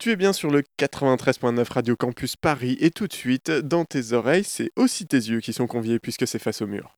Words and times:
Tu 0.00 0.10
es 0.12 0.16
bien 0.16 0.32
sur 0.32 0.50
le 0.50 0.62
93.9 0.78 1.74
Radio 1.74 1.94
Campus 1.94 2.34
Paris 2.34 2.78
et 2.80 2.90
tout 2.90 3.06
de 3.06 3.12
suite, 3.12 3.50
dans 3.50 3.84
tes 3.84 4.14
oreilles, 4.14 4.44
c'est 4.44 4.70
aussi 4.74 5.06
tes 5.06 5.18
yeux 5.18 5.40
qui 5.40 5.52
sont 5.52 5.66
conviés 5.66 5.98
puisque 5.98 6.26
c'est 6.26 6.38
face 6.38 6.62
au 6.62 6.66
mur. 6.66 6.96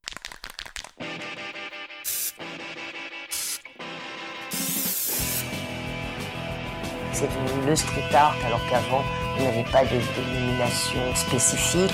C'est 7.13 7.27
devenu 7.27 7.67
le 7.67 7.75
street 7.75 8.15
art 8.15 8.37
alors 8.47 8.65
qu'avant, 8.71 9.03
il 9.37 9.43
n'y 9.43 9.49
avait 9.49 9.73
pas 9.73 9.83
de 9.83 9.99
dénomination 10.15 11.13
spécifique. 11.17 11.91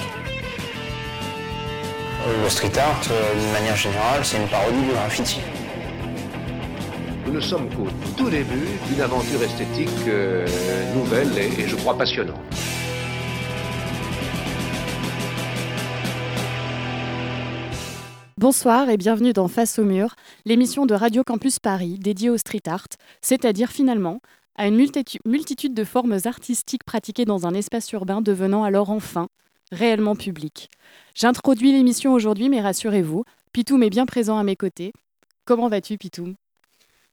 Le 2.43 2.51
street 2.51 2.77
art, 2.77 3.01
euh, 3.11 3.35
d'une 3.35 3.53
manière 3.53 3.77
générale, 3.77 4.23
c'est 4.27 4.37
une 4.37 4.49
parodie 4.49 4.83
du 4.83 4.91
graffiti. 4.91 5.41
Nous 7.29 7.35
ne 7.35 7.41
sommes 7.41 7.69
qu'au 7.69 7.87
tout 8.17 8.31
début 8.31 8.67
d'une 8.89 9.03
aventure 9.03 9.43
esthétique 9.43 9.91
euh, 10.09 10.47
nouvelle 10.95 11.29
et, 11.37 11.61
et 11.61 11.69
je 11.69 11.77
crois 11.77 11.97
passionnante. 11.97 12.41
Bonsoir 18.39 18.89
et 18.89 18.97
bienvenue 18.97 19.35
dans 19.35 19.47
Face 19.47 19.79
au 19.79 19.85
mur, 19.85 20.15
l'émission 20.47 20.87
de 20.87 20.95
Radio 20.95 21.23
Campus 21.23 21.59
Paris 21.59 21.99
dédiée 21.99 22.31
au 22.31 22.39
street 22.39 22.63
art, 22.67 22.87
c'est-à-dire 23.21 23.69
finalement 23.69 24.23
à 24.57 24.67
une 24.67 24.77
multitu- 24.77 25.21
multitude 25.27 25.75
de 25.75 25.85
formes 25.85 26.17
artistiques 26.25 26.85
pratiquées 26.85 27.27
dans 27.27 27.47
un 27.47 27.53
espace 27.53 27.93
urbain 27.93 28.23
devenant 28.23 28.65
alors 28.65 28.89
enfin 28.89 29.29
réellement 29.71 30.17
public. 30.17 30.71
J'introduis 31.15 31.73
l'émission 31.73 32.15
aujourd'hui, 32.15 32.49
mais 32.49 32.63
rassurez-vous, 32.63 33.25
Pitoum 33.53 33.83
est 33.83 33.91
bien 33.91 34.07
présent 34.07 34.39
à 34.39 34.45
mes 34.45 34.57
côtés. 34.57 34.95
Comment 35.45 35.69
vas-tu, 35.69 35.99
Pitoum? 35.99 36.35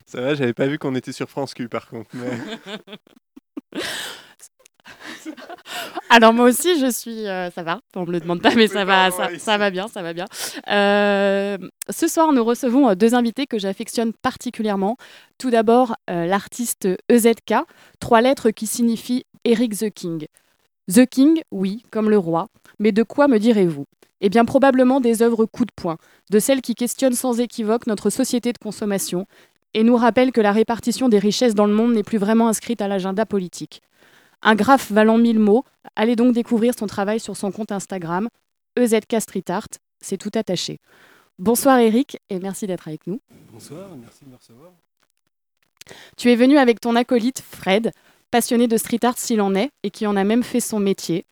Ça 0.06 0.20
va, 0.20 0.34
j'avais 0.34 0.54
pas 0.54 0.66
vu 0.66 0.78
qu'on 0.78 0.94
était 0.94 1.12
sur 1.12 1.28
France 1.28 1.52
Q 1.54 1.68
par 1.68 1.88
contre. 1.88 2.10
mais- 2.14 2.38
Alors 6.10 6.32
moi 6.32 6.46
aussi, 6.46 6.78
je 6.78 6.90
suis... 6.90 7.26
euh, 7.26 7.50
ça 7.50 7.62
va, 7.64 7.80
on 7.96 8.06
me 8.06 8.12
le 8.12 8.20
demande 8.20 8.40
pas, 8.40 8.54
mais 8.54 8.68
ça 8.68 8.84
va, 8.84 9.10
ça, 9.10 9.58
va 9.58 9.70
bien, 9.70 9.88
ça 9.88 10.02
va 10.02 10.12
bien. 10.12 10.26
Euh, 10.68 11.58
ce 11.90 12.06
soir, 12.06 12.32
nous 12.32 12.44
recevons 12.44 12.88
euh, 12.88 12.94
deux 12.94 13.14
invités 13.14 13.46
que 13.46 13.58
j'affectionne 13.58 14.12
particulièrement. 14.12 14.96
Tout 15.38 15.50
d'abord, 15.50 15.96
euh, 16.08 16.26
l'artiste 16.26 16.88
EZK, 17.10 17.54
trois 17.98 18.20
lettres 18.20 18.50
qui 18.50 18.66
signifient 18.66 19.24
Eric 19.44 19.76
the 19.76 19.90
King. 19.90 20.26
The 20.92 21.06
King, 21.06 21.42
oui, 21.50 21.84
comme 21.90 22.08
le 22.08 22.18
roi, 22.18 22.46
mais 22.78 22.92
de 22.92 23.02
quoi 23.02 23.26
me 23.26 23.38
direz-vous? 23.38 23.86
Eh 24.20 24.28
bien 24.30 24.44
probablement 24.44 25.00
des 25.00 25.20
œuvres 25.22 25.44
coup 25.44 25.64
de 25.64 25.72
poing, 25.74 25.98
de 26.30 26.38
celles 26.38 26.62
qui 26.62 26.74
questionnent 26.74 27.12
sans 27.14 27.38
équivoque 27.40 27.86
notre 27.86 28.08
société 28.08 28.52
de 28.52 28.58
consommation 28.58 29.26
et 29.76 29.84
nous 29.84 29.96
rappellent 29.96 30.32
que 30.32 30.40
la 30.40 30.52
répartition 30.52 31.10
des 31.10 31.18
richesses 31.18 31.54
dans 31.54 31.66
le 31.66 31.74
monde 31.74 31.92
n'est 31.92 32.02
plus 32.02 32.16
vraiment 32.16 32.48
inscrite 32.48 32.80
à 32.80 32.88
l'agenda 32.88 33.26
politique. 33.26 33.82
Un 34.40 34.54
graphe 34.54 34.90
valant 34.90 35.18
mille 35.18 35.38
mots, 35.38 35.64
allez 35.96 36.16
donc 36.16 36.32
découvrir 36.32 36.72
son 36.76 36.86
travail 36.86 37.20
sur 37.20 37.36
son 37.36 37.52
compte 37.52 37.72
Instagram, 37.72 38.30
EZK 38.78 39.20
Street 39.20 39.44
Art, 39.50 39.68
c'est 40.00 40.16
tout 40.16 40.30
attaché. 40.34 40.80
Bonsoir 41.38 41.78
Eric 41.78 42.16
et 42.30 42.38
merci 42.38 42.66
d'être 42.66 42.88
avec 42.88 43.06
nous. 43.06 43.20
Bonsoir, 43.52 43.90
merci 44.00 44.24
de 44.24 44.30
me 44.30 44.36
recevoir. 44.36 44.70
Tu 46.16 46.32
es 46.32 46.36
venu 46.36 46.56
avec 46.56 46.80
ton 46.80 46.96
acolyte 46.96 47.42
Fred, 47.46 47.92
passionné 48.30 48.68
de 48.68 48.78
street 48.78 49.00
art 49.02 49.18
s'il 49.18 49.42
en 49.42 49.54
est 49.54 49.68
et 49.82 49.90
qui 49.90 50.06
en 50.06 50.16
a 50.16 50.24
même 50.24 50.42
fait 50.42 50.60
son 50.60 50.80
métier. 50.80 51.26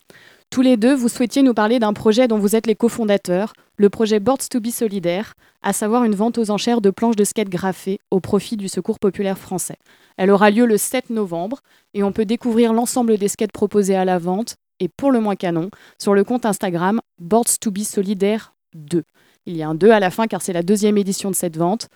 Tous 0.50 0.62
les 0.62 0.77
deux, 0.77 0.95
vous 0.95 1.09
souhaitiez 1.09 1.42
nous 1.42 1.55
parler 1.55 1.78
d'un 1.78 1.92
projet 1.92 2.28
dont 2.28 2.39
vous 2.39 2.55
êtes 2.55 2.67
les 2.67 2.77
cofondateurs, 2.77 3.55
le 3.77 3.91
projet 3.91 4.20
Boards 4.20 4.48
to 4.50 4.61
be 4.61 4.69
Solidaire, 4.69 5.34
à 5.62 5.73
savoir 5.73 6.05
une 6.05 6.14
vente 6.14 6.39
aux 6.39 6.50
enchères 6.50 6.81
de 6.81 6.91
planches 6.91 7.17
de 7.17 7.25
skate 7.25 7.48
graffées 7.48 7.98
au 8.11 8.20
profit 8.20 8.56
du 8.56 8.69
Secours 8.69 9.00
populaire 9.00 9.39
français. 9.39 9.77
Elle 10.17 10.31
aura 10.31 10.50
lieu 10.50 10.67
le 10.67 10.78
7 10.78 11.11
novembre 11.11 11.61
et 11.92 12.05
on 12.05 12.12
peut 12.12 12.25
découvrir 12.25 12.72
l'ensemble 12.72 13.19
des 13.19 13.28
skates 13.28 13.53
proposés 13.53 13.97
à 13.97 14.05
la 14.05 14.19
vente 14.19 14.55
et 14.81 14.89
pour 14.89 15.11
le 15.11 15.20
moins 15.20 15.37
canon 15.37 15.70
sur 16.00 16.15
le 16.15 16.25
compte 16.25 16.47
Instagram 16.47 17.00
Boards 17.19 17.59
to 17.60 17.71
be 17.71 17.81
Solidaire 17.81 18.54
2. 18.75 19.03
Il 19.47 19.56
y 19.56 19.62
a 19.62 19.69
un 19.69 19.75
2 19.75 19.91
à 19.91 20.00
la 20.00 20.10
fin 20.10 20.27
car 20.27 20.43
c'est 20.43 20.53
la 20.53 20.62
deuxième 20.62 20.99
édition 20.99 21.31
de 21.31 21.37
cette 21.37 21.56
vente. 21.56 21.88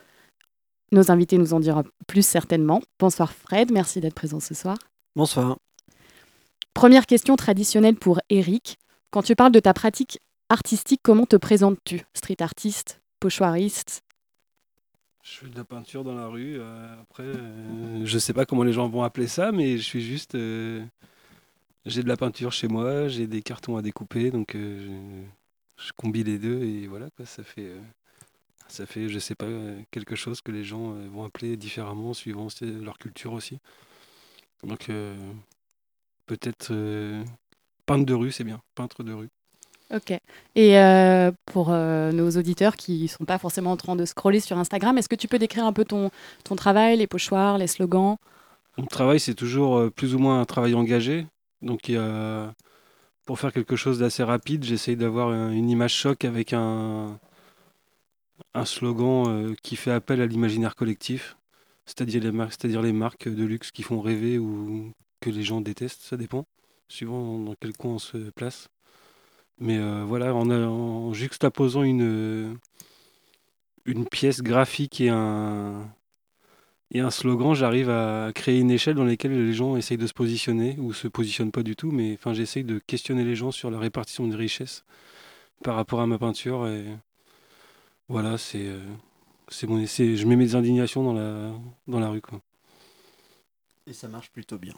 Nos 0.91 1.10
invités 1.10 1.38
nous 1.38 1.54
en 1.54 1.60
diront 1.60 1.84
plus 2.06 2.26
certainement. 2.26 2.81
Bonsoir 2.98 3.32
Fred, 3.32 3.70
merci 3.70 4.00
d'être 4.00 4.14
présent 4.14 4.41
ce 4.41 4.54
soir. 4.54 4.78
Bonsoir. 5.14 5.58
Première 6.78 7.06
question 7.06 7.34
traditionnelle 7.34 7.96
pour 7.96 8.20
Eric. 8.30 8.78
Quand 9.10 9.22
tu 9.22 9.34
parles 9.34 9.50
de 9.50 9.58
ta 9.58 9.74
pratique 9.74 10.20
artistique, 10.48 11.00
comment 11.02 11.26
te 11.26 11.34
présentes-tu? 11.34 12.02
Street 12.14 12.36
artiste, 12.38 13.02
pochoiriste? 13.18 14.04
Je 15.24 15.38
fais 15.38 15.48
de 15.48 15.56
la 15.56 15.64
peinture 15.64 16.04
dans 16.04 16.14
la 16.14 16.28
rue. 16.28 16.60
euh, 16.60 17.02
après, 17.02 17.24
euh, 17.24 18.02
je 18.04 18.18
sais 18.20 18.32
pas 18.32 18.46
comment 18.46 18.62
les 18.62 18.72
gens 18.72 18.88
vont 18.88 19.02
appeler 19.02 19.26
ça, 19.26 19.50
mais 19.50 19.76
je 19.76 19.82
suis 19.82 20.02
juste. 20.02 20.36
euh, 20.36 20.86
j'ai 21.84 22.04
de 22.04 22.08
la 22.08 22.16
peinture 22.16 22.52
chez 22.52 22.68
moi, 22.68 23.08
j'ai 23.08 23.26
des 23.26 23.42
cartons 23.42 23.76
à 23.76 23.82
découper, 23.82 24.30
donc 24.30 24.52
je, 24.54 25.92
combine 25.96 26.26
les 26.26 26.38
deux 26.38 26.62
et 26.62 26.86
voilà 26.86 27.08
ça 27.24 27.42
fait. 27.42 27.72
ça 28.68 28.86
fait, 28.86 29.08
je 29.08 29.18
sais 29.18 29.34
pas, 29.34 29.48
quelque 29.90 30.14
chose 30.14 30.42
que 30.42 30.52
les 30.52 30.62
gens 30.62 30.92
vont 31.10 31.24
appeler 31.24 31.56
différemment 31.56 32.14
suivant 32.14 32.46
leur 32.60 32.98
culture 32.98 33.32
aussi. 33.32 33.58
Donc 34.62 34.88
peut-être 36.28 36.68
euh, 36.70 37.24
peintre 37.86 38.06
de 38.06 38.14
rue, 38.14 38.30
c'est 38.30 38.44
bien, 38.44 38.60
peintre 38.76 39.02
de 39.02 39.12
rue. 39.12 39.28
Ok. 39.92 40.10
Et 40.54 40.78
euh, 40.78 41.32
pour 41.46 41.70
euh, 41.70 42.12
nos 42.12 42.30
auditeurs 42.30 42.76
qui 42.76 43.02
ne 43.02 43.06
sont 43.08 43.24
pas 43.24 43.38
forcément 43.38 43.72
en 43.72 43.76
train 43.78 43.96
de 43.96 44.04
scroller 44.04 44.38
sur 44.38 44.58
Instagram, 44.58 44.98
est-ce 44.98 45.08
que 45.08 45.16
tu 45.16 45.28
peux 45.28 45.38
décrire 45.38 45.64
un 45.64 45.72
peu 45.72 45.84
ton, 45.84 46.10
ton 46.44 46.56
travail, 46.56 46.98
les 46.98 47.06
pochoirs, 47.06 47.56
les 47.56 47.66
slogans? 47.66 48.16
Mon 48.76 48.84
travail, 48.84 49.18
c'est 49.18 49.34
toujours 49.34 49.76
euh, 49.76 49.90
plus 49.90 50.14
ou 50.14 50.18
moins 50.18 50.40
un 50.40 50.44
travail 50.44 50.74
engagé. 50.74 51.26
Donc, 51.62 51.90
pour 53.24 53.38
faire 53.38 53.52
quelque 53.52 53.76
chose 53.76 53.98
d'assez 53.98 54.22
rapide, 54.22 54.62
j'essaye 54.62 54.96
d'avoir 54.96 55.30
un- 55.30 55.50
une 55.50 55.68
image 55.68 55.94
choc 55.94 56.24
avec 56.24 56.52
un, 56.52 57.18
un 58.54 58.64
slogan 58.64 59.56
qui 59.62 59.74
fait 59.76 59.90
appel 59.90 60.20
à 60.20 60.26
l'imaginaire 60.26 60.76
collectif, 60.76 61.36
c'est-à-dire 61.84 62.22
les, 62.22 62.30
marques, 62.30 62.52
c'est-à-dire 62.52 62.82
les 62.82 62.92
marques 62.92 63.28
de 63.28 63.44
luxe 63.44 63.70
qui 63.70 63.82
font 63.82 64.00
rêver 64.00 64.38
ou 64.38 64.92
que 65.20 65.30
les 65.30 65.42
gens 65.42 65.60
détestent, 65.60 66.02
ça 66.02 66.16
dépend, 66.16 66.46
suivant 66.88 67.38
dans 67.38 67.54
quel 67.60 67.72
coin 67.76 67.92
on 67.94 67.98
se 67.98 68.30
place. 68.30 68.68
Mais 69.60 69.78
euh, 69.78 70.04
voilà, 70.06 70.34
en, 70.34 70.50
en 70.50 71.12
juxtaposant 71.12 71.82
une, 71.82 72.58
une 73.84 74.06
pièce 74.06 74.42
graphique 74.42 75.00
et 75.00 75.08
un, 75.10 75.90
slogan, 77.10 77.54
j'arrive 77.54 77.90
à 77.90 78.30
créer 78.34 78.60
une 78.60 78.70
échelle 78.70 78.94
dans 78.94 79.04
laquelle 79.04 79.32
les 79.32 79.52
gens 79.52 79.76
essayent 79.76 79.96
de 79.98 80.06
se 80.06 80.14
positionner 80.14 80.76
ou 80.78 80.92
se 80.92 81.08
positionnent 81.08 81.52
pas 81.52 81.62
du 81.62 81.76
tout, 81.76 81.90
mais 81.90 82.14
enfin 82.14 82.34
j'essaye 82.34 82.64
de 82.64 82.78
questionner 82.78 83.24
les 83.24 83.34
gens 83.36 83.50
sur 83.50 83.70
la 83.70 83.78
répartition 83.78 84.26
des 84.26 84.36
richesses 84.36 84.84
par 85.62 85.76
rapport 85.76 86.00
à 86.00 86.06
ma 86.06 86.18
peinture 86.18 86.66
voilà, 88.08 88.38
c'est 88.38 88.66
euh, 88.66 88.80
mon 89.66 89.86
c'est- 89.86 90.16
je 90.16 90.26
mets 90.26 90.36
mes 90.36 90.54
indignations 90.54 91.02
dans 91.04 91.12
la 91.12 91.52
dans 91.86 92.00
la 92.00 92.08
rue 92.08 92.20
quoi. 92.22 92.40
Et 93.86 93.92
ça 93.92 94.08
marche 94.08 94.30
plutôt 94.30 94.58
bien. 94.58 94.74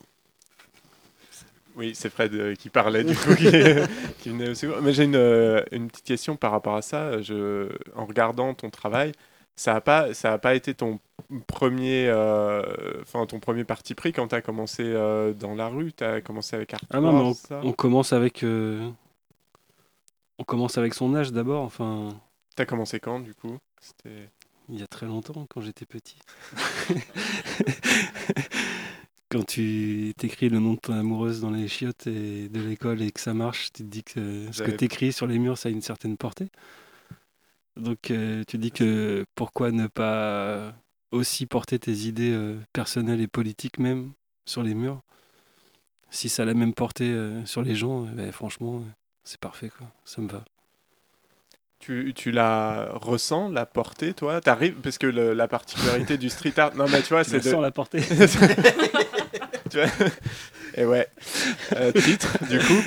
Oui, 1.75 1.93
c'est 1.95 2.09
Fred 2.09 2.33
euh, 2.33 2.55
qui 2.55 2.69
parlait 2.69 3.03
du 3.03 3.15
coup, 3.17 3.33
qui, 3.35 3.51
qui 4.19 4.29
venait 4.29 4.49
au 4.49 4.55
secours. 4.55 4.77
Mais 4.81 4.93
j'ai 4.93 5.03
une, 5.05 5.15
euh, 5.15 5.63
une 5.71 5.87
petite 5.89 6.05
question 6.05 6.35
par 6.35 6.51
rapport 6.51 6.75
à 6.75 6.81
ça. 6.81 7.21
Je, 7.21 7.69
en 7.95 8.05
regardant 8.05 8.53
ton 8.53 8.69
travail, 8.69 9.13
ça 9.55 9.73
n'a 9.73 9.81
pas, 9.81 10.13
ça 10.13 10.33
a 10.33 10.37
pas 10.37 10.55
été 10.55 10.73
ton 10.73 10.99
premier, 11.47 12.07
euh, 12.09 12.61
enfin 13.01 13.25
ton 13.25 13.39
premier 13.39 13.63
parti 13.63 13.95
pris 13.95 14.11
quand 14.11 14.27
tu 14.29 14.35
as 14.35 14.41
commencé 14.41 14.83
euh, 14.85 15.33
dans 15.33 15.55
la 15.55 15.67
rue? 15.67 15.93
Tu 15.93 16.03
as 16.03 16.21
commencé 16.21 16.55
avec 16.55 16.73
Art 16.73 16.81
Ah 16.89 16.99
non, 16.99 17.13
mais 17.13 17.19
on, 17.29 17.33
ça? 17.33 17.61
on 17.63 17.71
commence 17.73 18.11
avec 18.13 18.43
euh, 18.43 18.89
on 20.39 20.43
commence 20.43 20.77
avec 20.77 20.93
son 20.93 21.15
âge 21.15 21.31
d'abord, 21.31 21.63
enfin 21.63 22.09
T'as 22.55 22.65
commencé 22.65 22.99
quand 22.99 23.19
du 23.21 23.33
coup? 23.33 23.57
C'était- 23.79 24.29
il 24.69 24.79
y 24.79 24.83
a 24.83 24.87
très 24.87 25.05
longtemps 25.05 25.45
quand 25.49 25.59
j'étais 25.61 25.85
petit. 25.85 26.17
quand 29.31 29.45
tu 29.45 30.13
t'écris 30.17 30.49
le 30.49 30.59
nom 30.59 30.73
de 30.73 30.79
ton 30.79 30.93
amoureuse 30.93 31.39
dans 31.41 31.51
les 31.51 31.67
chiottes 31.67 32.05
et 32.07 32.49
de 32.49 32.59
l'école 32.61 33.01
et 33.01 33.11
que 33.11 33.19
ça 33.21 33.33
marche, 33.33 33.71
tu 33.71 33.83
te 33.83 33.87
dis 33.87 34.03
que 34.03 34.47
ce 34.51 34.61
que 34.61 34.71
tu 34.71 34.85
écris 34.85 35.13
sur 35.13 35.25
les 35.25 35.39
murs, 35.39 35.57
ça 35.57 35.69
a 35.69 35.71
une 35.71 35.81
certaine 35.81 36.17
portée. 36.17 36.49
Donc 37.77 38.11
euh, 38.11 38.43
tu 38.47 38.57
dis 38.57 38.71
que 38.71 39.25
pourquoi 39.35 39.71
ne 39.71 39.87
pas 39.87 40.73
aussi 41.11 41.45
porter 41.45 41.79
tes 41.79 41.93
idées 41.93 42.33
euh, 42.33 42.57
personnelles 42.73 43.21
et 43.21 43.27
politiques 43.27 43.79
même 43.79 44.11
sur 44.45 44.61
les 44.63 44.75
murs? 44.75 44.99
Si 46.09 46.27
ça 46.27 46.43
a 46.43 46.45
la 46.45 46.53
même 46.53 46.73
portée 46.73 47.09
euh, 47.09 47.45
sur 47.45 47.61
les 47.61 47.73
gens, 47.73 48.03
euh, 48.05 48.09
ben, 48.13 48.31
franchement, 48.33 48.83
c'est 49.23 49.39
parfait, 49.39 49.69
quoi. 49.69 49.87
ça 50.03 50.21
me 50.21 50.27
va. 50.27 50.43
Tu, 51.79 52.11
tu 52.13 52.31
la 52.31 52.89
ressens, 52.91 53.49
la 53.49 53.65
portée, 53.65 54.13
toi? 54.13 54.39
T'arrives 54.41 54.75
parce 54.83 54.97
que 54.99 55.07
le- 55.07 55.33
la 55.33 55.47
particularité 55.47 56.17
du 56.17 56.29
street 56.29 56.53
art, 56.57 56.75
non 56.75 56.85
mais 56.89 57.01
tu 57.01 57.09
vois, 57.13 57.23
Tu 57.23 57.31
c'est 57.31 57.37
la 57.37 57.43
de, 57.43 57.49
sens 57.49 57.61
la 57.61 57.71
portée 57.71 58.01
tu 59.71 59.77
vois 59.77 59.87
Et 60.77 60.85
ouais, 60.85 61.05
euh, 61.75 61.91
titre, 62.01 62.37
du 62.49 62.57
coup. 62.59 62.81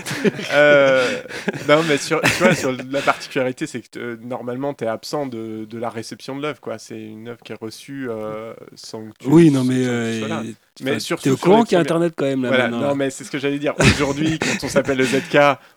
Euh, 0.55 1.21
non, 1.69 1.83
mais 1.87 1.99
sur, 1.99 2.19
tu 2.23 2.43
vois, 2.43 2.55
sur 2.55 2.73
la 2.73 3.03
particularité, 3.03 3.67
c'est 3.67 3.81
que 3.83 3.99
euh, 3.99 4.17
normalement, 4.23 4.73
tu 4.73 4.85
es 4.85 4.87
absent 4.87 5.27
de, 5.27 5.67
de 5.69 5.79
la 5.79 5.91
réception 5.91 6.35
de 6.35 6.41
l'œuvre. 6.41 6.61
quoi. 6.61 6.79
C'est 6.79 6.99
une 6.99 7.29
œuvre 7.29 7.41
qui 7.45 7.53
est 7.53 7.59
reçue 7.61 8.07
euh, 8.09 8.55
sans 8.75 9.03
que 9.03 9.13
tu 9.21 9.29
Oui, 9.29 9.51
non, 9.51 9.65
mais. 9.65 9.85
euh, 9.87 10.43
Mais 10.83 10.97
T'es 10.97 11.29
au 11.29 11.37
courant 11.37 11.65
qu'il 11.65 11.75
y 11.75 11.77
a 11.77 11.81
Internet 11.81 12.15
quand 12.17 12.25
même 12.25 12.43
là 12.45 12.49
Voilà, 12.49 12.69
maintenant, 12.69 12.89
non, 12.89 12.95
mais 12.95 13.11
c'est 13.11 13.25
ce 13.25 13.31
que 13.31 13.39
j'allais 13.39 13.59
dire. 13.59 13.75
Aujourd'hui, 13.79 14.39
quand 14.39 14.65
on 14.65 14.69
s'appelle 14.69 14.97
le 14.97 15.05
ZK, 15.05 15.37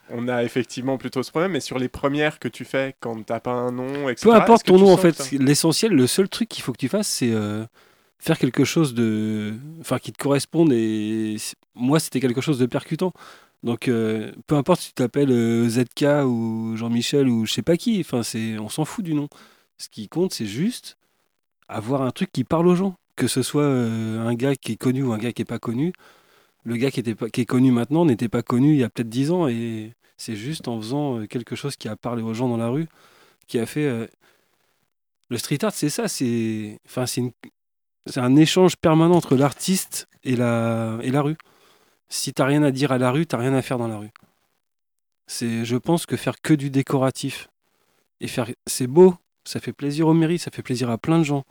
on 0.09 0.29
a 0.29 0.43
effectivement 0.45 0.97
plutôt 0.97 1.23
ce 1.23 1.31
problème. 1.31 1.51
Mais 1.51 1.59
sur 1.59 1.77
les 1.77 1.89
premières 1.89 2.39
que 2.39 2.47
tu 2.47 2.63
fais, 2.63 2.95
quand 3.01 3.21
t'as 3.25 3.41
pas 3.41 3.51
un 3.51 3.73
nom, 3.73 4.07
etc. 4.07 4.29
Peu 4.29 4.33
importe 4.33 4.65
ton 4.65 4.77
nom, 4.79 4.93
en 4.93 4.97
fait, 4.97 5.29
l'essentiel, 5.33 5.91
le 5.91 6.07
seul 6.07 6.29
truc 6.29 6.47
qu'il 6.47 6.63
faut 6.63 6.71
que 6.71 6.77
tu 6.79 6.87
fasses, 6.87 7.09
c'est 7.09 7.31
euh, 7.33 7.65
faire 8.19 8.37
quelque 8.37 8.63
chose 8.65 8.93
de. 8.93 9.53
Enfin, 9.79 9.99
qui 9.99 10.11
te 10.11 10.17
corresponde. 10.21 10.71
Et 10.73 11.37
moi, 11.75 11.99
c'était 11.99 12.19
quelque 12.19 12.41
chose 12.41 12.59
de 12.59 12.65
percutant. 12.65 13.13
Donc, 13.63 13.87
euh, 13.87 14.31
peu 14.45 14.55
importe 14.55 14.81
si 14.81 14.87
tu 14.89 14.93
t'appelles 14.93 15.31
euh, 15.31 15.67
ZK 15.67 16.25
ou 16.25 16.75
Jean-Michel 16.75 17.27
ou 17.27 17.45
je 17.45 17.53
sais 17.53 17.63
pas 17.63 17.75
qui, 17.77 17.99
enfin, 17.99 18.23
c'est, 18.23 18.57
on 18.59 18.69
s'en 18.69 18.85
fout 18.85 19.03
du 19.03 19.13
nom. 19.13 19.27
Ce 19.77 19.89
qui 19.89 20.07
compte, 20.07 20.33
c'est 20.33 20.45
juste 20.45 20.97
avoir 21.67 22.01
un 22.03 22.11
truc 22.11 22.31
qui 22.31 22.43
parle 22.43 22.67
aux 22.67 22.75
gens. 22.75 22.95
Que 23.15 23.27
ce 23.27 23.41
soit 23.41 23.63
euh, 23.63 24.19
un 24.27 24.35
gars 24.35 24.55
qui 24.55 24.73
est 24.73 24.77
connu 24.77 25.03
ou 25.03 25.11
un 25.13 25.17
gars 25.17 25.33
qui 25.33 25.41
est 25.41 25.45
pas 25.45 25.59
connu. 25.59 25.91
Le 26.63 26.75
gars 26.77 26.91
qui, 26.91 26.99
était 26.99 27.15
pas, 27.15 27.29
qui 27.29 27.41
est 27.41 27.45
connu 27.45 27.71
maintenant 27.71 28.05
n'était 28.05 28.29
pas 28.29 28.43
connu 28.43 28.73
il 28.73 28.79
y 28.79 28.83
a 28.83 28.89
peut-être 28.89 29.09
10 29.09 29.31
ans. 29.31 29.47
Et 29.47 29.93
c'est 30.17 30.35
juste 30.35 30.67
en 30.67 30.79
faisant 30.79 31.25
quelque 31.27 31.55
chose 31.55 31.75
qui 31.77 31.87
a 31.87 31.95
parlé 31.95 32.21
aux 32.21 32.33
gens 32.35 32.47
dans 32.49 32.57
la 32.57 32.69
rue 32.69 32.87
qui 33.47 33.59
a 33.59 33.65
fait. 33.65 34.09
le 35.29 35.37
street 35.37 35.59
art, 35.63 35.71
c'est 35.73 35.89
ça, 35.89 36.07
c'est 36.07 36.79
enfin, 36.85 37.05
c'est 37.05 37.21
une- 37.21 37.31
c'est 38.07 38.19
un 38.19 38.35
échange 38.35 38.75
permanent 38.75 39.15
entre 39.15 39.35
l'artiste 39.35 40.07
et 40.23 40.35
la, 40.35 40.97
et 41.01 41.11
la 41.11 41.21
rue. 41.21 41.37
Si 42.09 42.33
t'as 42.33 42.45
rien 42.45 42.63
à 42.63 42.71
dire 42.71 42.91
à 42.91 42.97
la 42.97 43.11
rue, 43.11 43.25
t'as 43.25 43.37
rien 43.37 43.53
à 43.53 43.61
faire 43.61 43.77
dans 43.77 43.87
la 43.87 43.97
rue. 43.97 44.11
C'est, 45.27 45.65
je 45.65 45.75
pense 45.75 46.05
que 46.05 46.15
faire 46.15 46.41
que 46.41 46.53
du 46.53 46.69
décoratif 46.69 47.49
et 48.21 48.27
faire, 48.27 48.47
c'est 48.65 48.87
beau, 48.87 49.15
ça 49.43 49.59
fait 49.59 49.73
plaisir 49.73 50.07
aux 50.07 50.13
mairies, 50.13 50.39
ça 50.39 50.51
fait 50.51 50.61
plaisir 50.61 50.89
à 50.89 50.97
plein 50.97 51.19
de 51.19 51.23
gens. 51.23 51.43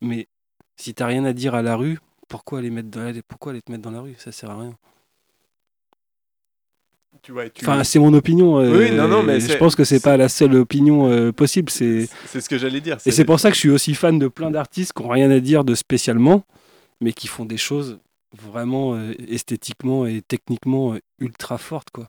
Mais 0.00 0.28
si 0.76 0.94
t'as 0.94 1.06
rien 1.06 1.24
à 1.24 1.32
dire 1.32 1.54
à 1.54 1.62
la 1.62 1.76
rue, 1.76 1.98
pourquoi 2.28 2.58
aller 2.58 2.70
mettre 2.70 2.88
pourquoi 3.28 3.52
aller 3.52 3.62
te 3.62 3.72
mettre 3.72 3.82
dans 3.82 3.90
la 3.90 4.00
rue? 4.00 4.14
Ça 4.18 4.32
sert 4.32 4.50
à 4.50 4.58
rien. 4.60 4.76
Tu 7.24 7.32
vois, 7.32 7.48
tu- 7.48 7.64
Enfin, 7.64 7.82
c'est 7.84 7.98
mon 7.98 8.12
opinion. 8.12 8.58
euh, 8.58 8.78
Oui, 8.78 8.90
non, 8.94 9.08
non, 9.08 9.22
mais 9.22 9.40
je 9.40 9.56
pense 9.56 9.74
que 9.74 9.82
c'est 9.84 10.00
pas 10.02 10.16
la 10.18 10.28
seule 10.28 10.54
opinion 10.56 11.10
euh, 11.10 11.32
possible. 11.32 11.70
C'est 11.70 12.06
c'est 12.26 12.40
ce 12.42 12.48
que 12.48 12.58
j'allais 12.58 12.80
dire. 12.82 12.98
Et 13.06 13.10
c'est 13.10 13.24
pour 13.24 13.40
ça 13.40 13.48
que 13.48 13.54
je 13.54 13.60
suis 13.60 13.70
aussi 13.70 13.94
fan 13.94 14.18
de 14.18 14.28
plein 14.28 14.50
d'artistes 14.50 14.92
qui 14.92 15.02
n'ont 15.02 15.08
rien 15.08 15.30
à 15.30 15.40
dire 15.40 15.64
de 15.64 15.74
spécialement, 15.74 16.44
mais 17.00 17.12
qui 17.14 17.26
font 17.26 17.46
des 17.46 17.56
choses 17.56 17.98
vraiment 18.36 18.94
euh, 18.94 19.12
esthétiquement 19.28 20.06
et 20.06 20.20
techniquement 20.20 20.92
euh, 20.94 20.98
ultra 21.18 21.56
fortes. 21.56 21.88
Quoi. 21.90 22.08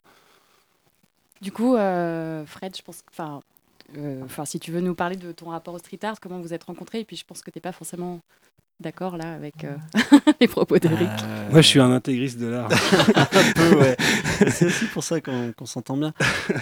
Du 1.41 1.51
coup, 1.51 1.75
euh, 1.75 2.45
Fred, 2.45 2.75
je 2.75 2.81
pense 2.81 2.97
que, 3.01 3.07
enfin, 3.11 3.41
euh, 3.97 4.21
enfin, 4.25 4.43
si 4.45 4.59
tu 4.59 4.71
veux 4.71 4.81
nous 4.81 4.95
parler 4.95 5.15
de 5.15 5.31
ton 5.31 5.49
rapport 5.49 5.73
au 5.75 5.79
street 5.79 5.99
art, 6.03 6.19
comment 6.19 6.39
vous 6.39 6.53
êtes 6.53 6.63
rencontrés, 6.63 6.99
et 7.01 7.05
puis 7.05 7.15
je 7.15 7.23
pense 7.25 7.41
que 7.41 7.51
t'es 7.51 7.59
pas 7.61 7.71
forcément 7.71 8.19
d'accord 8.79 9.17
là 9.17 9.33
avec 9.33 9.63
euh, 9.63 9.75
les 10.41 10.47
propos 10.47 10.77
d'Eric. 10.77 11.07
Euh, 11.23 11.49
Moi, 11.51 11.61
je 11.61 11.67
suis 11.67 11.79
un 11.79 11.91
intégriste 11.91 12.39
de 12.39 12.47
l'art. 12.47 12.69
un 13.15 13.53
peu, 13.53 13.75
ouais. 13.79 13.97
C'est 14.51 14.65
aussi 14.65 14.85
pour 14.85 15.03
ça 15.03 15.21
qu'on 15.21 15.65
s'entend 15.65 15.97
bien. 15.97 16.13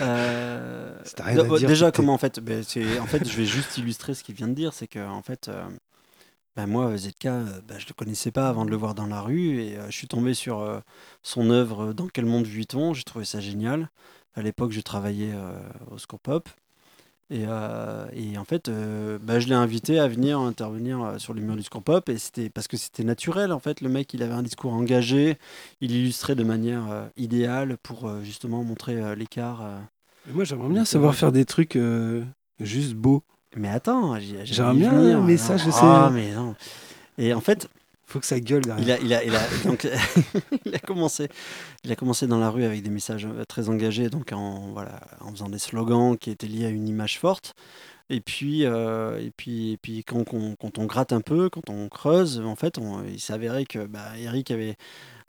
Euh, 0.02 0.98
rien 1.20 1.40
à 1.40 1.44
d- 1.44 1.58
dire, 1.60 1.68
déjà, 1.68 1.92
comment 1.92 2.14
en 2.14 2.18
fait 2.18 2.40
ben, 2.40 2.64
En 3.02 3.06
fait, 3.06 3.28
je 3.30 3.36
vais 3.38 3.46
juste 3.46 3.78
illustrer 3.78 4.14
ce 4.14 4.24
qu'il 4.24 4.36
vient 4.36 4.48
de 4.48 4.54
dire. 4.54 4.74
C'est 4.74 4.88
que, 4.88 5.00
en 5.06 5.22
fait, 5.22 5.48
euh, 5.50 5.64
ben, 6.56 6.68
moi, 6.68 6.96
ZK, 6.98 7.24
ben, 7.24 7.80
je 7.80 7.88
le 7.88 7.94
connaissais 7.96 8.32
pas 8.32 8.48
avant 8.50 8.66
de 8.66 8.70
le 8.72 8.78
voir 8.78 8.94
dans 8.96 9.08
la 9.08 9.22
rue. 9.22 9.60
Et 9.60 9.78
euh, 9.78 9.88
je 9.90 9.98
suis 9.98 10.08
tombé 10.08 10.34
sur 10.34 10.60
euh, 10.60 10.80
son 11.24 11.50
œuvre 11.50 11.94
Dans 11.94 12.08
quel 12.08 12.26
monde 12.26 12.46
vit-on? 12.46 12.94
J'ai 12.94 13.04
trouvé 13.04 13.26
ça 13.26 13.40
génial. 13.40 13.90
À 14.36 14.42
l'époque, 14.42 14.72
je 14.72 14.82
travaillais 14.82 15.32
euh, 15.34 15.58
au 15.92 15.98
Scopop. 15.98 16.50
Et, 17.34 17.46
euh, 17.48 18.06
et 18.14 18.38
en 18.38 18.46
fait, 18.46 18.70
euh, 18.70 19.18
bah, 19.20 19.40
je 19.40 19.48
l'ai 19.48 19.56
invité 19.56 20.00
à 20.00 20.08
venir 20.08 20.38
intervenir 20.40 21.02
euh, 21.02 21.18
sur 21.18 21.34
les 21.34 21.42
murs 21.42 21.56
du 21.56 21.64
Scopop. 21.64 22.08
Et 22.10 22.20
c'était 22.20 22.52
parce 22.52 22.68
que 22.68 22.78
c'était 22.78 23.04
naturel. 23.04 23.52
En 23.52 23.60
fait, 23.60 23.82
le 23.82 23.90
mec, 23.90 24.14
il 24.14 24.22
avait 24.22 24.36
un 24.36 24.44
discours 24.44 24.72
engagé. 24.72 25.40
Il 25.82 25.92
illustrait 25.92 26.36
de 26.36 26.44
manière 26.44 26.92
euh, 26.92 27.06
idéale 27.18 27.78
pour 27.82 28.08
justement 28.22 28.64
montrer 28.64 29.16
l'écart. 29.16 29.68
moi, 30.32 30.44
j'aimerais 30.44 30.70
bien 30.70 30.86
savoir 30.86 31.16
faire 31.16 31.32
des 31.32 31.46
trucs 31.46 31.78
juste 32.60 32.94
beaux. 32.94 33.24
Mais 33.56 33.70
attends, 33.70 34.20
J'aimerais 34.44 34.76
bien, 34.76 35.28
je 35.28 35.70
sais. 35.72 35.80
Ah, 35.82 36.12
mais 36.14 36.32
non. 36.34 36.56
Et 37.18 37.34
en 37.34 37.42
fait, 37.42 37.68
Faut 38.14 38.20
que 38.20 38.28
ça 38.28 38.40
gueule 38.40 38.62
il 40.66 40.76
a, 40.76 40.80
commencé, 40.80 41.30
il 41.84 41.92
a 41.92 41.96
commencé 41.96 42.28
dans 42.28 42.38
la 42.38 42.52
rue 42.52 42.64
avec 42.64 42.84
des 42.84 42.92
messages 42.92 43.26
euh, 43.26 43.44
très 43.44 43.70
engagés, 43.70 44.12
donc 44.12 44.32
en, 44.34 44.72
voilà, 44.72 45.02
en 45.20 45.32
faisant 45.32 45.50
des 45.50 45.58
slogans 45.58 46.16
qui 46.16 46.30
étaient 46.30 46.46
liés 46.46 46.66
à 46.66 46.70
une 46.70 46.88
image 46.88 47.18
forte. 47.18 47.56
Et 48.12 48.22
puis, 48.22 48.66
euh, 48.66 49.20
et 49.20 49.32
puis, 49.36 49.72
et 49.72 49.78
puis 49.78 50.04
quand, 50.04 50.32
on- 50.36 50.86
gratte 50.86 51.12
un 51.12 51.22
peu, 51.22 51.50
quand 51.50 51.72
on 51.72 51.90
creuse, 51.90 52.40
en 52.40 52.56
fait, 52.56 52.78
on- 52.78 53.04
il 53.04 53.20
s'avérait 53.20 53.66
que 53.66 53.88
bah, 53.88 54.12
Eric 54.20 54.52
avait, 54.52 54.76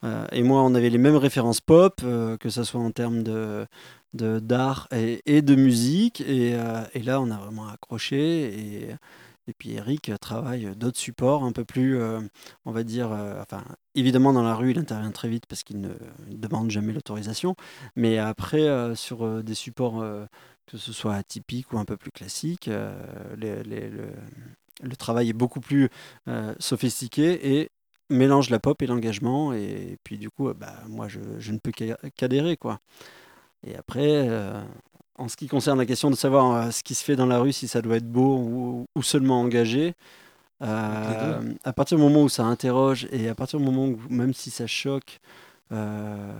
euh, 0.04 0.26
et 0.32 0.42
moi, 0.42 0.62
on 0.62 0.74
avait 0.74 0.90
les 0.90 0.98
mêmes 0.98 1.16
références 1.16 1.62
pop, 1.62 2.02
que 2.02 2.50
ce 2.50 2.64
soit 2.64 2.80
en 2.82 2.90
termes 2.90 3.22
de 3.22 3.66
d'art 4.12 4.88
et, 4.92 5.40
de 5.40 5.54
musique. 5.54 6.20
Et, 6.20 6.54
et 6.92 7.02
là, 7.02 7.22
on 7.22 7.30
a 7.30 7.38
vraiment 7.38 7.66
accroché. 7.68 8.18
Et, 8.58 8.88
et 9.46 9.52
puis 9.52 9.72
Eric 9.72 10.10
travaille 10.20 10.74
d'autres 10.76 10.98
supports 10.98 11.44
un 11.44 11.52
peu 11.52 11.64
plus, 11.64 11.98
euh, 11.98 12.20
on 12.64 12.72
va 12.72 12.82
dire, 12.82 13.12
euh, 13.12 13.40
enfin, 13.42 13.64
évidemment 13.94 14.32
dans 14.32 14.42
la 14.42 14.54
rue, 14.54 14.70
il 14.70 14.78
intervient 14.78 15.10
très 15.10 15.28
vite 15.28 15.46
parce 15.46 15.62
qu'il 15.62 15.80
ne 15.80 15.90
demande 16.28 16.70
jamais 16.70 16.92
l'autorisation. 16.92 17.54
Mais 17.96 18.18
après, 18.18 18.62
euh, 18.62 18.94
sur 18.94 19.42
des 19.42 19.54
supports, 19.54 20.02
que 20.66 20.78
ce 20.78 20.92
soit 20.92 21.14
atypiques 21.14 21.72
ou 21.72 21.78
un 21.78 21.84
peu 21.84 21.96
plus 21.96 22.10
classiques, 22.10 22.68
le, 23.36 24.96
travail 24.98 25.30
est 25.30 25.34
beaucoup 25.34 25.60
plus 25.60 25.90
sophistiqué 26.58 27.58
et 27.58 27.70
mélange 28.10 28.50
la 28.50 28.60
pop 28.60 28.80
et 28.82 28.86
l'engagement. 28.86 29.52
Et, 29.52 29.98
puis 30.04 30.18
du 30.18 30.30
coup, 30.30 30.52
bah, 30.54 30.74
moi, 30.88 31.08
je, 31.08 31.20
je 31.38 31.52
ne 31.52 31.58
peux 31.58 31.72
qu'a- 31.72 31.98
qu'adhérer, 32.16 32.56
quoi. 32.56 32.80
Et 33.66 33.76
après, 33.76 34.28
en 35.16 35.28
ce 35.28 35.36
qui 35.36 35.46
concerne 35.48 35.78
la 35.78 35.86
question 35.86 36.10
de 36.10 36.16
savoir 36.16 36.54
euh, 36.54 36.70
ce 36.70 36.82
qui 36.82 36.94
se 36.94 37.04
fait 37.04 37.16
dans 37.16 37.26
la 37.26 37.38
rue, 37.38 37.52
si 37.52 37.68
ça 37.68 37.82
doit 37.82 37.96
être 37.96 38.10
beau 38.10 38.36
ou, 38.38 38.86
ou 38.94 39.02
seulement 39.02 39.40
engagé, 39.40 39.94
euh, 40.62 41.52
à 41.64 41.72
partir 41.72 41.96
du 41.98 42.02
moment 42.02 42.22
où 42.22 42.28
ça 42.28 42.44
interroge 42.44 43.06
et 43.12 43.28
à 43.28 43.34
partir 43.34 43.58
du 43.58 43.64
moment 43.64 43.86
où, 43.86 43.98
même 44.10 44.34
si 44.34 44.50
ça 44.50 44.66
choque, 44.66 45.20
euh, 45.72 46.32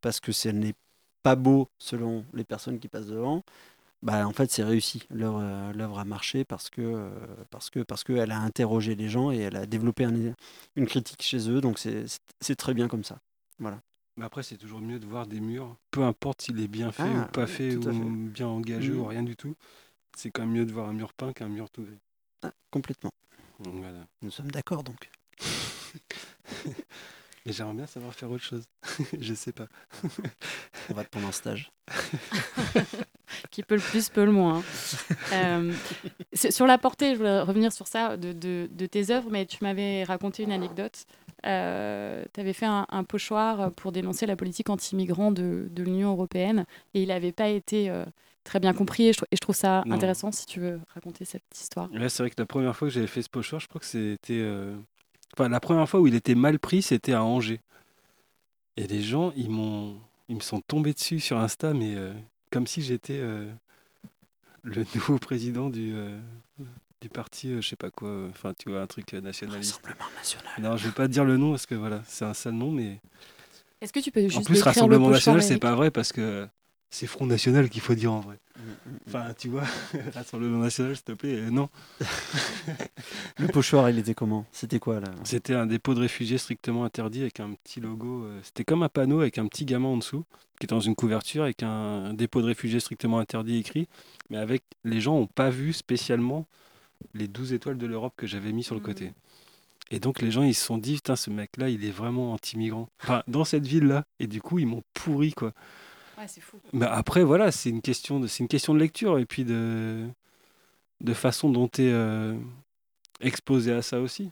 parce 0.00 0.20
que 0.20 0.32
ce 0.32 0.48
n'est 0.48 0.74
pas 1.22 1.36
beau 1.36 1.68
selon 1.78 2.24
les 2.34 2.44
personnes 2.44 2.78
qui 2.78 2.88
passent 2.88 3.06
devant, 3.06 3.42
bah, 4.02 4.26
en 4.26 4.32
fait, 4.32 4.50
c'est 4.50 4.64
réussi. 4.64 5.04
L'œuvre 5.10 5.98
a 5.98 6.04
marché 6.04 6.44
parce 6.44 6.68
que 6.70 7.10
parce 7.50 7.70
que 7.70 7.80
parce 7.80 8.04
qu'elle 8.04 8.30
a 8.32 8.38
interrogé 8.40 8.94
les 8.94 9.08
gens 9.08 9.30
et 9.32 9.38
elle 9.38 9.56
a 9.56 9.66
développé 9.66 10.04
un- 10.04 10.34
une 10.76 10.86
critique 10.86 11.22
chez 11.22 11.48
eux. 11.50 11.60
Donc 11.62 11.78
c'est 11.78 12.56
très 12.56 12.74
bien 12.74 12.88
comme 12.88 13.04
ça. 13.04 13.18
Voilà. 13.58 13.78
Mais 14.16 14.24
après, 14.24 14.42
c'est 14.44 14.56
toujours 14.56 14.80
mieux 14.80 14.98
de 15.00 15.06
voir 15.06 15.26
des 15.26 15.40
murs, 15.40 15.76
peu 15.90 16.02
importe 16.04 16.42
s'il 16.42 16.60
est 16.60 16.68
bien 16.68 16.92
fait 16.92 17.02
Ah, 17.02 17.24
ou 17.28 17.32
pas 17.32 17.44
oui, 17.44 17.50
fait, 17.50 17.76
ou 17.76 17.82
fait. 17.82 17.90
bien 17.92 18.46
engagé 18.46 18.92
Mhm. 18.92 18.98
ou 19.00 19.04
rien 19.06 19.22
du 19.24 19.34
tout. 19.36 19.56
C'est 20.16 20.30
quand 20.30 20.42
même 20.42 20.52
mieux 20.52 20.64
de 20.66 20.72
voir 20.72 20.88
un 20.88 20.92
mur 20.92 21.12
peint 21.12 21.32
qu'un 21.32 21.48
mur 21.48 21.68
tout 21.70 21.82
gris. 21.82 21.98
Ah, 22.42 22.52
complètement. 22.70 23.10
Donc, 23.60 23.74
voilà. 23.76 24.06
Nous 24.22 24.30
sommes 24.30 24.50
d'accord 24.52 24.84
donc. 24.84 25.10
Mais 27.46 27.52
j'aimerais 27.52 27.74
bien 27.74 27.86
savoir 27.86 28.14
faire 28.14 28.30
autre 28.30 28.44
chose. 28.44 28.64
je 29.20 29.34
sais 29.34 29.52
pas. 29.52 29.66
On 30.90 30.94
va 30.94 31.04
te 31.04 31.10
prendre 31.10 31.26
un 31.28 31.32
stage. 31.32 31.70
qui 33.50 33.62
peut 33.62 33.74
le 33.74 33.80
plus, 33.82 34.08
peut 34.08 34.24
le 34.24 34.32
moins. 34.32 34.62
Euh, 35.32 35.72
sur 36.34 36.66
la 36.66 36.78
portée, 36.78 37.12
je 37.12 37.18
voulais 37.18 37.40
revenir 37.40 37.72
sur 37.72 37.86
ça, 37.86 38.16
de, 38.16 38.32
de- 38.32 38.68
de 38.70 38.86
tes 38.86 39.10
œuvres, 39.10 39.28
mais 39.30 39.44
tu 39.44 39.58
m'avais 39.62 40.04
raconté 40.04 40.42
une 40.44 40.52
anecdote. 40.52 41.04
Tu 41.44 42.40
avais 42.40 42.52
fait 42.52 42.66
un, 42.66 42.86
un 42.88 43.04
pochoir 43.04 43.70
pour 43.72 43.92
dénoncer 43.92 44.26
la 44.26 44.36
politique 44.36 44.70
anti-migrant 44.70 45.30
de, 45.30 45.68
de 45.70 45.82
l'Union 45.82 46.10
européenne, 46.12 46.64
et 46.94 47.02
il 47.02 47.08
n'avait 47.08 47.32
pas 47.32 47.48
été 47.48 47.90
euh, 47.90 48.04
très 48.44 48.60
bien 48.60 48.72
compris, 48.72 49.08
et 49.08 49.12
je, 49.12 49.18
trou- 49.18 49.26
et 49.30 49.36
je 49.36 49.40
trouve 49.40 49.54
ça 49.56 49.82
Non. 49.86 49.94
intéressant 49.96 50.32
si 50.32 50.46
tu 50.46 50.60
veux 50.60 50.80
raconter 50.94 51.24
cette 51.24 51.42
histoire. 51.54 51.90
Ouais, 51.92 52.08
c'est 52.08 52.22
vrai 52.22 52.30
que 52.30 52.36
la 52.40 52.46
première 52.46 52.74
fois 52.76 52.88
que 52.88 52.94
j'avais 52.94 53.06
fait 53.06 53.22
ce 53.22 53.28
pochoir, 53.30 53.60
je 53.60 53.68
crois 53.68 53.80
que 53.80 53.86
c'était. 53.86 54.40
euh, 54.40 54.74
Enfin, 55.36 55.48
la 55.48 55.60
première 55.60 55.88
fois 55.88 56.00
où 56.00 56.06
il 56.06 56.14
était 56.14 56.36
mal 56.36 56.58
pris, 56.60 56.80
c'était 56.80 57.12
à 57.12 57.24
Angers. 57.24 57.60
Et 58.76 58.86
les 58.86 59.02
gens, 59.02 59.32
ils 59.36 59.50
m'ont, 59.50 59.96
ils 60.28 60.36
me 60.36 60.40
sont 60.40 60.60
tombés 60.60 60.92
dessus 60.92 61.20
sur 61.20 61.38
Insta, 61.38 61.74
mais 61.74 61.94
euh, 61.96 62.12
comme 62.50 62.66
si 62.68 62.82
j'étais 62.82 63.18
euh, 63.18 63.50
le 64.62 64.84
nouveau 64.94 65.18
président 65.18 65.70
du, 65.70 65.92
euh, 65.94 66.18
du 67.04 67.10
parti, 67.10 67.52
euh, 67.52 67.60
je 67.60 67.68
sais 67.68 67.76
pas 67.76 67.90
quoi. 67.90 68.08
euh, 68.08 68.28
Enfin, 68.30 68.54
tu 68.58 68.70
vois, 68.70 68.80
un 68.80 68.86
truc 68.86 69.12
euh, 69.12 69.20
nationaliste. 69.20 69.74
Rassemblement 69.84 70.10
national. 70.16 70.52
Non, 70.58 70.76
je 70.78 70.86
vais 70.86 70.92
pas 70.94 71.06
te 71.06 71.12
dire 71.12 71.24
le 71.26 71.36
nom 71.36 71.50
parce 71.50 71.66
que 71.66 71.74
voilà, 71.74 72.02
c'est 72.06 72.24
un 72.24 72.32
sale 72.32 72.54
nom, 72.54 72.70
mais 72.70 72.98
Est-ce 73.82 73.92
que 73.92 74.00
tu 74.00 74.10
peux 74.10 74.22
juste 74.22 74.38
en 74.38 74.42
plus, 74.42 74.62
Rassemblement 74.62 75.10
national, 75.10 75.42
c'est 75.42 75.58
pas 75.58 75.74
vrai 75.74 75.90
parce 75.90 76.12
que 76.12 76.48
c'est 76.88 77.06
Front 77.06 77.26
National 77.26 77.68
qu'il 77.68 77.80
faut 77.82 77.94
dire 77.94 78.12
en 78.12 78.20
vrai. 78.20 78.38
Mm, 78.56 78.62
mm, 78.62 78.92
mm. 78.94 78.98
Enfin, 79.08 79.34
tu 79.36 79.48
vois, 79.48 79.64
Rassemblement 80.14 80.58
National, 80.58 80.94
s'il 80.96 81.04
te 81.04 81.12
plaît, 81.12 81.34
euh, 81.34 81.50
non. 81.50 81.68
Le 83.38 83.48
pochoir, 83.48 83.90
il 83.90 83.98
était 83.98 84.14
comment? 84.14 84.46
C'était 84.52 84.78
quoi 84.78 85.00
là? 85.00 85.08
C'était 85.24 85.54
un 85.54 85.66
dépôt 85.66 85.94
de 85.94 86.00
réfugiés 86.00 86.38
strictement 86.38 86.84
interdit 86.84 87.20
avec 87.22 87.40
un 87.40 87.52
petit 87.54 87.80
logo. 87.80 88.24
euh, 88.24 88.40
C'était 88.44 88.64
comme 88.64 88.82
un 88.82 88.88
panneau 88.88 89.20
avec 89.20 89.38
un 89.38 89.46
petit 89.46 89.64
gamin 89.64 89.88
en 89.88 89.96
dessous, 89.98 90.24
qui 90.58 90.66
était 90.66 90.74
dans 90.74 90.80
une 90.80 90.94
couverture 90.94 91.42
avec 91.42 91.62
un, 91.62 91.68
un 92.06 92.14
dépôt 92.14 92.40
de 92.40 92.46
réfugiés 92.46 92.80
strictement 92.80 93.18
interdit 93.18 93.58
écrit. 93.58 93.88
Mais 94.30 94.38
avec 94.38 94.62
les 94.84 95.00
gens 95.00 95.18
n'ont 95.18 95.26
pas 95.26 95.50
vu 95.50 95.72
spécialement 95.72 96.46
les 97.14 97.28
12 97.28 97.52
étoiles 97.52 97.78
de 97.78 97.86
l'Europe 97.86 98.14
que 98.16 98.26
j'avais 98.26 98.52
mis 98.52 98.62
sur 98.64 98.74
le 98.74 98.80
Mhm. 98.80 98.86
côté. 98.86 99.12
Et 99.90 100.00
donc 100.00 100.22
les 100.22 100.30
gens 100.30 100.42
ils 100.42 100.54
se 100.54 100.64
sont 100.64 100.78
dit 100.78 100.94
putain 100.94 101.14
ce 101.16 101.30
mec 101.30 101.56
là 101.58 101.68
il 101.68 101.84
est 101.84 101.90
vraiment 101.90 102.32
anti-migrant. 102.32 102.88
Enfin 103.02 103.22
dans 103.28 103.44
cette 103.44 103.66
ville 103.66 103.84
là 103.86 104.04
et 104.18 104.26
du 104.26 104.40
coup 104.40 104.58
ils 104.58 104.66
m'ont 104.66 104.82
pourri 104.94 105.32
quoi. 105.32 105.52
Ouais, 106.18 106.26
c'est 106.28 106.40
fou. 106.40 106.58
Mais 106.72 106.86
après, 106.86 107.24
voilà, 107.24 107.50
c'est 107.50 107.70
une 107.70 107.82
question 107.82 108.20
de, 108.20 108.26
c'est 108.28 108.42
une 108.44 108.48
question 108.48 108.72
de 108.72 108.78
lecture 108.78 109.18
et 109.18 109.26
puis 109.26 109.44
de, 109.44 110.06
de 111.00 111.12
façon 111.12 111.50
dont 111.50 111.66
tu 111.68 111.82
es 111.82 112.34
exposé 113.20 113.72
à 113.72 113.82
ça 113.82 114.00
aussi. 114.00 114.30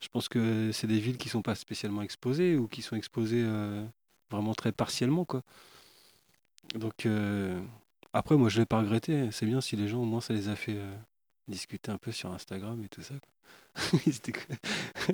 Je 0.00 0.08
pense 0.08 0.28
que 0.28 0.70
c'est 0.72 0.86
des 0.86 1.00
villes 1.00 1.16
qui 1.18 1.28
sont 1.28 1.42
pas 1.42 1.54
spécialement 1.56 2.02
exposées 2.02 2.56
ou 2.56 2.68
qui 2.68 2.80
sont 2.82 2.94
exposées 2.96 3.42
euh, 3.44 3.84
vraiment 4.30 4.54
très 4.54 4.70
partiellement, 4.70 5.24
quoi. 5.24 5.42
Donc, 6.74 7.06
euh, 7.06 7.58
après, 8.12 8.36
moi, 8.36 8.48
je 8.48 8.58
l'ai 8.60 8.66
pas 8.66 8.78
regretté. 8.80 9.28
C'est 9.32 9.46
bien 9.46 9.60
si 9.60 9.74
les 9.76 9.88
gens, 9.88 10.02
au 10.02 10.04
moins, 10.04 10.20
ça 10.20 10.34
les 10.34 10.48
a 10.48 10.56
fait 10.56 10.76
euh, 10.76 10.94
discuter 11.48 11.90
un 11.92 11.98
peu 11.98 12.12
sur 12.12 12.32
Instagram 12.32 12.82
et 12.84 12.88
tout 12.88 13.02
ça. 13.02 13.14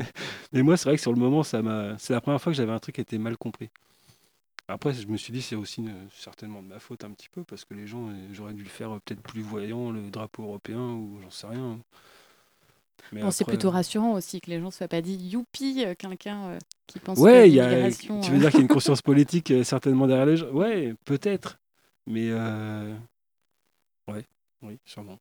Mais 0.53 0.63
moi, 0.63 0.77
c'est 0.77 0.89
vrai 0.89 0.97
que 0.97 1.03
sur 1.03 1.13
le 1.13 1.19
moment, 1.19 1.43
ça 1.43 1.63
m'a. 1.63 1.99
C'est 1.99 2.13
la 2.13 2.21
première 2.21 2.41
fois 2.41 2.53
que 2.53 2.57
j'avais 2.57 2.73
un 2.73 2.79
truc 2.79 2.97
qui 2.97 3.01
était 3.01 3.19
mal 3.19 3.37
compris. 3.37 3.71
Après, 4.69 4.93
je 4.95 5.07
me 5.07 5.17
suis 5.17 5.33
dit, 5.33 5.43
c'est 5.43 5.57
aussi 5.57 5.81
une- 5.83 6.09
certainement 6.17 6.63
de 6.63 6.69
ma 6.69 6.79
faute 6.79 7.05
un 7.05 7.11
petit 7.11 7.29
peu, 7.29 7.45
parce 7.45 7.65
que 7.65 7.75
les 7.75 7.87
gens, 7.87 8.09
euh, 8.09 8.29
j'aurais 8.33 8.55
dû 8.55 8.63
le 8.63 8.69
faire 8.69 8.93
euh, 8.95 9.01
peut-être 9.05 9.21
plus 9.23 9.43
voyant, 9.43 9.91
le 9.91 10.11
drapeau 10.11 10.45
européen, 10.45 10.81
ou 10.81 11.19
j'en 11.23 11.31
sais 11.31 11.47
rien. 11.49 11.79
Mais 13.13 13.23
Bon, 13.23 13.31
c'est 13.31 13.45
plutôt 13.45 13.71
rassurant 13.71 14.13
aussi 14.15 14.41
que 14.41 14.51
les 14.51 14.59
gens 14.59 14.67
ne 14.67 14.71
soient 14.71 14.89
pas 14.89 15.03
dit 15.03 15.17
youpi, 15.17 15.85
euh, 15.85 15.95
quelqu'un 15.97 16.45
euh, 16.51 16.59
qui 16.87 16.99
pense 16.99 17.19
que 17.19 17.23
Ouais, 17.23 17.49
il 17.49 17.55
y 17.55 17.61
a, 17.61 17.69
tu 17.91 18.09
euh, 18.11 18.33
veux 18.33 18.39
dire 18.39 18.51
qu'il 18.51 18.61
y 18.61 18.63
a 18.63 18.63
une 18.63 18.69
conscience 18.69 19.03
politique 19.03 19.51
euh, 19.51 19.65
certainement 19.65 20.07
derrière 20.07 20.27
les 20.27 20.37
gens? 20.37 20.51
Ouais, 20.51 20.95
peut-être. 21.05 21.59
Mais 22.07 22.29
euh, 22.31 22.95
ouais, 24.09 24.25
oui, 24.63 24.79
sûrement. 24.85 25.19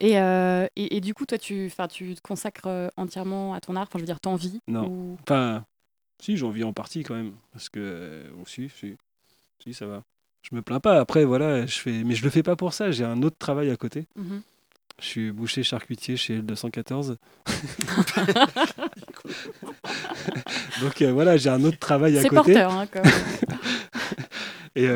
Et, 0.00 0.18
euh, 0.18 0.66
et, 0.74 0.96
et 0.96 1.00
du 1.00 1.14
coup, 1.14 1.24
toi, 1.24 1.38
tu, 1.38 1.70
tu 1.90 2.14
te 2.14 2.20
consacres 2.20 2.66
euh, 2.66 2.88
entièrement 2.96 3.54
à 3.54 3.60
ton 3.60 3.76
art, 3.76 3.84
enfin, 3.84 3.98
je 3.98 4.02
veux 4.02 4.06
dire, 4.06 4.18
t'envies 4.20 4.60
Non. 4.66 4.88
ou... 4.88 5.16
Enfin, 5.22 5.64
si, 6.20 6.36
j'en 6.36 6.50
vis 6.50 6.64
en 6.64 6.72
partie 6.72 7.04
quand 7.04 7.14
même. 7.14 7.32
Parce 7.52 7.68
que, 7.68 7.78
euh, 7.80 8.24
si, 8.44 8.68
si, 9.62 9.72
ça 9.72 9.86
va. 9.86 10.02
Je 10.42 10.54
me 10.56 10.62
plains 10.62 10.80
pas. 10.80 10.98
Après, 10.98 11.24
voilà, 11.24 11.64
je 11.64 11.78
fais. 11.78 12.02
Mais 12.04 12.14
je 12.16 12.24
le 12.24 12.30
fais 12.30 12.42
pas 12.42 12.56
pour 12.56 12.74
ça. 12.74 12.90
J'ai 12.90 13.04
un 13.04 13.22
autre 13.22 13.36
travail 13.38 13.70
à 13.70 13.76
côté. 13.76 14.06
Mhm. 14.16 14.42
Je 15.00 15.04
suis 15.06 15.30
boucher 15.32 15.62
charcutier 15.62 16.16
chez 16.16 16.40
L214. 16.40 17.16
Donc 20.82 21.02
euh, 21.02 21.12
voilà, 21.12 21.36
j'ai 21.36 21.50
un 21.50 21.62
autre 21.64 21.78
travail 21.78 22.18
à 22.18 22.22
C'est 22.22 22.28
côté. 22.28 22.52
porteur, 22.52 22.72
hein, 22.72 22.86
quand 22.92 23.02
même. 23.04 23.12
Et 24.76 24.88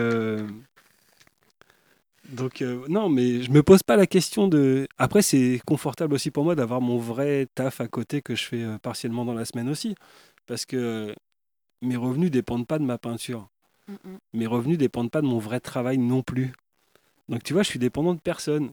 donc 2.28 2.60
euh, 2.60 2.84
non, 2.88 3.08
mais 3.08 3.42
je 3.42 3.50
me 3.50 3.62
pose 3.62 3.82
pas 3.82 3.96
la 3.96 4.06
question 4.06 4.48
de. 4.48 4.86
Après, 4.98 5.22
c'est 5.22 5.60
confortable 5.66 6.14
aussi 6.14 6.30
pour 6.30 6.44
moi 6.44 6.54
d'avoir 6.54 6.80
mon 6.80 6.98
vrai 6.98 7.46
taf 7.54 7.80
à 7.80 7.88
côté 7.88 8.20
que 8.20 8.34
je 8.34 8.44
fais 8.44 8.62
euh, 8.62 8.78
partiellement 8.78 9.24
dans 9.24 9.34
la 9.34 9.46
semaine 9.46 9.68
aussi, 9.68 9.94
parce 10.46 10.66
que 10.66 11.14
mes 11.80 11.96
revenus 11.96 12.30
dépendent 12.30 12.66
pas 12.66 12.78
de 12.78 12.84
ma 12.84 12.98
peinture. 12.98 13.48
Mm, 13.88 13.92
mm. 13.92 14.18
Mes 14.34 14.46
revenus 14.46 14.78
dépendent 14.78 15.10
pas 15.10 15.22
de 15.22 15.26
mon 15.26 15.38
vrai 15.38 15.60
travail 15.60 15.96
non 15.96 16.22
plus. 16.22 16.52
Donc 17.30 17.42
tu 17.44 17.54
vois, 17.54 17.62
je 17.62 17.68
suis 17.68 17.78
dépendant 17.78 18.14
de 18.14 18.20
personne. 18.20 18.72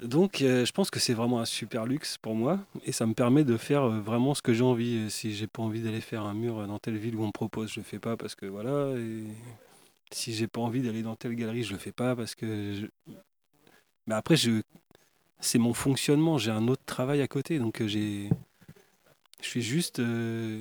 Donc 0.00 0.42
euh, 0.42 0.64
je 0.64 0.72
pense 0.72 0.90
que 0.90 1.00
c'est 1.00 1.14
vraiment 1.14 1.40
un 1.40 1.44
super 1.44 1.86
luxe 1.86 2.18
pour 2.18 2.34
moi 2.34 2.58
et 2.84 2.90
ça 2.90 3.06
me 3.06 3.14
permet 3.14 3.44
de 3.44 3.56
faire 3.56 3.84
euh, 3.84 4.00
vraiment 4.00 4.34
ce 4.34 4.42
que 4.42 4.52
j'ai 4.52 4.64
envie. 4.64 5.10
Si 5.10 5.34
j'ai 5.34 5.48
pas 5.48 5.62
envie 5.62 5.80
d'aller 5.80 6.00
faire 6.00 6.22
un 6.22 6.34
mur 6.34 6.64
dans 6.66 6.78
telle 6.78 6.96
ville 6.96 7.16
où 7.16 7.22
on 7.22 7.28
me 7.28 7.32
propose, 7.32 7.72
je 7.72 7.80
le 7.80 7.84
fais 7.84 7.98
pas 7.98 8.16
parce 8.16 8.36
que 8.36 8.46
voilà. 8.46 8.96
Et 8.98 9.24
si 10.14 10.34
j'ai 10.34 10.46
pas 10.48 10.60
envie 10.60 10.82
d'aller 10.82 11.02
dans 11.02 11.16
telle 11.16 11.34
galerie, 11.34 11.64
je 11.64 11.72
le 11.72 11.78
fais 11.78 11.92
pas 11.92 12.16
parce 12.16 12.34
que. 12.34 12.74
je- 12.74 13.12
Mais 14.06 14.14
après, 14.14 14.36
c'est 15.40 15.58
mon 15.58 15.74
fonctionnement. 15.74 16.38
J'ai 16.38 16.50
un 16.52 16.68
autre 16.68 16.84
travail 16.86 17.20
à 17.20 17.28
côté, 17.28 17.58
donc 17.58 17.82
euh, 17.82 17.88
j'ai. 17.88 18.30
Je 19.40 19.46
suis 19.48 19.62
juste. 19.62 19.98
euh, 19.98 20.58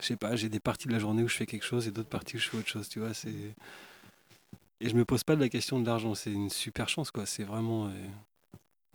Je 0.00 0.06
sais 0.08 0.16
pas, 0.16 0.36
j'ai 0.36 0.48
des 0.50 0.60
parties 0.60 0.86
de 0.88 0.92
la 0.92 0.98
journée 0.98 1.22
où 1.22 1.28
je 1.28 1.36
fais 1.36 1.46
quelque 1.46 1.64
chose 1.64 1.86
et 1.86 1.92
d'autres 1.92 2.08
parties 2.08 2.36
où 2.36 2.38
je 2.38 2.48
fais 2.48 2.56
autre 2.58 2.68
chose, 2.68 2.88
tu 2.88 2.98
vois. 2.98 3.14
C'est. 3.14 3.54
Et 4.80 4.88
je 4.90 4.94
me 4.96 5.04
pose 5.06 5.24
pas 5.24 5.34
de 5.36 5.40
la 5.40 5.48
question 5.48 5.80
de 5.80 5.86
l'argent. 5.86 6.14
C'est 6.14 6.32
une 6.32 6.50
super 6.50 6.88
chance, 6.88 7.10
quoi. 7.10 7.24
C'est 7.26 7.44
vraiment. 7.44 7.86
euh, 7.88 7.90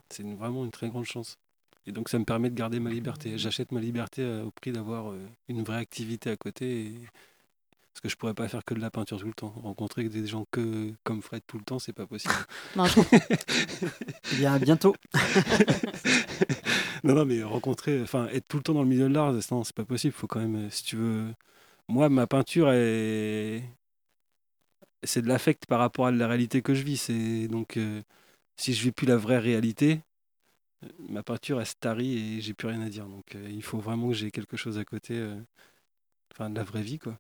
C'est 0.09 0.23
vraiment 0.23 0.65
une 0.65 0.71
très 0.71 0.89
grande 0.89 1.05
chance. 1.05 1.37
Et 1.85 1.91
donc 1.91 2.09
ça 2.09 2.19
me 2.19 2.25
permet 2.25 2.49
de 2.49 2.55
garder 2.55 2.79
ma 2.79 2.89
liberté. 2.89 3.37
J'achète 3.37 3.71
ma 3.71 3.79
liberté 3.79 4.23
au 4.45 4.51
prix 4.51 4.71
d'avoir 4.71 5.13
une 5.47 5.63
vraie 5.63 5.77
activité 5.79 6.29
à 6.29 6.37
côté. 6.37 6.91
Parce 7.97 8.01
que 8.03 8.09
je 8.09 8.15
pourrais 8.15 8.35
pas 8.35 8.47
faire 8.47 8.63
que 8.63 8.75
de 8.75 8.79
la 8.79 8.91
peinture 8.91 9.17
tout 9.19 9.25
le 9.25 9.33
temps. 9.33 9.55
Rencontrer 9.63 10.07
des 10.07 10.27
gens 10.27 10.45
que 10.51 10.93
comme 11.03 11.23
Fred 11.23 11.41
tout 11.47 11.57
le 11.57 11.63
temps, 11.63 11.79
c'est 11.79 11.93
pas 11.93 12.05
possible. 12.05 12.31
Non, 12.75 12.85
je. 12.85 12.99
Eh 14.33 14.35
bien, 14.35 14.53
à 14.53 14.59
bientôt. 14.59 14.93
non, 17.03 17.15
non, 17.15 17.25
mais 17.25 17.41
rencontrer, 17.41 17.99
enfin, 18.03 18.27
être 18.27 18.47
tout 18.47 18.57
le 18.57 18.63
temps 18.63 18.75
dans 18.75 18.83
le 18.83 18.87
milieu 18.87 19.09
de 19.09 19.13
l'art, 19.15 19.33
c'est- 19.41 19.51
non, 19.51 19.63
c'est 19.63 19.75
pas 19.75 19.83
possible. 19.83 20.13
Faut 20.13 20.27
quand 20.27 20.39
même, 20.39 20.67
euh, 20.67 20.69
si 20.69 20.83
tu 20.83 20.95
veux. 20.95 21.33
Moi, 21.87 22.07
ma 22.09 22.27
peinture 22.27 22.69
est. 22.71 23.63
C'est 25.03 25.23
de 25.23 25.27
l'affect 25.27 25.65
par 25.65 25.79
rapport 25.79 26.05
à 26.05 26.11
la 26.11 26.27
réalité 26.27 26.61
que 26.61 26.75
je 26.75 26.83
vis. 26.83 26.97
C'est 26.97 27.47
donc, 27.47 27.77
euh, 27.77 28.03
si 28.57 28.73
je 28.75 28.83
vis 28.83 28.91
plus 28.91 29.07
la 29.07 29.17
vraie 29.17 29.39
réalité, 29.39 30.01
euh, 30.85 30.89
ma 31.09 31.23
peinture, 31.23 31.59
elle 31.61 31.67
se 31.67 31.75
tarit 31.79 32.37
et 32.37 32.41
j'ai 32.41 32.53
plus 32.53 32.67
rien 32.69 32.81
à 32.81 32.89
dire. 32.89 33.07
Donc, 33.07 33.35
euh, 33.35 33.47
il 33.49 33.63
faut 33.63 33.79
vraiment 33.79 34.09
que 34.09 34.15
j'ai 34.15 34.31
quelque 34.31 34.57
chose 34.57 34.77
à 34.77 34.85
côté. 34.85 35.15
euh, 35.15 35.39
Enfin, 36.33 36.49
de 36.49 36.55
la 36.55 36.63
vraie 36.63 36.83
vie, 36.83 36.99
quoi. 36.99 37.17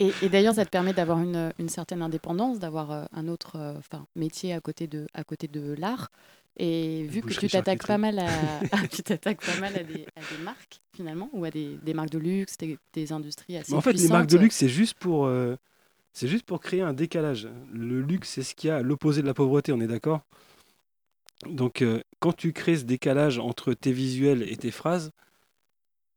Et, 0.00 0.12
et 0.22 0.28
d'ailleurs, 0.28 0.54
ça 0.54 0.64
te 0.64 0.70
permet 0.70 0.92
d'avoir 0.92 1.20
une, 1.20 1.52
une 1.58 1.68
certaine 1.68 2.02
indépendance, 2.02 2.58
d'avoir 2.58 2.90
euh, 2.90 3.04
un 3.12 3.28
autre 3.28 3.56
euh, 3.56 3.80
'fin, 3.82 4.06
métier 4.16 4.54
à 4.54 4.60
côté 4.60 4.86
de, 4.86 5.06
à 5.14 5.24
côté 5.24 5.48
de 5.48 5.74
l'art. 5.74 6.10
Et 6.56 7.04
vu 7.04 7.22
que 7.22 7.32
tu 7.32 7.48
t'attaques 7.48 7.86
pas 7.86 7.98
mal 7.98 8.18
à, 8.18 8.28
tu 8.90 9.02
t'attaques 9.02 9.44
pas 9.44 9.58
mal 9.58 9.74
à 9.76 9.82
des, 9.82 10.06
à 10.16 10.20
des 10.20 10.42
marques 10.42 10.80
finalement, 10.94 11.30
ou 11.32 11.44
à 11.44 11.50
des, 11.50 11.76
des 11.82 11.94
marques 11.94 12.10
de 12.10 12.18
luxe, 12.18 12.56
des, 12.58 12.78
des 12.92 13.12
industries 13.12 13.56
assez 13.56 13.72
Mais 13.72 13.78
en 13.78 13.80
fait, 13.80 13.92
les 13.92 14.08
marques 14.08 14.28
de 14.28 14.38
luxe, 14.38 14.56
c'est 14.56 14.68
juste 14.68 14.94
pour, 14.94 15.26
euh, 15.26 15.56
c'est 16.12 16.28
juste 16.28 16.44
pour 16.44 16.60
créer 16.60 16.82
un 16.82 16.92
décalage. 16.92 17.48
Le 17.72 18.00
luxe, 18.00 18.30
c'est 18.30 18.42
ce 18.42 18.54
qu'il 18.54 18.68
y 18.68 18.70
a 18.70 18.76
à 18.76 18.82
l'opposé 18.82 19.22
de 19.22 19.26
la 19.26 19.34
pauvreté, 19.34 19.72
on 19.72 19.80
est 19.80 19.86
d'accord? 19.86 20.20
Donc, 21.46 21.82
euh, 21.82 22.00
quand 22.20 22.32
tu 22.32 22.52
crées 22.52 22.76
ce 22.76 22.84
décalage 22.84 23.38
entre 23.38 23.72
tes 23.74 23.92
visuels 23.92 24.42
et 24.42 24.56
tes 24.56 24.70
phrases, 24.70 25.10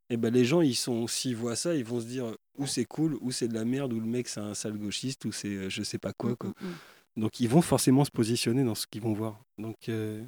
eh 0.09 0.17
ben, 0.17 0.31
les 0.31 0.45
gens, 0.45 0.61
ils 0.61 0.75
sont, 0.75 1.07
s'ils 1.07 1.35
voient 1.35 1.55
ça, 1.55 1.75
ils 1.75 1.83
vont 1.85 1.99
se 1.99 2.05
dire 2.05 2.35
ou 2.57 2.67
c'est 2.67 2.85
cool, 2.85 3.17
ou 3.21 3.31
c'est 3.31 3.47
de 3.47 3.53
la 3.53 3.65
merde, 3.65 3.93
ou 3.93 3.99
le 3.99 4.05
mec, 4.05 4.27
c'est 4.27 4.39
un 4.39 4.53
sale 4.53 4.77
gauchiste, 4.77 5.25
ou 5.25 5.31
c'est 5.31 5.47
euh, 5.49 5.69
je 5.69 5.83
sais 5.83 5.97
pas 5.97 6.13
quoi. 6.13 6.31
Mm, 6.31 6.35
quoi. 6.35 6.49
mm, 6.49 6.67
mm. 6.67 6.75
Donc, 7.17 7.39
ils 7.39 7.47
vont 7.47 7.61
forcément 7.61 8.03
se 8.03 8.11
positionner 8.11 8.63
dans 8.63 8.75
ce 8.75 8.87
qu'ils 8.87 9.01
vont 9.01 9.13
voir. 9.13 9.39
Donc, 9.57 9.89
euh, 9.89 10.23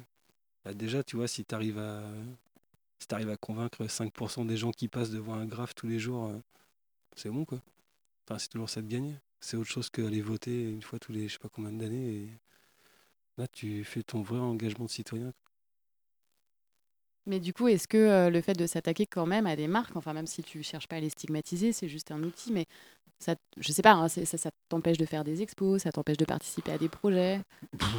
bah, 0.64 0.72
déjà, 0.74 1.02
tu 1.02 1.16
vois, 1.16 1.28
si 1.28 1.44
tu 1.44 1.54
arrives 1.54 1.78
à, 1.78 2.02
si 2.98 3.06
t'arrives 3.06 3.30
à 3.30 3.36
convaincre 3.36 3.84
5% 3.86 4.46
des 4.46 4.56
gens 4.56 4.70
qui 4.72 4.88
passent 4.88 5.10
devant 5.10 5.34
un 5.34 5.46
graphe 5.46 5.74
tous 5.74 5.86
les 5.86 5.98
jours, 5.98 6.26
euh, 6.26 6.38
c'est 7.16 7.30
bon, 7.30 7.44
quoi. 7.44 7.60
Enfin, 8.24 8.38
c'est 8.38 8.48
toujours 8.48 8.70
ça 8.70 8.82
de 8.82 8.88
gagner. 8.88 9.14
C'est 9.40 9.56
autre 9.56 9.70
chose 9.70 9.90
qu'aller 9.90 10.20
voter 10.20 10.70
une 10.70 10.82
fois 10.82 10.98
tous 10.98 11.12
les 11.12 11.28
je 11.28 11.34
sais 11.34 11.38
pas 11.38 11.48
combien 11.48 11.72
d'années. 11.72 12.14
Et 12.14 12.28
là, 13.36 13.46
tu 13.48 13.84
fais 13.84 14.02
ton 14.02 14.22
vrai 14.22 14.38
engagement 14.38 14.86
de 14.86 14.90
citoyen. 14.90 15.32
Mais 17.28 17.40
du 17.40 17.52
coup, 17.52 17.68
est-ce 17.68 17.86
que 17.86 17.98
euh, 17.98 18.30
le 18.30 18.40
fait 18.40 18.54
de 18.54 18.66
s'attaquer 18.66 19.04
quand 19.06 19.26
même 19.26 19.46
à 19.46 19.54
des 19.54 19.68
marques, 19.68 19.94
enfin 19.96 20.14
même 20.14 20.26
si 20.26 20.42
tu 20.42 20.62
cherches 20.62 20.88
pas 20.88 20.96
à 20.96 21.00
les 21.00 21.10
stigmatiser, 21.10 21.72
c'est 21.72 21.88
juste 21.88 22.10
un 22.10 22.22
outil, 22.22 22.52
mais 22.52 22.64
ça, 23.18 23.34
je 23.58 23.70
sais 23.72 23.82
pas, 23.82 23.92
hein, 23.92 24.08
ça, 24.08 24.24
ça 24.24 24.50
t'empêche 24.70 24.96
de 24.96 25.04
faire 25.04 25.24
des 25.24 25.42
expos, 25.42 25.82
ça 25.82 25.92
t'empêche 25.92 26.16
de 26.16 26.24
participer 26.24 26.72
à 26.72 26.78
des 26.78 26.88
projets? 26.88 27.40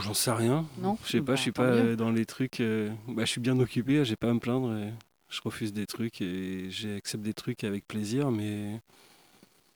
J'en 0.01 0.13
sais 0.15 0.31
rien. 0.31 0.65
Non? 0.81 0.97
Je 1.05 1.11
sais 1.11 1.17
pas, 1.21 1.33
Bah, 1.33 1.35
je 1.35 1.41
suis 1.41 1.51
pas 1.51 1.69
mieux. 1.71 1.95
dans 1.95 2.09
les 2.09 2.25
trucs. 2.25 2.59
euh, 2.59 2.89
Bah, 3.07 3.23
je 3.25 3.29
suis 3.31 3.41
bien 3.41 3.59
occupé, 3.59 4.03
j'ai 4.03 4.15
pas 4.15 4.29
à 4.31 4.33
me 4.33 4.39
plaindre. 4.39 4.73
et 4.75 4.91
Je 5.29 5.41
refuse 5.43 5.73
des 5.73 5.85
trucs 5.85 6.21
et 6.21 6.71
j'accepte 6.71 7.23
des 7.23 7.33
trucs 7.35 7.63
avec 7.63 7.87
plaisir, 7.87 8.31
mais 8.31 8.81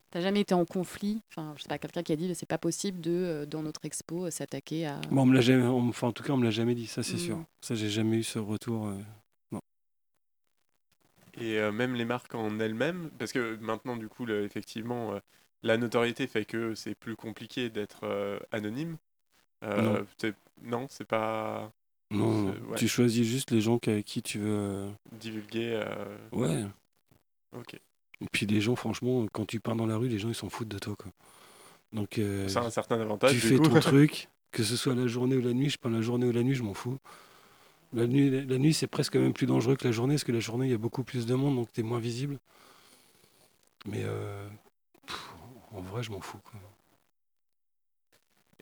T'as 0.10 0.22
jamais 0.22 0.42
été 0.42 0.54
en 0.54 0.64
conflit? 0.66 1.22
Enfin, 1.32 1.54
je 1.58 1.64
sais 1.64 1.68
pas, 1.70 1.80
quelqu'un 1.80 2.04
qui 2.04 2.12
a 2.14 2.16
dit 2.16 2.34
c'est 2.36 2.46
pas 2.48 2.60
possible 2.60 3.02
de, 3.02 3.12
euh, 3.12 3.46
dans 3.48 3.64
notre 3.64 3.84
expo, 3.86 4.26
euh, 4.26 4.30
s'attaquer 4.32 4.86
à. 4.86 5.02
bon, 5.10 5.24
on 5.24 5.26
me 5.26 5.34
l'a 5.34 5.42
jamais. 5.42 5.64
on- 5.66 5.90
Enfin, 5.90 6.08
en 6.08 6.12
tout 6.12 6.22
cas, 6.24 6.34
on 6.34 6.38
me 6.38 6.44
l'a 6.44 6.52
jamais 6.52 6.76
dit, 6.76 6.86
ça 6.86 7.02
c'est 7.04 7.16
Mm. 7.16 7.20
sûr. 7.20 7.40
Ça, 7.62 7.74
j'ai 7.76 7.90
jamais 7.90 8.18
eu 8.18 8.24
ce 8.24 8.38
retour. 8.40 8.88
euh. 8.88 8.98
Et 11.40 11.58
euh, 11.60 11.72
même 11.72 11.96
les 11.96 12.06
marques 12.06 12.36
en 12.36 12.60
elles-mêmes, 12.60 13.10
parce 13.18 13.32
que 13.32 13.56
maintenant, 13.62 13.96
du 13.98 14.08
coup, 14.08 14.28
effectivement, 14.28 15.14
euh, 15.14 15.20
la 15.64 15.78
notoriété 15.78 16.28
fait 16.28 16.46
que 16.46 16.76
c'est 16.76 16.96
plus 16.96 17.16
compliqué 17.16 17.70
d'être 17.70 18.02
euh, 18.04 18.40
anonyme. 18.52 18.98
Non. 19.66 20.06
c'est- 20.18 20.36
non, 20.62 20.88
c'est 20.90 21.08
pas. 21.08 21.72
Non, 22.12 22.48
ouais. 22.68 22.78
tu 22.78 22.88
choisis 22.88 23.26
juste 23.26 23.50
les 23.52 23.62
gens 23.62 23.80
avec 23.88 24.06
qui 24.06 24.22
tu 24.22 24.38
veux. 24.40 24.90
Divulguer. 25.14 25.82
Ouais. 26.32 26.66
Ok. 27.58 27.74
Et 27.76 28.28
puis 28.32 28.46
les 28.46 28.62
gens, 28.62 28.76
franchement, 28.76 29.26
quand 29.32 29.46
tu 29.46 29.60
peins 29.60 29.76
dans 29.76 29.86
la 29.88 29.98
rue, 29.98 30.10
les 30.10 30.20
gens 30.20 30.30
ils 30.30 30.36
s'en 30.36 30.50
foutent 30.50 30.68
de 30.68 30.80
toi. 30.80 30.96
Quoi. 30.98 31.12
Donc 31.94 32.20
Ça 32.48 32.62
a 32.62 32.66
un 32.66 32.70
certain 32.70 33.00
avantage. 33.00 33.32
tu 33.32 33.38
fais 33.40 33.56
coup. 33.56 33.64
ton 33.70 33.80
truc, 33.80 34.28
que 34.52 34.64
ce 34.64 34.76
soit 34.76 34.96
la 34.96 35.08
journée 35.08 35.36
ou 35.38 35.42
la 35.42 35.54
nuit. 35.54 35.70
Je 35.70 35.78
peins 35.78 35.90
la 35.90 36.02
journée 36.02 36.26
ou 36.28 36.32
la 36.32 36.44
nuit, 36.44 36.56
je 36.56 36.64
m'en 36.64 36.74
fous. 36.74 36.98
La 37.94 38.08
nuit, 38.08 38.46
la 38.46 38.58
nuit 38.58 38.74
c'est 38.74 38.88
presque 38.88 39.16
même 39.16 39.34
plus 39.34 39.46
dangereux 39.46 39.76
que 39.76 39.86
la 39.86 39.92
journée, 39.92 40.16
parce 40.16 40.24
que 40.24 40.32
la 40.32 40.40
journée 40.40 40.66
il 40.68 40.72
y 40.72 40.76
a 40.76 40.80
beaucoup 40.80 41.04
plus 41.04 41.26
de 41.28 41.36
monde, 41.36 41.56
donc 41.56 41.72
tu 41.72 41.82
es 41.82 41.84
moins 41.84 42.00
visible. 42.00 42.40
Mais 43.86 44.04
euh, 44.04 44.48
pff, 45.06 45.34
en 45.72 45.82
vrai, 45.82 46.02
je 46.04 46.12
m'en 46.12 46.22
fous. 46.22 46.40
Quoi. 46.44 46.60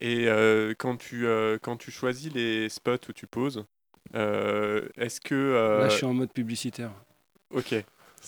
Et 0.02 0.28
euh, 0.28 0.74
quand, 0.78 0.98
tu, 0.98 1.28
euh, 1.28 1.58
quand 1.62 1.78
tu 1.78 1.92
choisis 1.92 2.34
les 2.34 2.70
spots 2.70 3.08
où 3.08 3.14
tu 3.14 3.28
poses, 3.28 3.66
euh, 4.16 4.90
est-ce 4.98 5.22
que. 5.22 5.36
euh, 5.36 5.82
Là, 5.82 5.90
je 5.90 5.98
suis 5.98 6.06
en 6.06 6.14
mode 6.14 6.34
publicitaire. 6.34 6.92
Ok. 7.52 7.76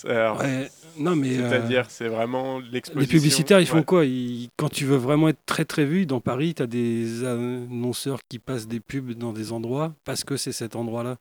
Alors, 0.05 0.39
Ouais, 0.41 0.69
non, 0.97 1.15
mais. 1.15 1.37
euh, 1.37 1.49
C'est-à-dire, 1.49 1.89
c'est 1.89 2.07
vraiment 2.07 2.59
l'exposition. 2.59 2.99
Les 2.99 3.07
publicitaires, 3.07 3.59
ils 3.59 3.67
font 3.67 3.77
Ouais. 3.77 3.83
quoi? 3.85 4.05
Ils- 4.05 4.49
Quand 4.57 4.69
tu 4.69 4.85
veux 4.85 4.97
vraiment 4.97 5.29
être 5.29 5.45
très 5.45 5.65
très 5.65 5.85
vu, 5.85 6.05
dans 6.05 6.19
Paris, 6.19 6.53
tu 6.55 6.63
as 6.63 6.67
des 6.67 7.23
annonceurs 7.23 8.19
qui 8.29 8.39
passent 8.39 8.67
des 8.67 8.79
pubs 8.79 9.11
dans 9.13 9.33
des 9.33 9.51
endroits 9.51 9.93
parce 10.03 10.23
que 10.23 10.37
c'est 10.37 10.51
cet 10.51 10.75
endroit-là. 10.75 11.17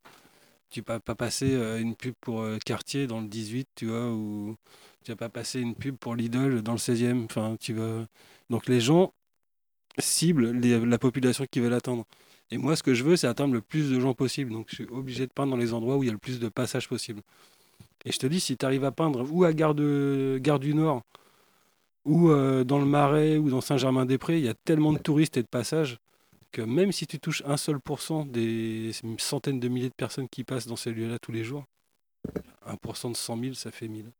Tu 0.69 0.81
vas 0.81 0.99
pas 0.99 1.13
passer 1.15 1.53
euh, 1.53 1.79
une 1.79 1.95
pub 1.95 2.15
pour 2.19 2.41
euh, 2.41 2.57
Cartier 2.65 3.05
dans 3.05 3.21
le 3.21 3.27
18, 3.27 3.67
tu 3.75 3.85
vois, 3.87 4.09
ou 4.11 4.55
tu 5.05 5.11
vas 5.11 5.15
pas 5.17 5.29
passer 5.29 5.59
une 5.59 5.75
pub 5.75 5.95
pour 5.97 6.15
Lidl 6.15 6.61
dans 6.63 6.71
le 6.71 6.77
16e. 6.79 7.25
Enfin, 7.25 7.55
tu 7.59 7.73
vas... 7.73 8.07
Donc 8.49 8.67
les 8.67 8.79
gens 8.81 9.13
ciblent 9.99 10.51
les- 10.51 10.83
la 10.83 10.97
population 10.97 11.45
qu'ils 11.49 11.61
veulent 11.61 11.73
atteindre. 11.73 12.05
Et 12.51 12.57
moi, 12.57 12.75
ce 12.75 12.83
que 12.83 12.93
je 12.93 13.03
veux, 13.03 13.15
c'est 13.15 13.27
atteindre 13.27 13.53
le 13.53 13.61
plus 13.61 13.89
de 13.91 13.99
gens 13.99 14.13
possible. 14.13 14.51
Donc 14.51 14.67
je 14.69 14.75
suis 14.75 14.87
obligé 14.91 15.25
de 15.27 15.31
peindre 15.31 15.51
dans 15.51 15.57
les 15.57 15.73
endroits 15.73 15.97
où 15.97 16.03
il 16.03 16.07
y 16.07 16.09
a 16.09 16.13
le 16.13 16.17
plus 16.19 16.39
de 16.39 16.49
passages 16.49 16.87
possible. 16.89 17.21
Et 18.05 18.11
je 18.11 18.19
te 18.19 18.27
dis, 18.27 18.39
si 18.39 18.57
tu 18.57 18.65
arrives 18.65 18.83
à 18.83 18.91
peindre 18.91 19.25
ou 19.31 19.43
à 19.43 19.53
Gare, 19.53 19.75
de, 19.75 20.39
Gare 20.41 20.59
du 20.59 20.73
Nord, 20.73 21.03
ou 22.05 22.29
euh, 22.29 22.63
dans 22.63 22.79
le 22.79 22.85
Marais, 22.85 23.37
ou 23.37 23.49
dans 23.49 23.61
Saint-Germain-des-Prés, 23.61 24.37
il 24.37 24.43
y 24.43 24.49
a 24.49 24.53
tellement 24.53 24.91
de 24.91 24.97
touristes 24.97 25.37
et 25.37 25.43
de 25.43 25.47
passages 25.47 25.99
que 26.51 26.61
même 26.61 26.91
si 26.91 27.07
tu 27.07 27.19
touches 27.19 27.41
un 27.45 27.57
seul 27.57 27.79
pourcent 27.79 28.25
des 28.25 28.91
centaines 29.17 29.59
de 29.59 29.67
milliers 29.67 29.89
de 29.89 29.95
personnes 29.95 30.29
qui 30.29 30.43
passent 30.43 30.67
dans 30.67 30.75
ces 30.75 30.91
lieux-là 30.91 31.17
tous 31.19 31.31
les 31.31 31.43
jours, 31.43 31.65
1% 32.67 33.11
de 33.11 33.15
100 33.15 33.39
000, 33.39 33.53
ça 33.53 33.71
fait 33.71 33.87
1000. 33.87 34.11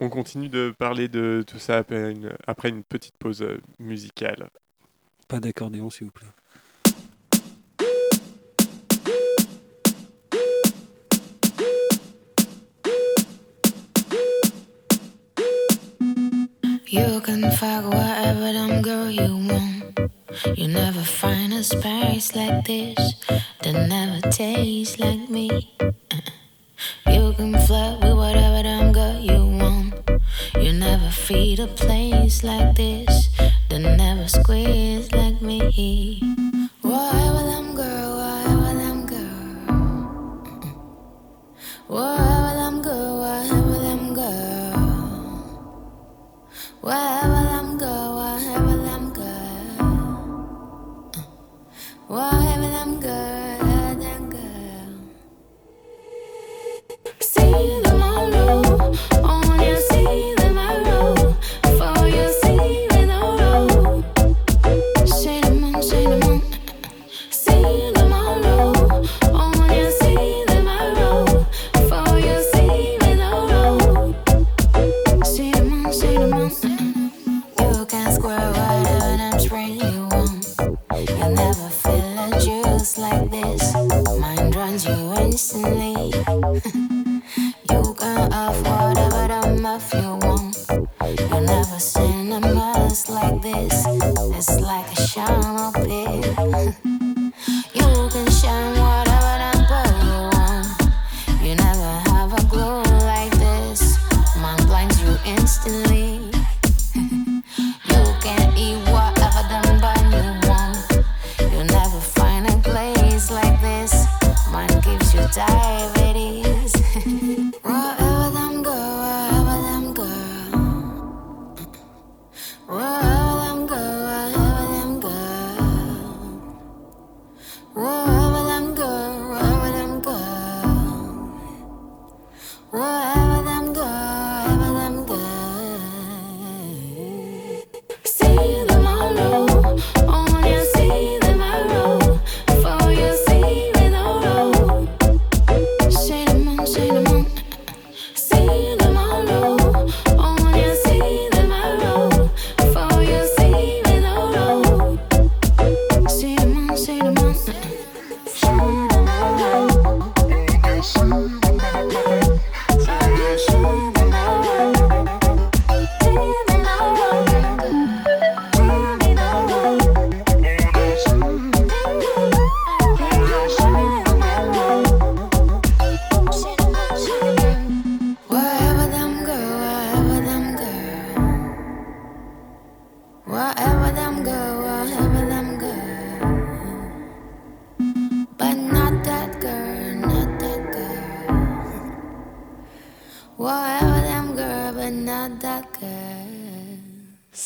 On 0.00 0.08
continue 0.08 0.48
de 0.48 0.72
parler 0.78 1.08
de 1.08 1.44
tout 1.46 1.58
ça 1.58 1.78
après 1.78 2.12
une, 2.12 2.32
après 2.46 2.68
une 2.68 2.84
petite 2.84 3.16
pause 3.16 3.42
euh, 3.42 3.60
musicale. 3.80 4.48
Pas 5.26 5.40
d'accordéon, 5.40 5.90
s'il 5.90 6.06
vous 6.06 6.12
plaît. 6.12 6.28
You 16.90 17.20
can 17.20 17.50
fuck 17.50 17.84
whatever 17.84 18.50
damn 18.50 18.80
girl 18.80 19.10
you 19.10 19.36
want. 19.36 20.10
You 20.56 20.68
never 20.68 21.02
find 21.02 21.52
a 21.52 21.62
space 21.62 22.34
like 22.34 22.64
this 22.64 23.14
that 23.62 23.88
never 23.88 24.22
tastes 24.30 24.98
like 24.98 25.28
me. 25.28 25.50
Uh-uh. 25.80 27.12
You 27.12 27.34
can 27.34 27.58
flirt 27.66 28.00
with 28.00 28.16
whatever 28.16 28.62
damn 28.62 28.92
girl 28.92 29.20
you 29.20 29.44
want. 29.58 30.00
You 30.58 30.72
never 30.72 31.10
feed 31.10 31.60
a 31.60 31.66
place 31.66 32.42
like 32.42 32.74
this 32.74 33.28
that 33.68 33.80
never 33.80 34.26
squeeze 34.26 35.12
like 35.12 35.42
me. 35.42 36.27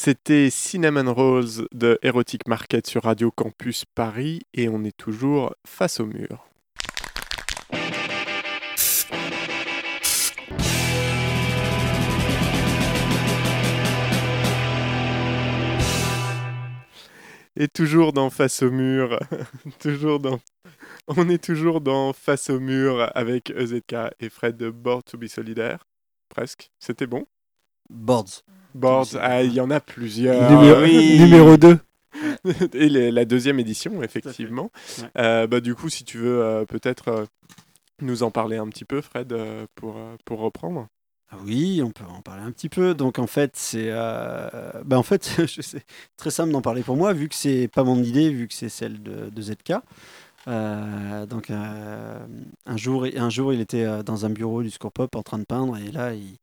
C'était 0.04 0.50
Cinnamon 0.50 1.14
Rolls 1.14 1.68
de 1.70 1.96
Erotic 2.02 2.48
Market 2.48 2.88
sur 2.88 3.04
Radio 3.04 3.30
Campus 3.30 3.84
Paris 3.84 4.40
et 4.52 4.68
on 4.68 4.82
est 4.82 4.96
toujours 4.96 5.54
face 5.64 6.00
au 6.00 6.06
mur. 6.06 6.44
Et 17.54 17.68
toujours 17.68 18.12
dans 18.12 18.28
Face 18.28 18.64
au 18.64 18.72
mur. 18.72 19.20
toujours 19.78 20.18
dans... 20.18 20.40
On 21.06 21.28
est 21.28 21.44
toujours 21.44 21.80
dans 21.80 22.12
Face 22.12 22.50
au 22.50 22.58
mur 22.58 23.08
avec 23.14 23.50
EZK 23.50 23.94
et 24.18 24.30
Fred 24.30 24.56
de 24.56 24.68
Board 24.68 25.04
to 25.04 25.16
be 25.16 25.28
solidaire. 25.28 25.86
Presque. 26.28 26.72
C'était 26.80 27.06
bon. 27.06 27.24
Boards. 27.88 28.42
Boards, 28.74 29.16
ah, 29.20 29.42
il 29.42 29.52
y 29.52 29.60
en 29.60 29.70
a 29.70 29.80
plusieurs. 29.80 30.50
numéro, 30.50 30.80
oui. 30.82 31.18
numéro 31.18 31.56
2. 31.56 31.78
et 32.74 32.88
les- 32.88 33.10
la 33.10 33.24
deuxième 33.24 33.58
édition, 33.60 34.02
effectivement. 34.02 34.70
Ouais. 35.00 35.08
Euh, 35.18 35.46
bah, 35.46 35.60
du 35.60 35.74
coup, 35.74 35.88
si 35.88 36.04
tu 36.04 36.18
veux 36.18 36.42
euh, 36.42 36.64
peut-être 36.64 37.08
euh, 37.08 37.24
nous 38.00 38.22
en 38.22 38.30
parler 38.30 38.56
un 38.56 38.68
petit 38.68 38.84
peu, 38.84 39.00
Fred, 39.00 39.34
pour, 39.74 39.96
pour 40.24 40.40
reprendre. 40.40 40.86
Ah 41.30 41.36
Oui, 41.46 41.80
on 41.82 41.90
peut 41.90 42.04
en 42.04 42.20
parler 42.20 42.42
un 42.42 42.50
petit 42.50 42.68
peu. 42.68 42.94
Donc 42.94 43.18
en 43.18 43.26
fait, 43.26 43.52
c'est, 43.54 43.86
euh, 43.88 44.48
bah, 44.84 44.98
en 44.98 45.02
fait, 45.02 45.30
très 46.16 46.30
simple 46.30 46.52
d'en 46.52 46.60
parler 46.62 46.82
pour 46.82 46.96
moi, 46.96 47.12
vu 47.14 47.28
que 47.28 47.34
c'est 47.34 47.68
pas 47.68 47.84
mon 47.84 48.02
idée, 48.02 48.28
vu 48.30 48.48
que 48.48 48.54
c'est 48.54 48.68
celle 48.68 49.02
de, 49.02 49.30
de 49.30 49.42
ZK. 49.42 49.72
Euh, 50.48 51.24
donc 51.26 51.50
euh, 51.50 52.18
un 52.66 52.76
jour, 52.76 53.06
un 53.16 53.30
jour, 53.30 53.52
il 53.54 53.60
était 53.60 54.02
dans 54.02 54.26
un 54.26 54.30
bureau 54.30 54.62
du 54.62 54.70
Score 54.70 54.92
Pop 54.92 55.14
en 55.16 55.22
train 55.22 55.38
de 55.38 55.44
peindre, 55.44 55.78
et 55.78 55.90
là, 55.92 56.12
il, 56.14 56.36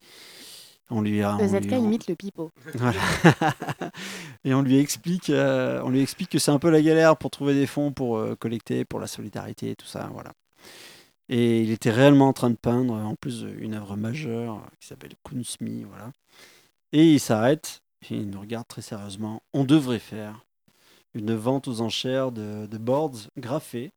on 0.90 1.02
lui 1.02 1.22
a, 1.22 1.36
on 1.36 1.38
Le 1.38 1.44
lui- 1.60 1.70
ZK 1.70 1.74
on- 1.74 1.90
le 2.10 2.16
pipeau. 2.16 2.52
Voilà. 2.76 3.00
et 4.44 4.54
on 4.54 4.62
lui 4.62 4.78
explique, 4.80 5.30
euh, 5.30 5.82
on 5.84 5.90
lui 5.90 6.02
explique 6.02 6.30
que 6.30 6.40
c'est 6.40 6.52
un 6.52 6.60
peu 6.60 6.70
la 6.70 6.82
galère 6.82 7.16
pour 7.18 7.30
trouver 7.32 7.54
des 7.54 7.68
fonds 7.68 7.92
pour 7.92 8.18
euh, 8.18 8.36
collecter, 8.36 8.86
pour 8.86 9.00
la 9.00 9.08
solidarité 9.08 9.72
et 9.72 9.76
tout 9.76 9.86
ça, 9.86 10.10
voilà. 10.14 10.34
Et 11.32 11.62
il 11.62 11.70
était 11.72 11.92
réellement 11.92 12.30
en 12.30 12.34
train 12.34 12.50
de 12.50 12.56
peindre, 12.56 12.94
en 12.94 13.16
plus 13.16 13.46
une 13.60 13.76
œuvre 13.76 13.96
majeure 13.96 14.56
euh, 14.56 14.70
qui 14.80 14.88
s'appelle 14.88 15.14
Kunsmi, 15.24 15.84
voilà. 15.84 16.12
Et 16.92 17.14
il 17.14 17.20
s'arrête 17.20 17.82
et 18.10 18.16
il 18.16 18.30
nous 18.30 18.40
regarde 18.40 18.68
très 18.68 18.82
sérieusement. 18.82 19.44
On 19.54 19.64
devrait 19.66 20.00
faire 20.00 20.44
une 21.14 21.36
vente 21.36 21.68
aux 21.68 21.82
enchères 21.82 22.32
de, 22.32 22.66
de 22.66 22.78
boards 22.80 23.30
graffés 23.38 23.92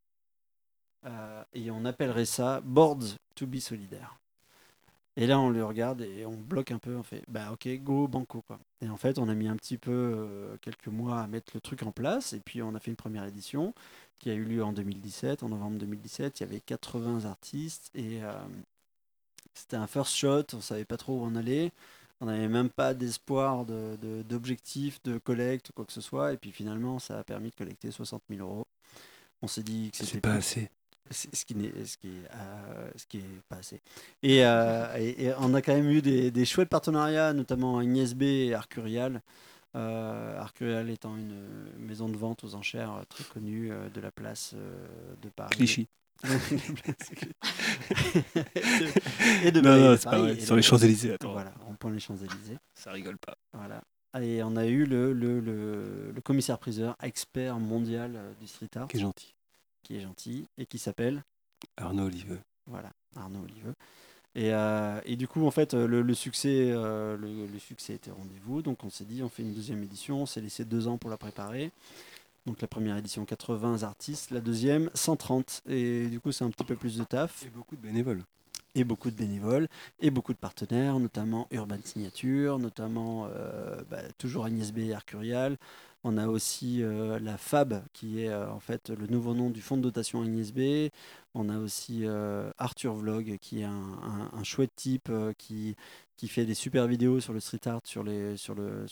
euh, 1.06 1.42
et 1.54 1.70
on 1.70 1.84
appellerait 1.86 2.24
ça 2.26 2.60
boards 2.64 3.16
to 3.34 3.46
be 3.46 3.56
solidaire. 3.60 4.18
Et 5.16 5.26
là, 5.26 5.38
on 5.38 5.50
le 5.50 5.64
regarde 5.64 6.00
et 6.00 6.24
on 6.24 6.36
bloque 6.36 6.70
un 6.70 6.78
peu. 6.78 6.96
On 6.96 7.02
fait, 7.02 7.22
bah 7.28 7.52
ok, 7.52 7.68
go, 7.82 8.08
banco. 8.08 8.42
Quoi. 8.42 8.58
Et 8.80 8.88
en 8.88 8.96
fait, 8.96 9.18
on 9.18 9.28
a 9.28 9.34
mis 9.34 9.48
un 9.48 9.56
petit 9.56 9.76
peu, 9.78 9.90
euh, 9.92 10.56
quelques 10.62 10.88
mois 10.88 11.20
à 11.20 11.26
mettre 11.26 11.52
le 11.54 11.60
truc 11.60 11.82
en 11.82 11.92
place. 11.92 12.32
Et 12.32 12.40
puis, 12.40 12.62
on 12.62 12.74
a 12.74 12.80
fait 12.80 12.90
une 12.90 12.96
première 12.96 13.24
édition 13.24 13.74
qui 14.18 14.30
a 14.30 14.34
eu 14.34 14.44
lieu 14.44 14.64
en 14.64 14.72
2017. 14.72 15.42
En 15.42 15.50
novembre 15.50 15.78
2017, 15.78 16.40
il 16.40 16.42
y 16.44 16.46
avait 16.46 16.60
80 16.60 17.26
artistes. 17.26 17.90
Et 17.94 18.22
euh, 18.22 18.32
c'était 19.54 19.76
un 19.76 19.86
first 19.86 20.14
shot. 20.14 20.44
On 20.54 20.60
savait 20.60 20.84
pas 20.84 20.96
trop 20.96 21.20
où 21.20 21.24
on 21.24 21.34
allait. 21.36 21.72
On 22.20 22.26
n'avait 22.26 22.48
même 22.48 22.70
pas 22.70 22.94
d'espoir 22.94 23.64
de- 23.66 23.96
de- 24.00 24.22
d'objectif, 24.22 25.02
de, 25.02 25.18
collecte 25.18 25.70
ou 25.70 25.72
quoi 25.72 25.84
que 25.84 25.92
ce 25.92 26.00
soit. 26.00 26.32
Et 26.32 26.36
puis 26.36 26.52
finalement, 26.52 26.98
ça 26.98 27.18
a 27.18 27.24
permis 27.24 27.50
de 27.50 27.54
collecter 27.56 27.90
60 27.90 28.22
000 28.30 28.40
euros. 28.48 28.66
On 29.42 29.48
s'est 29.48 29.62
dit 29.64 29.90
que 29.90 29.98
c'était 29.98 30.20
pas 30.20 30.34
assez. 30.34 30.70
Ce 31.12 31.44
qui 31.44 31.54
n'est 31.54 31.72
ce 31.84 31.96
qui 31.98 32.08
est, 32.08 32.30
euh, 32.34 32.90
ce 32.96 33.06
qui 33.06 33.18
est 33.18 33.40
pas 33.48 33.56
assez 33.56 33.80
et, 34.22 34.44
euh, 34.44 34.96
et- 34.98 35.26
et 35.26 35.32
on 35.38 35.54
a 35.54 35.62
quand 35.62 35.74
même 35.74 35.88
eu 35.90 36.02
des, 36.02 36.30
des 36.30 36.44
chouettes 36.44 36.68
partenariats 36.68 37.32
notamment 37.32 37.78
Agnès 37.78 38.14
B 38.14 38.22
et 38.22 38.54
Arcurial 38.54 39.22
euh, 39.74 40.38
Arcurial 40.40 40.90
étant 40.90 41.16
une 41.16 41.34
maison 41.78 42.08
de 42.08 42.16
vente 42.16 42.44
aux 42.44 42.54
enchères 42.54 42.92
très 43.08 43.24
connue 43.24 43.72
euh, 43.72 43.88
de 43.88 44.00
la 44.00 44.10
place 44.10 44.52
euh, 44.54 44.86
de 45.22 45.28
Paris 45.30 45.56
Clichy. 45.56 45.88
et 49.44 49.50
de 49.50 49.60
Non, 49.60 49.76
non, 49.78 49.96
c'est 49.96 50.04
pas 50.04 50.18
vrai. 50.18 50.38
Sur 50.40 50.56
les 50.56 50.62
Champs-Élysées, 50.62 51.14
attends. 51.14 51.32
voilà 51.32 51.52
on 51.68 51.74
point 51.74 51.90
les 51.90 52.00
Champs-Élysées 52.00 52.58
Ça 52.74 52.92
rigole 52.92 53.18
pas. 53.18 53.36
voilà 53.52 53.82
et 54.20 54.42
on 54.42 54.56
a 54.56 54.66
eu 54.66 54.84
le, 54.84 55.14
le, 55.14 55.40
le, 55.40 56.12
le 56.14 56.20
commissaire 56.20 56.58
priseur 56.58 56.96
expert 57.02 57.58
mondial 57.58 58.12
du 58.40 58.46
street 58.46 58.68
art 58.76 58.86
Qui 58.88 58.98
est 58.98 59.00
gentil. 59.00 59.34
Qui 59.82 59.96
est 59.96 60.00
gentil 60.00 60.46
et 60.58 60.66
qui 60.66 60.78
s'appelle 60.78 61.22
Arnaud 61.76 62.06
Oliveux. 62.06 62.40
Voilà, 62.66 62.90
Arnaud 63.16 63.42
Oliveux. 63.42 63.74
Et, 64.34 64.52
euh, 64.52 65.00
et 65.04 65.16
du 65.16 65.28
coup, 65.28 65.46
en 65.46 65.50
fait, 65.50 65.74
le, 65.74 66.00
le 66.00 66.14
succès, 66.14 66.70
euh, 66.72 67.16
le, 67.16 67.46
le 67.46 67.58
succès 67.58 67.94
était 67.94 68.10
rendez-vous. 68.10 68.62
Donc, 68.62 68.82
on 68.84 68.90
s'est 68.90 69.04
dit, 69.04 69.22
on 69.22 69.28
fait 69.28 69.42
une 69.42 69.52
deuxième 69.52 69.82
édition. 69.82 70.22
On 70.22 70.26
s'est 70.26 70.40
laissé 70.40 70.64
deux 70.64 70.88
ans 70.88 70.96
pour 70.96 71.10
la 71.10 71.18
préparer. 71.18 71.70
Donc, 72.46 72.60
la 72.60 72.68
première 72.68 72.96
édition, 72.96 73.24
80 73.24 73.82
artistes. 73.82 74.30
La 74.30 74.40
deuxième, 74.40 74.90
130. 74.94 75.62
Et 75.68 76.06
du 76.06 76.18
coup, 76.18 76.32
c'est 76.32 76.44
un 76.44 76.50
petit 76.50 76.64
peu 76.64 76.76
plus 76.76 76.96
de 76.96 77.04
taf. 77.04 77.44
Et 77.44 77.50
beaucoup 77.50 77.76
de 77.76 77.82
bénévoles. 77.82 78.22
Et 78.74 78.84
beaucoup 78.84 79.10
de 79.10 79.16
bénévoles. 79.16 79.68
Et 80.00 80.10
beaucoup 80.10 80.32
de 80.32 80.38
partenaires, 80.38 80.98
notamment 80.98 81.46
Urban 81.50 81.76
Signature, 81.84 82.58
notamment 82.58 83.28
euh, 83.36 83.82
bah, 83.90 84.00
toujours 84.16 84.46
Agnès 84.46 84.72
B 84.72 84.78
et 84.78 84.94
Arcurial. 84.94 85.58
On 86.04 86.16
a 86.18 86.26
aussi 86.26 86.82
euh, 86.82 87.20
la 87.20 87.38
FAB, 87.38 87.84
qui 87.92 88.22
est 88.22 88.28
euh, 88.28 88.50
en 88.50 88.58
fait 88.58 88.90
le 88.90 89.06
nouveau 89.06 89.34
nom 89.34 89.50
du 89.50 89.60
fonds 89.60 89.76
de 89.76 89.82
dotation 89.82 90.22
Agnès 90.22 90.52
B. 90.52 90.90
On 91.34 91.48
a 91.48 91.58
aussi 91.58 92.00
euh, 92.04 92.50
Arthur 92.58 92.94
Vlog, 92.94 93.38
qui 93.40 93.60
est 93.60 93.64
un, 93.64 94.42
chouette 94.42 94.74
type 94.74 95.10
qui, 95.38 95.76
fait 96.26 96.44
des 96.44 96.54
super 96.54 96.86
vidéos 96.88 97.20
sur 97.20 97.32
le 97.32 97.40
street 97.40 97.66
art 97.66 97.80
sur, 97.84 98.02
les, 98.02 98.34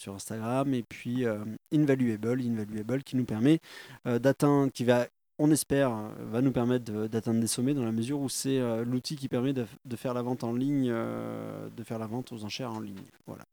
Instagram. 0.07 0.73
Et 0.73 0.83
puis 0.85 1.25
Invaluable, 1.73 2.41
Invaluable, 2.41 3.03
qui 3.03 3.17
nous 3.17 3.25
permet 3.25 3.61
d'atteindre, 4.05 4.71
qui 4.73 4.85
va, 4.85 5.07
on 5.39 5.51
espère, 5.51 5.93
va 6.31 6.41
nous 6.43 6.53
permettre 6.53 7.09
d'atteindre 7.09 7.41
des 7.41 7.47
sommets 7.47 7.75
dans 7.75 7.85
la 7.85 7.93
mesure 7.93 8.21
où 8.21 8.29
c'est 8.29 8.61
l'outil 8.85 9.17
qui 9.17 9.29
permet 9.29 9.53
de, 9.53 9.67
de 9.85 9.97
faire 9.97 10.15
la 10.15 10.23
vente 10.23 10.45
en 10.45 10.53
ligne, 10.53 10.89
de 10.89 11.85
faire 11.85 11.99
la 11.99 12.07
vente 12.07 12.33
aux 12.33 12.45
enchères 12.45 12.73
en 12.73 12.81
ligne. 12.81 13.03
Voilà. 13.27 13.45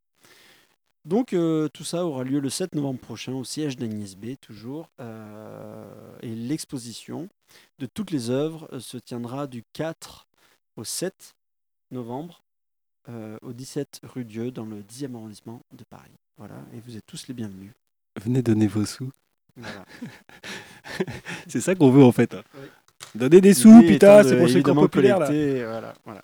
Donc 1.07 1.31
euh, 1.31 1.69
tout 1.69 1.85
ça 1.85 2.05
aura 2.05 2.25
lieu 2.25 2.41
le 2.41 2.49
7 2.49 2.75
novembre 2.75 2.99
prochain 2.99 3.31
au 3.31 3.45
siège 3.45 3.77
d'Agnès 3.77 4.17
B, 4.17 4.35
toujours. 4.41 4.89
euh, 4.99 5.85
et 6.21 6.35
l'exposition 6.35 7.29
de 7.79 7.85
toutes 7.85 8.11
les 8.11 8.29
œuvres 8.29 8.67
euh, 8.73 8.81
se 8.81 8.97
tiendra 8.97 9.47
du 9.47 9.63
4 9.71 10.27
au 10.75 10.83
7 10.83 11.35
novembre 11.91 12.43
au 13.41 13.53
17 13.53 14.01
rue 14.03 14.25
Dieu 14.25 14.51
dans 14.51 14.65
le 14.65 14.81
10e 14.81 15.15
arrondissement 15.15 15.61
de 15.71 15.85
Paris. 15.85 16.11
Voilà, 16.37 16.55
et 16.73 16.81
vous 16.85 16.97
êtes 16.97 17.05
tous 17.05 17.29
les 17.29 17.33
bienvenus. 17.33 17.71
Venez 18.21 18.41
donner 18.41 18.67
vos 18.67 18.85
sous. 18.85 19.13
Voilà. 19.55 19.85
C'est 21.47 21.61
ça 21.61 21.73
qu'on 21.73 21.89
veut 21.89 22.03
en 22.03 22.11
fait. 22.11 22.35
Oui. 22.55 22.65
Donnez 23.15 23.39
des 23.39 23.53
sous, 23.53 23.81
putain, 23.81 24.23
de, 24.23 24.27
c'est 24.27 24.37
pour 24.37 24.49
ceux 24.49 24.61
qui 24.61 24.69
là. 24.73 24.87
collecter, 24.89 25.63
voilà, 25.63 25.93
voilà. 26.03 26.21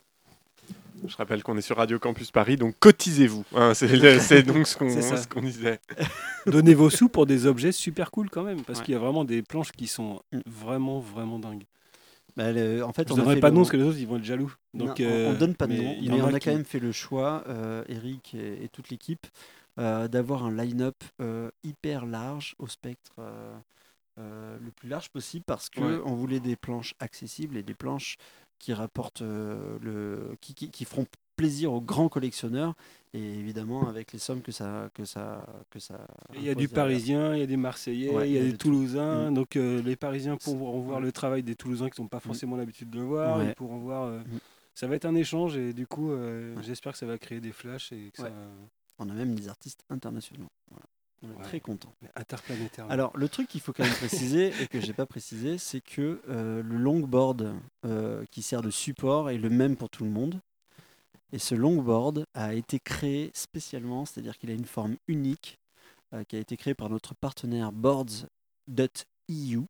Je 1.07 1.15
rappelle 1.17 1.43
qu'on 1.43 1.57
est 1.57 1.61
sur 1.61 1.77
Radio 1.77 1.99
Campus 1.99 2.31
Paris, 2.31 2.55
donc 2.55 2.75
cotisez-vous. 2.79 3.43
hein, 3.55 3.73
c'est 3.73 3.87
le- 3.87 4.19
c'est 4.19 4.43
donc 4.43 4.67
ce 4.67 4.77
qu'on 4.77 4.89
C'est 4.89 5.01
ça. 5.01 5.17
ce 5.17 5.27
qu'on 5.27 5.41
disait. 5.41 5.79
Donnez 6.45 6.73
vos 6.73 6.89
sous 6.89 7.09
pour 7.09 7.25
des 7.25 7.45
objets 7.45 7.71
super 7.71 8.09
cool 8.11 8.29
quand 8.29 8.43
même, 8.43 8.61
parce 8.63 8.79
Ouais. 8.79 8.85
qu'il 8.85 8.93
y 8.93 8.97
a 8.97 8.99
vraiment 8.99 9.25
des 9.25 9.41
planches 9.41 9.71
qui 9.71 9.87
sont 9.87 10.21
vraiment, 10.45 10.99
vraiment 10.99 11.39
dingues. 11.39 11.65
Bah, 12.35 12.51
le- 12.51 12.83
en 12.83 12.93
fait, 12.93 13.07
Je 13.07 13.13
on 13.13 13.17
a 13.17 13.19
donnerai 13.19 13.35
fait 13.35 13.41
pas 13.41 13.49
de 13.51 13.55
nom 13.55 13.61
parce 13.61 13.71
que 13.71 13.77
les 13.77 13.83
autres 13.83 13.99
ils 13.99 14.07
vont 14.07 14.17
être 14.17 14.23
jaloux. 14.23 14.53
Non, 14.73 14.85
Donc, 14.85 14.97
on- 14.99 15.03
on, 15.03 15.07
euh, 15.07 15.35
donne 15.35 15.55
pas 15.55 15.67
de 15.67 15.73
nom, 15.75 15.95
mais 16.01 16.21
on 16.21 16.25
a 16.33 16.39
qui- 16.39 16.45
quand 16.45 16.53
même 16.55 16.65
fait 16.65 16.79
le 16.79 16.91
choix, 16.91 17.43
euh, 17.47 17.83
Eric 17.89 18.33
et, 18.33 18.63
et 18.63 18.69
toute 18.69 18.89
l'équipe, 18.89 19.27
euh, 19.79 20.07
d'avoir 20.07 20.45
un 20.45 20.51
line-up 20.55 20.95
euh, 21.21 21.49
hyper 21.63 22.05
large 22.05 22.55
au 22.59 22.67
spectre 22.67 23.11
euh, 23.19 23.53
euh, 24.19 24.57
le 24.63 24.69
plus 24.71 24.87
large 24.89 25.09
possible 25.09 25.43
parce 25.45 25.69
que 25.69 25.81
Ouais. 25.81 26.01
on 26.05 26.13
voulait 26.13 26.39
des 26.39 26.55
planches 26.55 26.93
accessibles 26.99 27.57
et 27.57 27.63
des 27.63 27.73
planches 27.73 28.17
qui 28.63 28.71
rapportent 28.73 29.21
euh, 29.23 29.77
le, 29.81 30.37
qui, 30.39 30.53
qui, 30.53 30.69
qui 30.69 30.85
feront 30.85 31.05
plaisir 31.35 31.73
aux 31.73 31.81
grands 31.81 32.07
collectionneurs 32.09 32.75
et 33.13 33.19
évidemment 33.21 33.87
avec 33.89 34.13
les 34.13 34.19
sommes 34.19 34.41
que 34.41 34.51
ça 34.53 34.89
que 34.93 35.03
ça 35.03 35.45
que 35.69 35.79
ça. 35.79 36.07
Il 36.35 36.43
y 36.43 36.49
a 36.49 36.55
du. 36.55 36.67
Parisien, 36.69 37.35
il 37.35 37.39
y 37.39 37.43
a 37.43 37.45
des 37.47 37.57
Marseillais, 37.57 38.09
Ouais, 38.11 38.29
il 38.29 38.33
y 38.33 38.37
a 38.37 38.41
il 38.41 38.45
y 38.45 38.49
a 38.49 38.51
des. 38.51 38.57
Toulousains. 38.57 39.31
Mm. 39.31 39.33
Donc 39.33 39.55
euh, 39.57 39.81
les 39.81 39.95
Parisiens 39.97 40.37
pourront 40.37 40.79
voir 40.79 41.01
le 41.01 41.11
travail 41.11 41.43
des 41.43 41.55
Toulousains 41.55 41.89
qui 41.89 42.01
n'ont 42.01 42.07
pas 42.07 42.21
forcément 42.21 42.55
l'habitude 42.55 42.89
de 42.89 42.99
le 42.99 43.05
voir. 43.05 43.37
Ouais. 43.39 43.47
Ils 43.49 43.55
pourront 43.55 43.79
voir. 43.79 44.03
euh, 44.05 44.19
Mm. 44.19 44.39
Ça 44.75 44.87
va 44.87 44.95
être 44.95 45.05
un 45.05 45.13
échange 45.13 45.55
et 45.57 45.71
du 45.73 45.85
coup, 45.85 46.11
euh, 46.11 46.55
Ouais. 46.55 46.63
j'espère 46.63 46.93
que 46.93 46.97
ça 46.97 47.05
va 47.05 47.17
créer 47.19 47.39
des 47.39 47.51
flashs 47.51 47.91
et 47.91 48.09
que 48.11 48.21
ça 48.23 48.31
On 48.97 49.07
a 49.09 49.13
même 49.13 49.35
des 49.35 49.47
artistes 49.49 49.83
internationaux. 49.89 50.49
Voilà. 50.71 50.85
On 51.23 51.31
est 51.31 51.35
Ouais. 51.35 51.41
très 51.43 51.59
contents. 51.59 51.93
interplanétaire. 52.15 52.85
Alors, 52.89 53.15
le 53.15 53.29
truc 53.29 53.47
qu'il 53.47 53.61
faut 53.61 53.71
quand 53.73 53.83
même 53.83 53.93
préciser 53.93 54.53
et 54.61 54.67
que 54.67 54.79
j'ai 54.81 54.93
pas 54.93 55.05
précisé, 55.05 55.57
c'est 55.57 55.81
que 55.81 56.21
euh, 56.29 56.61
le 56.61 56.77
longboard 56.77 57.55
euh, 57.85 58.25
qui 58.31 58.41
sert 58.41 58.61
de 58.61 58.69
support 58.69 59.29
est 59.29 59.37
le 59.37 59.49
même 59.49 59.75
pour 59.77 59.89
tout 59.89 60.03
le 60.03 60.09
monde. 60.09 60.39
Et 61.31 61.39
ce 61.39 61.55
longboard 61.55 62.25
a 62.33 62.53
été 62.53 62.79
créé 62.79 63.31
spécialement, 63.33 64.05
c'est-à-dire 64.05 64.37
qu'il 64.37 64.51
a 64.51 64.53
une 64.53 64.65
forme 64.65 64.97
unique 65.07 65.59
euh, 66.13 66.23
qui 66.25 66.35
a 66.35 66.39
été 66.39 66.57
créée 66.57 66.75
par 66.75 66.89
notre 66.89 67.15
partenaire 67.15 67.71
Boards.eu, 67.71 69.61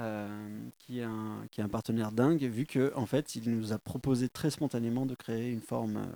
euh, 0.00 0.68
qui, 0.78 0.98
est 1.00 1.04
un, 1.04 1.44
qui 1.50 1.60
est 1.60 1.64
un 1.64 1.68
partenaire 1.68 2.12
dingue, 2.12 2.42
vu 2.42 2.66
que 2.66 2.92
en 2.96 3.06
fait, 3.06 3.34
il 3.36 3.50
nous 3.56 3.72
a 3.72 3.78
proposé 3.78 4.28
très 4.28 4.50
spontanément 4.50 5.06
de 5.06 5.14
créer 5.14 5.50
une 5.50 5.60
forme. 5.60 5.96
euh, 5.98 6.06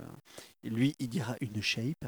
et 0.65 0.71
lui, 0.71 0.95
il 0.99 1.09
dira 1.09 1.37
une 1.41 1.61
shape. 1.63 2.05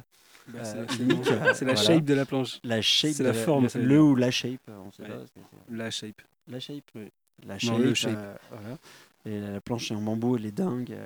Bah, 0.49 0.65
c'est 0.65 0.79
euh, 0.79 0.87
la, 0.87 1.55
c'est 1.55 1.65
la 1.65 1.75
voilà. 1.75 1.75
shape 1.75 2.05
de 2.05 2.15
la 2.15 2.25
planche. 2.25 2.61
La 2.65 2.81
shape, 2.83 3.13
C'est 3.13 3.23
la 3.25 3.33
forme, 3.35 3.69
le, 3.75 4.01
ou 4.03 4.15
la 4.15 4.31
shape, 4.31 4.61
on 4.69 4.91
sait 4.93 5.03
Ouais. 5.03 5.09
pas. 5.09 5.25
c'est- 5.35 5.75
La 5.75 5.91
shape. 5.91 6.23
la 6.49 6.61
shape, 6.61 6.85
Oui. 6.95 7.11
La 7.47 7.55
Non, 7.55 7.59
shape, 7.59 7.79
le 7.79 7.95
shape. 7.95 8.41
voilà. 8.51 8.79
Et 9.27 9.41
la, 9.41 9.51
la 9.51 9.61
planche 9.61 9.91
est 9.91 9.95
en 9.95 10.01
bambou, 10.01 10.37
elle 10.37 10.47
est 10.47 10.53
dingue. 10.53 10.97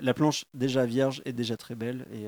la 0.00 0.12
planche 0.14 0.44
déjà 0.54 0.84
vierge 0.86 1.22
est 1.24 1.32
déjà 1.32 1.56
très 1.56 1.74
belle 1.76 2.04
et 2.12 2.26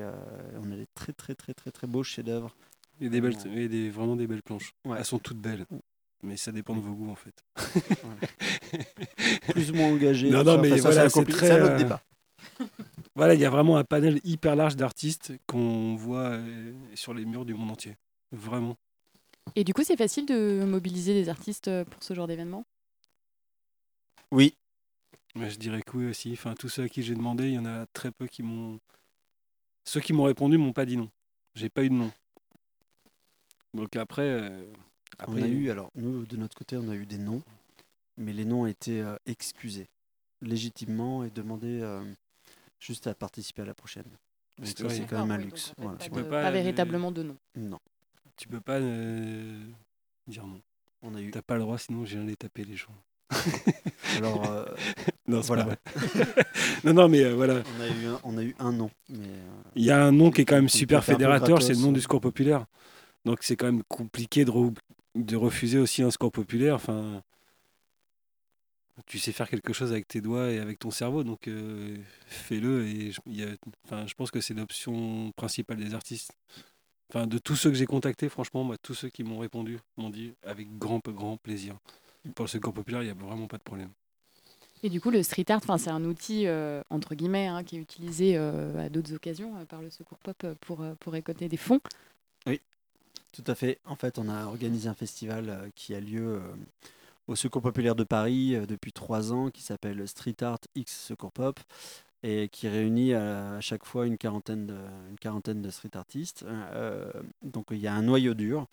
on 0.63 0.71
a 0.71 0.75
des 0.75 0.87
très 0.95 1.11
très 1.13 1.35
très 1.35 1.53
très 1.53 1.69
très 1.71 1.85
beaux 1.87 2.03
chefs-d'œuvre 2.03 2.55
a 3.03 3.09
des 3.09 3.19
belles, 3.19 3.33
Vraiment. 3.33 3.67
des, 3.67 3.89
vraiment 3.89 4.15
des 4.15 4.27
belles 4.27 4.43
planches. 4.43 4.73
Ouais. 4.85 4.95
Elles 4.99 5.05
sont 5.05 5.19
toutes 5.19 5.37
belles. 5.39 5.65
Mais 6.23 6.37
ça 6.37 6.51
dépend 6.51 6.75
de 6.75 6.81
vos 6.81 6.93
goûts 6.93 7.11
en 7.11 7.15
fait. 7.15 7.43
Plus 9.49 9.71
ou 9.71 9.75
moins 9.75 9.87
engagé. 9.91 10.29
Non, 10.29 10.43
non, 10.43 10.59
mais 10.59 10.77
ça, 10.77 10.89
voilà, 10.91 11.09
c'est 11.09 11.25
très, 11.25 11.47
c'est 11.47 11.53
euh, 11.53 11.77
débat. 11.77 12.01
Voilà, 13.15 13.33
il 13.33 13.41
y 13.41 13.45
a 13.45 13.49
vraiment 13.49 13.75
un 13.75 13.83
panel 13.83 14.21
hyper 14.23 14.55
large 14.55 14.77
d'artistes 14.77 15.33
qu'on 15.45 15.95
voit 15.95 16.29
euh, 16.29 16.73
sur 16.95 17.13
les 17.13 17.25
murs 17.25 17.43
du 17.43 17.53
monde 17.53 17.71
entier. 17.71 17.97
Vraiment. 18.31 18.77
Et 19.55 19.65
du 19.65 19.73
coup, 19.73 19.83
c'est 19.83 19.97
facile 19.97 20.25
de 20.25 20.63
mobiliser 20.65 21.13
des 21.13 21.27
artistes 21.27 21.67
euh, 21.67 21.83
pour 21.83 22.01
ce 22.01 22.13
genre 22.13 22.27
d'événement? 22.27 22.65
Oui, 24.31 24.55
Ouais, 25.35 25.49
je 25.49 25.57
dirais 25.57 25.81
que 25.81 25.95
oui 25.95 26.07
aussi. 26.07 26.31
Enfin, 26.33 26.55
tous 26.55 26.69
ceux 26.69 26.83
à 26.83 26.89
qui 26.89 27.03
j'ai 27.03 27.15
demandé, 27.15 27.47
il 27.47 27.53
y 27.53 27.59
en 27.59 27.65
a 27.65 27.85
très 27.87 28.11
peu 28.11 28.27
qui 28.27 28.43
m'ont. 28.43 28.79
Ceux 29.85 30.01
qui 30.01 30.13
m'ont 30.13 30.23
répondu 30.23 30.57
m'ont 30.57 30.73
pas 30.73 30.85
dit 30.85 30.97
non. 30.97 31.09
J'ai 31.55 31.69
pas 31.69 31.83
eu 31.83 31.89
de 31.89 31.95
nom. 31.95 32.11
Donc 33.73 33.95
après, 33.95 34.23
euh, 34.23 34.65
on 35.27 35.35
a 35.41 35.47
eu, 35.47 35.69
alors 35.69 35.91
nous, 35.95 36.25
de 36.25 36.37
notre 36.37 36.55
côté, 36.57 36.77
on 36.77 36.89
a 36.89 36.95
eu 36.95 37.05
des 37.05 37.17
noms, 37.17 37.41
mais 38.17 38.33
les 38.33 38.45
noms 38.45 38.61
ont 38.63 38.65
été 38.67 39.01
euh, 39.01 39.15
excusés 39.25 39.87
légitimement 40.41 41.23
et 41.23 41.29
demandé 41.29 41.79
euh, 41.81 42.01
juste 42.79 43.07
à 43.07 43.13
participer 43.13 43.61
à 43.61 43.65
la 43.65 43.73
prochaine. 43.73 44.05
Donc 44.57 44.67
C'est 44.67 44.77
ça, 44.79 44.83
vrai. 44.85 44.95
c'est 44.95 45.05
quand 45.05 45.19
même 45.25 45.31
un 45.31 45.37
luxe. 45.43 45.73
Voilà. 45.77 45.97
Tu 45.97 46.09
peux 46.09 46.23
pas, 46.23 46.41
pas 46.41 46.47
euh, 46.47 46.51
véritablement 46.51 47.11
de 47.11 47.23
nom. 47.23 47.37
Non, 47.55 47.79
tu 48.37 48.47
peux 48.47 48.59
pas 48.61 48.79
euh, 48.79 49.59
dire 50.27 50.45
non. 50.45 50.61
on 51.03 51.15
a 51.15 51.21
eu. 51.21 51.31
T'as 51.31 51.41
pas 51.41 51.55
le 51.55 51.61
droit, 51.61 51.77
sinon 51.77 52.05
je 52.05 52.15
viens 52.17 52.25
les 52.25 52.35
taper 52.35 52.63
les 52.63 52.75
gens. 52.75 52.95
Alors, 54.17 54.51
euh, 54.51 54.65
Non, 55.27 55.41
c'est 55.41 55.47
Voilà. 55.47 55.65
pas 55.65 55.91
vrai. 55.93 56.43
non, 56.83 56.93
non, 56.93 57.07
mais 57.07 57.23
euh, 57.23 57.33
voilà. 57.35 57.61
on 57.77 57.81
a 57.81 57.87
eu 57.87 58.05
un, 58.07 58.19
on 58.23 58.37
a 58.37 58.43
eu 58.43 58.55
un 58.59 58.71
nom, 58.73 58.89
mais 59.09 59.19
euh, 59.27 59.61
Il 59.75 59.83
y 59.85 59.91
a 59.91 60.03
un 60.03 60.11
nom 60.11 60.31
qui 60.31 60.41
est 60.41 60.45
quand 60.45 60.55
même 60.55 60.67
super 60.67 61.03
fédérateur, 61.03 61.61
c'est 61.61 61.73
le 61.73 61.79
nom 61.79 61.91
du 61.91 62.01
score 62.01 62.19
populaire. 62.19 62.65
Donc 63.23 63.39
c'est 63.43 63.55
quand 63.55 63.67
même 63.67 63.83
compliqué 63.83 64.43
de, 64.43 64.51
re- 64.51 64.75
de 65.15 65.35
refuser 65.35 65.79
aussi 65.79 66.03
un 66.03 66.11
score 66.11 66.31
populaire. 66.31 66.75
Enfin, 66.75 67.21
tu 69.05 69.19
sais 69.19 69.31
faire 69.31 69.49
quelque 69.49 69.73
chose 69.73 69.91
avec 69.91 70.07
tes 70.07 70.21
doigts 70.21 70.51
et 70.51 70.59
avec 70.59 70.79
ton 70.79 70.91
cerveau, 70.91 71.23
donc 71.23 71.47
euh, 71.47 71.97
fais-le. 72.27 72.85
Et 72.87 73.11
je, 73.11 74.13
pense 74.15 74.31
que 74.31 74.41
c'est 74.41 74.53
l'option 74.53 75.31
principale 75.35 75.77
des 75.77 75.93
artistes. 75.93 76.33
Enfin, 77.09 77.27
de 77.27 77.37
tous 77.37 77.55
ceux 77.55 77.69
que 77.69 77.75
j'ai 77.75 77.85
contactés, 77.85 78.29
franchement, 78.29 78.69
tous 78.81 78.93
ceux 78.93 79.09
qui 79.09 79.23
m'ont 79.23 79.39
répondu 79.39 79.79
m'ont 79.97 80.09
dit 80.09 80.33
avec 80.43 80.77
grand, 80.77 81.01
grand 81.07 81.37
plaisir. 81.37 81.75
Pour 82.35 82.45
le 82.45 82.49
score 82.49 82.73
populaire, 82.73 83.01
il 83.01 83.05
n'y 83.05 83.11
a 83.11 83.25
vraiment 83.25 83.47
pas 83.47 83.57
de 83.57 83.63
problème. 83.63 83.89
Et 84.83 84.89
du 84.89 84.99
coup, 85.01 85.11
le 85.11 85.21
street 85.21 85.45
art, 85.49 85.61
c'est 85.77 85.89
un 85.89 86.05
outil 86.05 86.47
euh, 86.47 86.81
entre 86.89 87.13
guillemets 87.13 87.47
hein, 87.47 87.63
qui 87.63 87.77
est 87.77 87.79
utilisé 87.79 88.33
euh, 88.35 88.85
à 88.85 88.89
d'autres 88.89 89.13
occasions 89.13 89.53
par 89.65 89.81
le 89.81 89.89
Secours 89.89 90.17
Pop 90.19 90.45
pour, 90.61 90.83
pour 90.99 91.13
récolter 91.13 91.49
des 91.49 91.57
fonds. 91.57 91.81
Tout 93.31 93.43
à 93.47 93.55
fait. 93.55 93.79
En 93.85 93.95
fait, 93.95 94.19
on 94.19 94.27
a 94.27 94.45
organisé 94.45 94.89
un 94.89 94.93
festival 94.93 95.49
euh, 95.49 95.69
qui 95.73 95.95
a 95.95 96.01
lieu 96.01 96.35
euh, 96.35 96.41
au 97.27 97.35
Secours 97.35 97.61
Populaire 97.61 97.95
de 97.95 98.03
Paris 98.03 98.55
euh, 98.55 98.65
depuis 98.65 98.91
trois 98.91 99.31
ans, 99.31 99.49
qui 99.49 99.61
s'appelle 99.61 100.05
Street 100.07 100.35
Art 100.41 100.59
X 100.75 101.05
Secours 101.07 101.31
Pop, 101.31 101.59
et 102.23 102.49
qui 102.49 102.67
réunit 102.67 103.13
à 103.13 103.59
chaque 103.61 103.85
fois 103.85 104.05
une 104.05 104.17
quarantaine 104.17 104.67
de, 104.67 105.69
street 105.71 105.95
artistes. 105.95 106.45
Donc 107.41 107.67
il 107.71 107.79
y 107.79 107.87
a 107.87 107.95
un 107.95 108.03
noyau 108.03 108.35
dur 108.35 108.67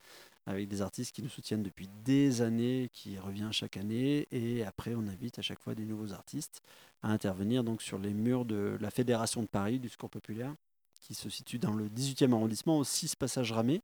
avec 0.44 0.68
des 0.68 0.82
artistes 0.82 1.14
qui 1.14 1.22
nous 1.22 1.30
soutiennent 1.30 1.62
depuis 1.62 1.88
des 2.04 2.42
années, 2.42 2.90
qui 2.92 3.18
revient 3.18 3.48
chaque 3.50 3.78
année, 3.78 4.28
et 4.32 4.64
après 4.64 4.94
on 4.94 5.08
invite 5.08 5.38
à 5.38 5.42
chaque 5.42 5.60
fois 5.60 5.74
des 5.74 5.86
nouveaux 5.86 6.12
artistes 6.12 6.60
à 7.02 7.10
intervenir 7.10 7.64
donc 7.64 7.80
sur 7.80 7.98
les 7.98 8.12
murs 8.12 8.44
de 8.44 8.76
la 8.82 8.90
Fédération 8.90 9.40
de 9.40 9.46
Paris 9.46 9.78
du 9.78 9.88
Secours 9.88 10.10
Populaire, 10.10 10.54
qui 11.00 11.14
se 11.14 11.30
situe 11.30 11.58
dans 11.58 11.72
le 11.72 11.88
18e 11.88 12.34
arrondissement, 12.34 12.76
au 12.76 12.84
6 12.84 13.16
passage 13.16 13.52
Ramée. 13.52 13.80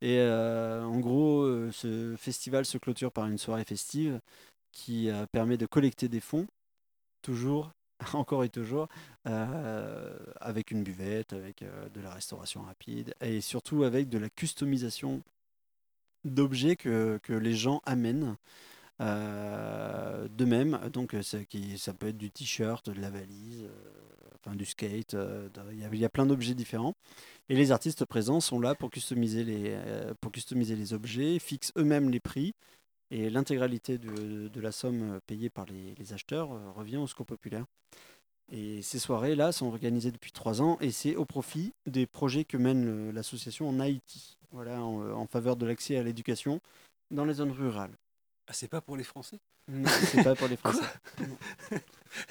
Et 0.00 0.18
euh, 0.18 0.84
en 0.84 0.98
gros, 1.00 1.42
euh, 1.42 1.70
ce 1.72 2.14
festival 2.16 2.64
se 2.64 2.78
clôture 2.78 3.12
par 3.12 3.26
une 3.26 3.38
soirée 3.38 3.64
festive 3.64 4.20
qui 4.72 5.10
euh, 5.10 5.26
permet 5.32 5.56
de 5.56 5.66
collecter 5.66 6.08
des 6.08 6.20
fonds, 6.20 6.46
toujours, 7.22 7.72
encore 8.12 8.44
et 8.44 8.50
toujours, 8.50 8.88
avec 9.24 10.70
une 10.70 10.82
buvette, 10.82 11.32
avec 11.32 11.64
de 11.94 12.00
la 12.00 12.10
restauration 12.10 12.62
rapide 12.62 13.14
et 13.20 13.40
surtout 13.40 13.84
avec 13.84 14.08
de 14.08 14.18
la 14.18 14.28
customisation 14.28 15.22
d'objets 16.24 16.76
que, 16.76 17.18
que 17.22 17.32
les 17.32 17.54
gens 17.54 17.80
amènent 17.86 18.36
euh, 19.00 20.28
d'eux-mêmes. 20.28 20.78
Donc 20.92 21.14
euh, 21.14 21.22
ça, 21.22 21.38
peut 21.94 22.08
être 22.08 22.18
du 22.18 22.30
t-shirt, 22.30 22.88
de 22.90 23.00
la 23.00 23.10
valise, 23.10 23.68
du 24.52 24.64
skate, 24.64 25.14
euh, 25.14 25.48
il 25.72 25.98
y 25.98 26.04
a- 26.04 26.08
plein 26.08 26.26
d'objets 26.26 26.54
différents. 26.54 26.94
Et 27.48 27.56
les 27.56 27.72
artistes 27.72 28.04
présents 28.04 28.40
sont 28.40 28.60
là 28.60 28.74
pour 28.74 28.90
customiser 28.90 29.44
les, 29.44 29.64
euh, 29.68 30.14
pour 30.20 30.32
customiser 30.32 30.76
les 30.76 30.92
objets, 30.92 31.38
fixent 31.38 31.72
eux-mêmes 31.76 32.10
les 32.10 32.20
prix, 32.20 32.54
et 33.10 33.30
l'intégralité 33.30 33.98
de, 33.98 34.60
la 34.60 34.72
somme 34.72 35.14
euh, 35.14 35.20
payée 35.26 35.50
par 35.50 35.66
les, 35.66 36.12
acheteurs 36.12 36.48
revient 36.74 36.98
au 36.98 37.06
secours 37.06 37.26
populaire. 37.26 37.64
Et 38.52 38.82
ces 38.82 38.98
soirées-là 38.98 39.52
sont 39.52 39.66
organisées 39.66 40.12
depuis 40.12 40.32
trois 40.32 40.60
ans, 40.60 40.78
et 40.80 40.90
c'est 40.90 41.16
au 41.16 41.24
profit 41.24 41.72
des 41.86 42.06
projets 42.06 42.44
que 42.44 42.56
mène 42.58 43.10
l'association 43.10 43.68
en 43.68 43.80
Haïti, 43.80 44.36
voilà, 44.52 44.82
en 44.82 45.26
faveur 45.26 45.56
de 45.56 45.64
l'accès 45.66 45.96
à 45.96 46.02
l'éducation 46.02 46.60
dans 47.10 47.24
les 47.24 47.34
zones 47.34 47.52
rurales. 47.52 47.96
Ah, 48.46 48.52
c'est 48.52 48.68
pas 48.68 48.80
pour 48.80 48.96
les 48.96 49.04
Français? 49.04 49.38
Non, 49.68 49.88
c'est 49.88 50.22
pas 50.22 50.34
pour 50.34 50.48
les 50.48 50.56
Français. 50.58 50.84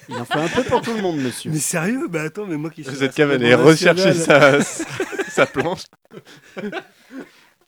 Il 0.08 0.14
en 0.16 0.24
faut 0.24 0.38
un 0.38 0.48
peu 0.48 0.62
pour 0.64 0.80
tout 0.80 0.94
le 0.94 1.02
monde, 1.02 1.18
monsieur. 1.20 1.50
Mais 1.50 1.58
sérieux? 1.58 2.06
Bah 2.08 2.22
attends, 2.22 2.46
mais 2.46 2.56
moi 2.56 2.70
qui 2.70 2.84
suis 2.84 2.92
Vous 2.92 3.02
êtes 3.02 3.14
capable 3.14 3.40
d'aller 3.40 3.54
Rassemblement 3.54 3.70
rechercher 4.04 4.14
sa, 4.14 4.62
sa 5.30 5.46
planche. 5.46 5.82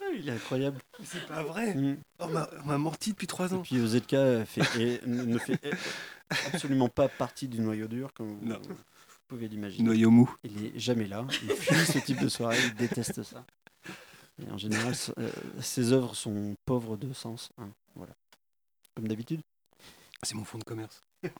Ah, 0.00 0.12
Il 0.16 0.28
est 0.28 0.32
incroyable. 0.32 0.78
C'est 1.02 1.26
pas 1.26 1.42
vrai 1.42 1.74
Mm. 1.74 1.96
Oh, 2.20 2.26
On 2.62 2.66
m'a- 2.66 2.78
menti 2.78 3.10
depuis 3.10 3.26
trois 3.26 3.50
Et 3.50 3.54
ans. 3.54 3.62
puis 3.62 3.80
OZK 3.80 4.12
euh, 4.14 4.44
fait, 4.44 4.62
et 4.80 5.00
ne 5.04 5.24
ne 5.24 5.36
fait 5.38 5.58
euh, 5.64 5.72
absolument 6.52 6.88
pas 6.88 7.08
partie 7.08 7.48
du 7.48 7.58
noyau 7.60 7.88
dur, 7.88 8.12
comme 8.14 8.36
vous, 8.38 8.46
Non. 8.46 8.60
vous 8.68 8.74
pouvez 9.26 9.48
l'imaginer. 9.48 9.82
Noyau 9.82 10.10
mou. 10.10 10.32
Il 10.44 10.66
est 10.66 10.78
jamais 10.78 11.06
là. 11.06 11.26
Il 11.42 11.50
fuit 11.50 11.84
ce 11.92 11.98
type 11.98 12.20
de 12.22 12.28
soirée. 12.28 12.56
Il 12.64 12.74
déteste 12.76 13.22
ça. 13.24 13.44
Et 14.40 14.48
en 14.50 14.58
général, 14.58 14.94
euh, 15.18 15.28
ses 15.60 15.92
œuvres 15.92 16.14
sont 16.14 16.54
pauvres 16.66 16.96
de 16.96 17.12
sens. 17.12 17.50
hein, 17.58 17.68
voilà. 17.96 18.12
Comme 18.96 19.08
d'habitude. 19.08 19.42
C'est 20.22 20.34
mon 20.34 20.44
fonds 20.44 20.58
de 20.58 20.64
commerce. 20.64 21.02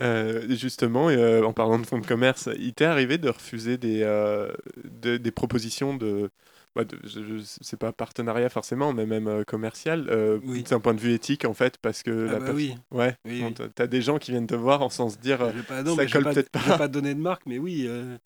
Euh, 0.00 0.48
justement, 0.56 1.10
euh, 1.10 1.42
en 1.42 1.52
parlant 1.52 1.78
de 1.78 1.84
fonds 1.84 1.98
de 1.98 2.06
commerce, 2.06 2.48
il 2.58 2.72
t'est 2.72 2.86
arrivé 2.86 3.18
de 3.18 3.28
refuser 3.28 3.76
des, 3.76 4.00
euh, 4.02 4.50
de- 4.84 5.18
des 5.18 5.30
propositions 5.30 5.94
de, 5.94 6.30
bah, 6.74 6.84
de- 6.84 6.98
je, 7.04 7.20
je- 7.38 7.42
c'est 7.60 7.76
pas 7.76 7.92
partenariat 7.92 8.48
forcément, 8.48 8.94
mais 8.94 9.04
même 9.04 9.28
euh, 9.28 9.44
commercial, 9.44 10.08
euh, 10.08 10.40
Oui. 10.44 10.62
d'un 10.62 10.80
point 10.80 10.94
de 10.94 11.00
vue 11.00 11.12
éthique 11.12 11.44
en 11.44 11.52
fait, 11.52 11.76
parce 11.76 12.02
que 12.02 12.10
Ah 12.10 12.32
la 12.32 12.38
bah 12.38 12.46
per- 12.46 12.52
oui. 12.54 12.74
ouais, 12.90 13.14
Oui, 13.26 13.42
oui. 13.44 13.54
t'as- 13.74 13.86
des 13.86 14.00
gens 14.00 14.18
qui 14.18 14.30
viennent 14.30 14.46
te 14.46 14.54
voir 14.54 14.80
en 14.80 14.88
sans 14.88 15.10
se 15.10 15.18
dire, 15.18 15.42
euh, 15.42 15.52
pas, 15.68 15.82
non, 15.82 15.94
ça 15.94 16.06
colle 16.06 16.24
pas, 16.24 16.32
peut-être 16.32 16.48
je 16.54 16.60
vais 16.60 16.70
pas. 16.70 16.78
pas 16.78 16.88
donner 16.88 17.14
de 17.14 17.20
marque, 17.20 17.44
mais 17.44 17.58
oui. 17.58 17.84
euh, 17.86 18.16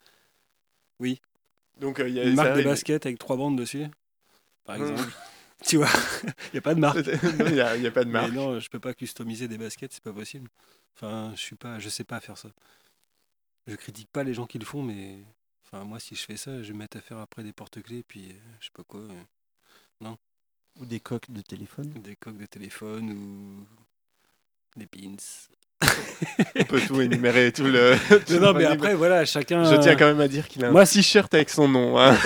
donc 1.81 1.99
euh, 1.99 2.09
il 2.09 2.15
y 2.15 2.21
a 2.21 2.25
une 2.25 2.35
marque 2.35 2.55
de 2.55 2.63
basket 2.63 3.07
avec 3.07 3.19
trois 3.19 3.37
bandes 3.37 3.59
dessus, 3.59 3.87
par 4.65 4.77
Hum. 4.77 4.83
exemple. 4.83 5.11
Tu 5.67 5.77
vois, 5.79 5.89
il 6.25 6.53
n'y 6.55 6.59
a 6.59 6.63
pas 6.63 6.75
de 6.75 6.81
marque. 6.81 6.99
Non, 7.39 7.47
il 7.47 7.55
n'y 7.55 7.61
a, 7.61 7.77
il 7.77 7.83
y 7.83 7.87
a 7.87 7.91
pas 7.91 8.05
de 8.05 8.11
Mais 8.11 8.21
marque. 8.21 8.33
non, 8.33 8.61
je 8.61 8.69
peux 8.69 8.81
pas 8.81 8.95
customiser 8.95 9.49
des 9.49 9.59
baskets, 9.59 9.93
c'est 9.93 10.03
pas 10.03 10.13
possible. 10.13 10.49
Enfin, 10.97 11.33
je 11.35 11.41
suis 11.41 11.57
pas, 11.57 11.79
je 11.79 11.89
sais 11.89 12.05
pas 12.05 12.21
faire 12.21 12.39
ça. 12.39 12.49
Je 13.67 13.75
critique 13.75 14.09
pas 14.13 14.23
les 14.23 14.33
gens 14.35 14.47
qui 14.47 14.59
le 14.59 14.65
font, 14.65 14.83
mais 14.83 15.19
enfin 15.65 15.85
moi 15.85 15.99
si 15.99 16.15
je 16.15 16.23
fais 16.25 16.37
ça, 16.37 16.63
je 16.63 16.69
vais 16.69 16.73
me 16.75 16.79
mettre 16.79 16.97
à 16.97 17.01
faire 17.01 17.19
après 17.19 17.43
des 17.43 17.53
porte-clés, 17.53 18.05
puis 18.07 18.29
euh, 18.31 18.35
je 18.61 18.67
sais 18.67 18.71
pas 18.75 18.85
quoi, 18.85 19.01
euh, 19.01 20.11
Ou 20.79 20.87
des 20.87 21.01
coques 21.01 21.31
de 21.31 21.41
téléphone. 21.43 21.91
des 22.03 22.15
coques 22.17 22.39
de 22.39 22.47
téléphone 22.47 23.11
ou 23.11 23.67
des 24.79 24.87
pins. 24.87 25.17
On 26.55 26.65
peut 26.65 26.81
tout 26.87 27.01
énumérer, 27.03 27.51
tout 27.53 27.65
le. 27.65 27.97
tout 28.27 28.35
Non, 28.35 28.41
non, 28.41 28.55
mais 28.55 28.65
après 28.67 28.95
voilà, 28.95 29.25
chacun. 29.25 29.65
Je 29.65 29.77
tiens 29.81 29.97
quand 29.97 30.07
même 30.07 30.21
à 30.21 30.29
dire 30.29 30.47
qu'il 30.49 30.65
a 30.65 30.69
un 30.69 30.71
Moi, 30.71 30.87
t-shirt 30.87 31.33
avec 31.35 31.51
son 31.51 31.67
nom. 31.69 31.99
hein. 31.99 32.17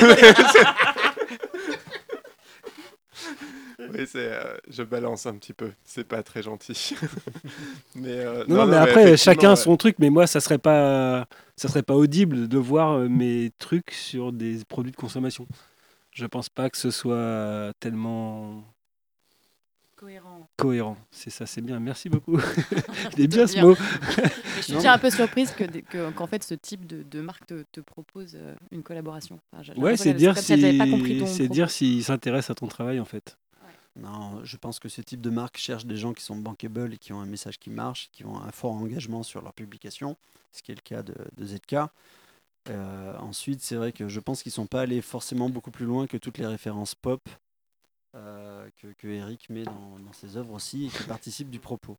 oui, 3.92 4.06
c'est, 4.06 4.32
euh, 4.32 4.56
je 4.68 4.82
balance 4.82 5.26
un 5.26 5.34
petit 5.34 5.52
peu. 5.52 5.72
C'est 5.84 6.04
pas 6.04 6.22
très 6.22 6.42
gentil. 6.42 6.94
mais, 7.94 8.08
euh, 8.10 8.44
Non, 8.48 8.56
non, 8.56 8.66
mais 8.66 8.76
après, 8.76 9.16
chacun 9.16 9.50
ouais. 9.50 9.56
son 9.56 9.76
truc. 9.76 9.96
Mais 9.98 10.10
moi, 10.10 10.26
ça 10.26 10.40
serait 10.40 10.58
pas, 10.58 11.26
ça 11.56 11.68
serait 11.68 11.82
pas 11.82 11.94
audible 11.94 12.48
de 12.48 12.58
voir 12.58 12.92
euh, 12.92 13.08
mes 13.08 13.50
trucs 13.58 13.90
sur 13.92 14.32
des 14.32 14.64
produits 14.68 14.92
de 14.92 14.96
consommation. 14.96 15.46
Je 16.12 16.26
pense 16.26 16.48
pas 16.48 16.68
que 16.70 16.76
ce 16.78 16.90
soit 16.90 17.72
tellement 17.80 18.64
Cohérent. 19.96 20.48
cohérent. 20.56 20.96
C'est 21.10 21.28
ça, 21.28 21.44
c'est 21.44 21.60
bien. 21.60 21.78
Merci 21.78 22.08
beaucoup. 22.08 22.38
Il 23.18 23.24
est 23.24 23.28
bien 23.28 23.46
ce 23.46 23.52
Bien. 23.52 23.64
mot. 23.64 23.76
Je 24.56 24.62
suis 24.62 24.72
déjà 24.72 24.94
un 24.94 24.98
peu 24.98 25.10
surprise 25.10 25.50
que, 25.52 25.64
que- 25.64 26.10
qu'en 26.12 26.26
fait 26.26 26.42
ce 26.42 26.54
type 26.54 26.86
de, 26.86 27.02
de 27.02 27.20
marque 27.20 27.46
te, 27.46 27.64
te 27.70 27.80
propose 27.80 28.34
euh, 28.34 28.54
une 28.72 28.82
collaboration. 28.82 29.38
Enfin, 29.52 29.72
Ouais, 29.76 29.98
c'est 29.98 30.14
dire 30.14 30.38
si 30.38 30.58
c'est 31.26 31.48
dire 31.48 31.70
s'il 31.70 32.02
s'intéresse 32.02 32.48
à 32.48 32.54
ton 32.54 32.66
travail 32.66 32.98
en 32.98 33.04
fait. 33.04 33.36
Non, 33.96 34.44
je 34.44 34.56
pense 34.56 34.78
que 34.78 34.88
ce 34.88 35.00
type 35.00 35.20
de 35.20 35.30
marque 35.30 35.58
cherche 35.58 35.84
des 35.84 35.96
gens 35.96 36.12
qui 36.12 36.22
sont 36.22 36.36
bankable 36.36 36.94
et 36.94 36.98
qui 36.98 37.12
ont 37.12 37.20
un 37.20 37.26
message 37.26 37.58
qui 37.58 37.70
marche, 37.70 38.08
qui 38.12 38.24
ont 38.24 38.40
un 38.40 38.52
fort 38.52 38.72
engagement 38.72 39.22
sur 39.22 39.42
leur 39.42 39.52
publication, 39.52 40.16
ce 40.52 40.62
qui 40.62 40.72
est 40.72 40.76
le 40.76 40.80
cas 40.80 41.02
de, 41.02 41.14
ZK. 41.42 41.90
Euh, 42.68 43.16
ensuite, 43.18 43.62
c'est 43.62 43.76
vrai 43.76 43.92
que 43.92 44.08
je 44.08 44.20
pense 44.20 44.42
qu'ils 44.42 44.52
sont 44.52 44.66
pas 44.66 44.82
allés 44.82 45.02
forcément 45.02 45.48
beaucoup 45.48 45.70
plus 45.70 45.86
loin 45.86 46.06
que 46.06 46.16
toutes 46.16 46.38
les 46.38 46.46
références 46.46 46.94
pop 46.94 47.20
euh, 48.14 48.68
que, 48.76 49.08
Eric 49.08 49.48
met 49.50 49.64
dans 49.64 50.12
ses 50.12 50.36
œuvres 50.36 50.54
aussi 50.54 50.86
et 50.86 50.88
qui 50.88 51.04
participent 51.04 51.50
du 51.50 51.60
propos. 51.60 51.96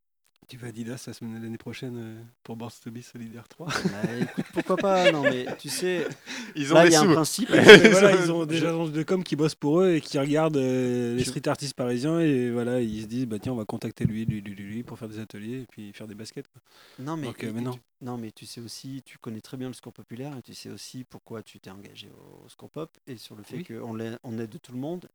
Tu 0.47 0.57
vas 0.57 0.65
à 0.67 0.69
Adidas 0.69 1.05
la 1.07 1.13
semaine 1.13 1.41
l'année 1.41 1.57
prochaine 1.57 1.95
euh, 1.97 2.21
pour 2.43 2.57
Born 2.57 2.71
to 2.83 2.91
Be 2.91 2.99
Solidaire 2.99 3.47
3 3.47 3.67
Bah, 3.67 4.15
écoute, 4.19 4.45
pourquoi 4.51 4.75
pas? 4.75 5.09
Non, 5.11 5.21
mais 5.21 5.45
tu 5.57 5.69
sais, 5.69 6.05
Ils 6.57 6.73
ont 6.73 6.75
là, 6.75 6.83
des 6.83 6.89
il 6.89 6.93
y 6.93 6.95
a 6.95 7.01
un 7.01 7.13
principe. 7.13 7.49
Voilà, 7.91 8.15
ils 8.21 8.31
ont 8.33 8.45
des 8.45 8.57
agences 8.65 8.91
de 8.91 9.01
com 9.03 9.23
qui 9.23 9.37
bossent 9.37 9.55
pour 9.55 9.79
eux 9.79 9.93
et 9.93 10.01
qui 10.01 10.19
regardent 10.19 10.57
euh, 10.57 11.15
les 11.15 11.23
street 11.23 11.47
artistes 11.47 11.73
parisiens 11.75 12.19
et 12.19 12.51
voilà, 12.51 12.81
ils 12.81 13.03
se 13.03 13.07
disent 13.07 13.27
bah 13.27 13.39
tiens, 13.39 13.53
on 13.53 13.55
va 13.55 13.63
contacter 13.65 14.03
lui, 14.03 14.25
lui, 14.25 14.41
lui, 14.41 14.53
lui, 14.53 14.65
lui 14.65 14.83
pour 14.83 14.99
faire 14.99 15.07
des 15.07 15.19
ateliers 15.19 15.61
et 15.61 15.65
puis 15.71 15.93
faire 15.93 16.07
des 16.07 16.15
baskets. 16.15 16.47
quoi. 16.49 16.61
Non 16.99 17.15
mais, 17.15 17.27
Donc, 17.27 17.43
euh, 17.45 17.51
mais 17.55 17.61
non. 17.61 17.71
tu- 17.71 17.79
non, 18.01 18.17
mais 18.17 18.31
tu 18.31 18.45
sais 18.45 18.59
aussi, 18.59 19.03
tu 19.05 19.17
connais 19.19 19.41
très 19.41 19.55
bien 19.55 19.69
le 19.69 19.73
secours 19.73 19.93
populaire 19.93 20.35
et 20.37 20.41
tu 20.41 20.53
sais 20.53 20.69
aussi 20.69 21.05
pourquoi 21.05 21.43
tu 21.43 21.61
t'es 21.61 21.69
engagé 21.69 22.09
au, 22.09 22.45
au 22.45 22.49
secours 22.49 22.71
pop 22.71 22.89
et 23.07 23.15
sur 23.15 23.35
le 23.35 23.43
fait 23.43 23.57
Oui. 23.57 23.63
qu'on 23.63 23.97
on 24.23 24.37
aide 24.39 24.59
tout 24.61 24.73
le 24.73 24.79
monde. 24.79 25.07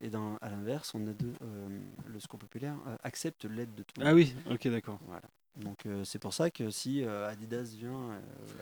Et 0.00 0.10
dans, 0.10 0.36
à 0.40 0.48
l'inverse, 0.50 0.92
on 0.94 1.06
aide, 1.08 1.22
euh, 1.42 1.68
le 2.06 2.20
secours 2.20 2.38
populaire 2.38 2.76
euh, 2.86 2.96
accepte 3.02 3.44
l'aide 3.46 3.74
de 3.74 3.82
tout 3.82 3.94
le 3.98 4.04
monde. 4.04 4.12
Ah 4.12 4.14
oui, 4.14 4.34
ok, 4.50 4.68
d'accord. 4.68 4.98
Voilà. 5.06 5.22
Donc 5.56 5.86
euh, 5.86 6.04
c'est 6.04 6.20
pour 6.20 6.32
ça 6.32 6.50
que 6.52 6.70
si 6.70 7.02
Adidas 7.04 7.74
vient, 7.76 8.10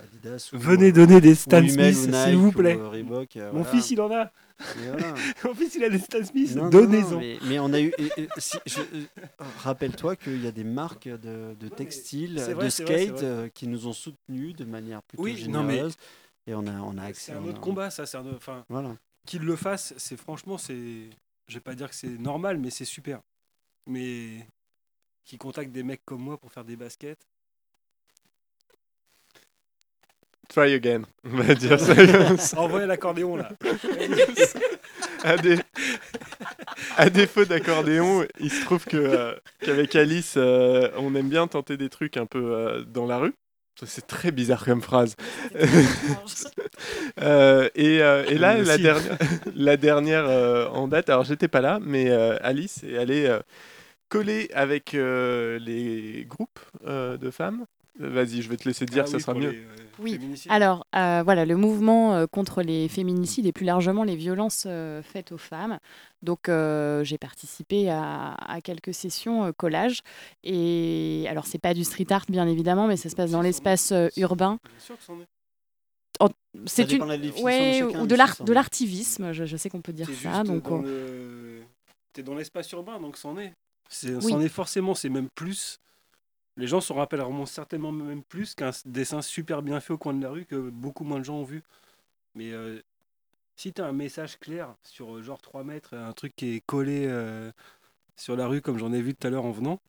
Adidas 0.02 0.48
ou, 0.54 0.58
Venez 0.58 0.92
donner 0.92 1.20
des 1.20 1.34
Stan 1.34 1.60
Smith, 1.68 1.94
s'il 1.94 2.36
vous 2.38 2.48
ou, 2.48 2.52
plaît. 2.52 2.72
Reebok, 2.74 3.36
Mon 3.36 3.50
voilà. 3.50 3.64
fils, 3.66 3.90
il 3.90 4.00
en 4.00 4.10
a. 4.10 4.32
Voilà. 4.76 5.14
Mon 5.44 5.54
fils, 5.54 5.74
il 5.74 5.84
a 5.84 5.90
des 5.90 5.98
Stan 5.98 6.24
Smith. 6.24 6.54
Donnez-en. 6.56 7.18
mais, 7.18 7.36
mais 7.46 7.58
on 7.58 7.70
a 7.74 7.80
eu. 7.82 7.92
et- 7.98 8.22
et 8.22 8.28
si- 8.38 8.56
je- 8.64 8.80
Rappelle-toi 9.58 10.16
qu'il 10.16 10.42
y 10.42 10.46
a 10.46 10.52
des 10.52 10.64
marques 10.64 11.08
de, 11.08 11.54
de 11.60 11.68
textiles, 11.68 12.40
vrai, 12.40 12.64
de 12.64 12.70
skate 12.70 13.10
vrai. 13.10 13.50
qui 13.52 13.66
nous 13.68 13.86
ont 13.86 13.92
soutenus 13.92 14.54
de 14.56 14.64
manière 14.64 15.02
plutôt 15.02 15.22
Oui, 15.24 15.46
non, 15.50 15.62
mais- 15.64 15.72
généreuse. 15.74 15.96
Et 16.46 16.54
on 16.54 16.66
a, 16.66 16.72
on 16.80 16.96
a 16.96 17.02
accès. 17.04 17.32
C'est 17.32 17.38
un 17.38 17.44
autre 17.44 17.58
a- 17.58 17.60
combat, 17.60 17.90
ça. 17.90 18.04
Un 18.18 18.32
Enfin, 18.34 18.64
Voilà. 18.70 18.96
qu'il 19.26 19.42
le 19.42 19.56
fasse, 19.56 19.92
c'est 19.98 20.16
franchement, 20.16 20.56
c'est. 20.56 21.10
Je 21.48 21.54
vais 21.54 21.60
pas 21.60 21.74
dire 21.74 21.88
que 21.88 21.94
c'est 21.94 22.18
normal, 22.18 22.58
mais 22.58 22.70
c'est 22.70 22.84
super. 22.84 23.20
Mais 23.86 24.46
qui 25.24 25.38
contacte 25.38 25.70
des 25.72 25.82
mecs 25.82 26.04
comme 26.04 26.22
moi 26.22 26.38
pour 26.38 26.52
faire 26.52 26.64
des 26.64 26.76
baskets. 26.76 27.26
Try 30.48 30.74
again. 30.74 31.02
On 31.24 31.36
va 31.36 31.54
dire 31.54 31.78
ça. 31.78 31.94
Envoyez 32.60 32.86
l'accordéon 32.86 33.36
là. 33.36 33.50
à, 35.24 35.34
à 36.96 37.10
défaut 37.10 37.44
d'accordéon, 37.44 38.24
il 38.38 38.50
se 38.50 38.64
trouve 38.64 38.84
que, 38.84 38.96
euh, 38.96 39.34
qu'avec 39.60 39.96
Alice, 39.96 40.34
euh, 40.36 40.90
on 40.96 41.14
aime 41.14 41.28
bien 41.28 41.46
tenter 41.48 41.76
des 41.76 41.88
trucs 41.88 42.16
un 42.16 42.26
peu 42.26 42.54
euh, 42.54 42.84
dans 42.84 43.06
la 43.06 43.18
rue. 43.18 43.34
C'est 43.84 44.06
très 44.06 44.30
bizarre 44.30 44.64
comme 44.64 44.82
phrase. 44.82 45.16
Euh, 47.22 47.70
et, 47.74 48.02
euh, 48.02 48.24
et 48.28 48.36
là, 48.36 48.58
la 48.58 48.76
dernière, 48.76 49.18
la 49.54 49.76
dernière 49.78 50.26
euh, 50.28 50.68
en 50.68 50.86
date, 50.88 51.08
alors 51.08 51.24
j'étais 51.24 51.48
pas 51.48 51.62
là, 51.62 51.78
mais 51.80 52.10
euh, 52.10 52.36
Alice 52.42 52.84
est 52.84 52.98
allée 52.98 53.24
euh, 53.24 53.40
coller 54.10 54.50
avec 54.54 54.94
euh, 54.94 55.58
les 55.58 56.26
groupes 56.28 56.60
euh, 56.86 57.16
de 57.16 57.30
femmes. 57.30 57.64
Vas-y, 57.98 58.42
je 58.42 58.48
vais 58.50 58.56
te 58.56 58.68
laisser 58.68 58.84
dire, 58.86 59.04
Ah 59.06 59.10
ça 59.10 59.16
oui, 59.16 59.22
sera 59.22 59.34
mieux. 59.34 59.50
les, 59.50 59.56
euh, 59.58 59.76
Oui. 59.98 60.20
Alors, 60.48 60.86
euh, 60.94 61.22
voilà, 61.24 61.44
le 61.46 61.56
mouvement 61.56 62.14
euh, 62.14 62.26
contre 62.26 62.62
les 62.62 62.88
féminicides 62.88 63.46
et 63.46 63.52
plus 63.52 63.64
largement 63.64 64.04
les 64.04 64.16
violences 64.16 64.64
euh, 64.66 65.02
faites 65.02 65.32
aux 65.32 65.38
femmes. 65.38 65.78
Donc, 66.22 66.48
euh, 66.48 67.04
j'ai 67.04 67.16
participé 67.18 67.88
à, 67.88 68.34
à 68.34 68.60
quelques 68.60 68.92
sessions 68.92 69.44
euh, 69.44 69.52
collage. 69.52 70.00
Et 70.44 71.26
alors, 71.30 71.46
c'est 71.46 71.58
pas 71.58 71.72
du 71.72 71.84
street 71.84 72.06
art, 72.10 72.26
bien 72.28 72.46
évidemment, 72.46 72.86
mais 72.86 72.96
ça 72.96 73.08
se 73.08 73.16
passe 73.16 73.30
dans 73.30 73.42
l'espace 73.42 73.92
euh, 73.92 74.08
urbain. 74.16 74.58
Bien 74.64 74.80
sûr 74.80 74.96
que 74.98 75.02
c'en 75.04 75.20
est. 75.20 75.26
C'est 76.64 76.90
une... 76.92 76.98
de 77.00 77.42
ouais, 77.42 77.82
ou 77.82 78.06
de 78.06 78.14
l'art, 78.14 78.36
l'artivisme, 78.48 79.32
je, 79.32 79.44
je 79.44 79.56
sais 79.58 79.68
qu'on 79.68 79.82
peut 79.82 79.92
dire 79.92 80.06
T'es 80.06 80.14
ça. 80.14 80.42
Donc, 80.42 80.62
dans 80.64 80.82
euh, 80.84 81.58
le... 81.60 81.62
T'es 82.14 82.22
dans 82.22 82.34
l'espace 82.34 82.70
urbain, 82.72 82.98
donc 82.98 83.18
c'en 83.18 83.36
est. 83.38 83.52
C'est, 83.90 84.14
Oui. 84.14 84.32
C'en 84.32 84.40
est 84.40 84.48
forcément, 84.48 84.94
c'est 84.94 85.10
même 85.10 85.28
plus. 85.34 85.78
Les 86.56 86.66
gens 86.66 86.80
s'en 86.80 86.94
rappelleront 86.94 87.44
certainement 87.46 87.92
même 87.92 88.22
plus 88.22 88.54
qu'un 88.54 88.70
dessin 88.86 89.20
super 89.22 89.62
bien 89.62 89.80
fait 89.80 89.92
au 89.92 89.98
coin 89.98 90.14
de 90.14 90.22
la 90.22 90.30
rue 90.30 90.46
que 90.46 90.70
beaucoup 90.70 91.04
moins 91.04 91.18
de 91.18 91.24
gens 91.24 91.36
ont 91.36 91.44
vu. 91.44 91.62
Mais 92.34 92.52
euh, 92.52 92.80
si 93.56 93.72
tu 93.72 93.82
as 93.82 93.86
un 93.86 93.92
message 93.92 94.38
clair 94.38 94.74
sur 94.82 95.16
euh, 95.16 95.22
genre 95.22 95.40
3 95.40 95.64
mètres, 95.64 95.94
un 95.94 96.12
truc 96.12 96.34
qui 96.36 96.56
est 96.56 96.60
collé 96.60 97.06
euh, 97.08 97.52
sur 98.16 98.36
la 98.36 98.46
rue 98.46 98.62
comme 98.62 98.78
j'en 98.78 98.92
ai 98.92 99.02
vu 99.02 99.14
tout 99.14 99.26
à 99.26 99.30
l'heure 99.30 99.44
en 99.44 99.52
venant, 99.52 99.80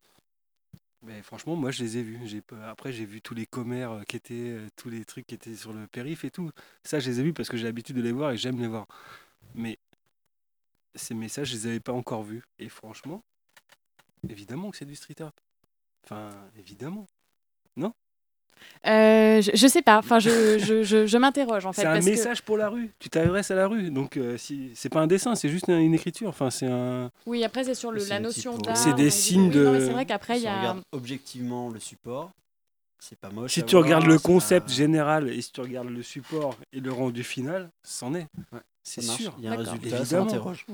mais 1.03 1.21
franchement, 1.21 1.55
moi 1.55 1.71
je 1.71 1.83
les 1.83 1.97
ai 1.97 2.03
vus. 2.03 2.19
Après, 2.65 2.91
j'ai 2.91 3.05
vu 3.05 3.21
tous 3.21 3.33
les 3.33 3.45
commères 3.45 4.03
qui 4.07 4.17
étaient, 4.17 4.57
tous 4.75 4.89
les 4.89 5.05
trucs 5.05 5.27
qui 5.27 5.35
étaient 5.35 5.55
sur 5.55 5.71
le 5.73 5.87
périph 5.87 6.25
et 6.25 6.31
tout. 6.31 6.51
Ça, 6.83 6.99
je 6.99 7.09
les 7.09 7.19
ai 7.19 7.23
vus 7.23 7.33
parce 7.33 7.49
que 7.49 7.57
j'ai 7.57 7.65
l'habitude 7.65 7.95
de 7.95 8.01
les 8.01 8.11
voir 8.11 8.31
et 8.31 8.37
j'aime 8.37 8.59
les 8.59 8.67
voir. 8.67 8.87
Mais 9.55 9.77
ces 10.95 11.13
messages, 11.13 11.49
je 11.49 11.55
les 11.55 11.67
avais 11.67 11.79
pas 11.79 11.93
encore 11.93 12.23
vus. 12.23 12.43
Et 12.59 12.69
franchement, 12.69 13.23
évidemment 14.29 14.71
que 14.71 14.77
c'est 14.77 14.85
du 14.85 14.95
street 14.95 15.21
art. 15.21 15.33
Enfin, 16.09 16.29
évidemment. 16.57 17.05
euh, 18.87 19.41
je, 19.41 19.51
je 19.53 19.67
sais 19.67 19.81
pas. 19.81 19.97
Enfin, 19.99 20.19
je, 20.19 20.57
je, 20.59 20.81
je, 20.83 21.05
je 21.05 21.17
m'interroge 21.17 21.65
en 21.65 21.73
fait. 21.73 21.81
c'est 21.81 21.87
un 21.87 21.93
parce 21.93 22.05
que- 22.05 22.09
message 22.11 22.41
pour 22.43 22.57
la 22.57 22.69
rue. 22.69 22.91
Tu 22.99 23.09
t'adresses 23.09 23.51
à 23.51 23.55
la 23.55 23.67
rue. 23.67 23.89
Donc, 23.91 24.17
euh, 24.17 24.37
si 24.37 24.71
c'est 24.75 24.89
pas 24.89 24.99
un 25.01 25.07
dessin, 25.07 25.35
c'est 25.35 25.49
juste 25.49 25.67
une 25.67 25.93
écriture. 25.93 26.29
Enfin, 26.29 26.49
c'est 26.49 26.67
un. 26.67 27.11
Oui, 27.25 27.43
après, 27.43 27.63
c'est 27.65 27.75
sur 27.75 27.91
le, 27.91 28.03
la 28.05 28.19
notion 28.19 28.57
d'art. 28.57 28.77
C'est 28.77 28.93
des 28.93 29.09
signes 29.09 29.49
oui, 29.49 29.57
non, 29.57 29.73
de- 29.73 29.79
C'est 29.79 29.91
vrai 29.91 30.05
qu'après, 30.05 30.37
il 30.37 30.39
Si 30.39 30.45
y 30.45 30.47
a. 30.47 30.57
regarde 30.59 30.81
objectivement 30.91 31.69
le 31.69 31.79
support, 31.79 32.31
c'est 32.99 33.19
pas 33.19 33.29
moche. 33.29 33.51
Si 33.53 33.63
tu 33.63 33.71
voir, 33.75 33.83
regardes 33.83 34.05
le 34.05 34.19
concept 34.19 34.67
pas- 34.67 34.73
général 34.73 35.29
et 35.29 35.41
si 35.41 35.51
tu 35.51 35.61
regardes 35.61 35.89
le 35.89 36.01
support 36.03 36.55
et 36.71 36.79
le 36.79 36.91
rendu 36.91 37.23
final, 37.23 37.69
c'en 37.83 38.13
est. 38.15 38.27
Ouais, 38.53 38.59
C'est 38.83 39.01
ça 39.01 39.13
sûr. 39.13 39.35
Il 39.39 39.45
y 39.45 39.47
a 39.47 39.51
un 39.51 39.55
résultat, 39.57 39.89
ça 39.89 39.97
Évidemment. 39.97 40.25
m'interroge. 40.25 40.65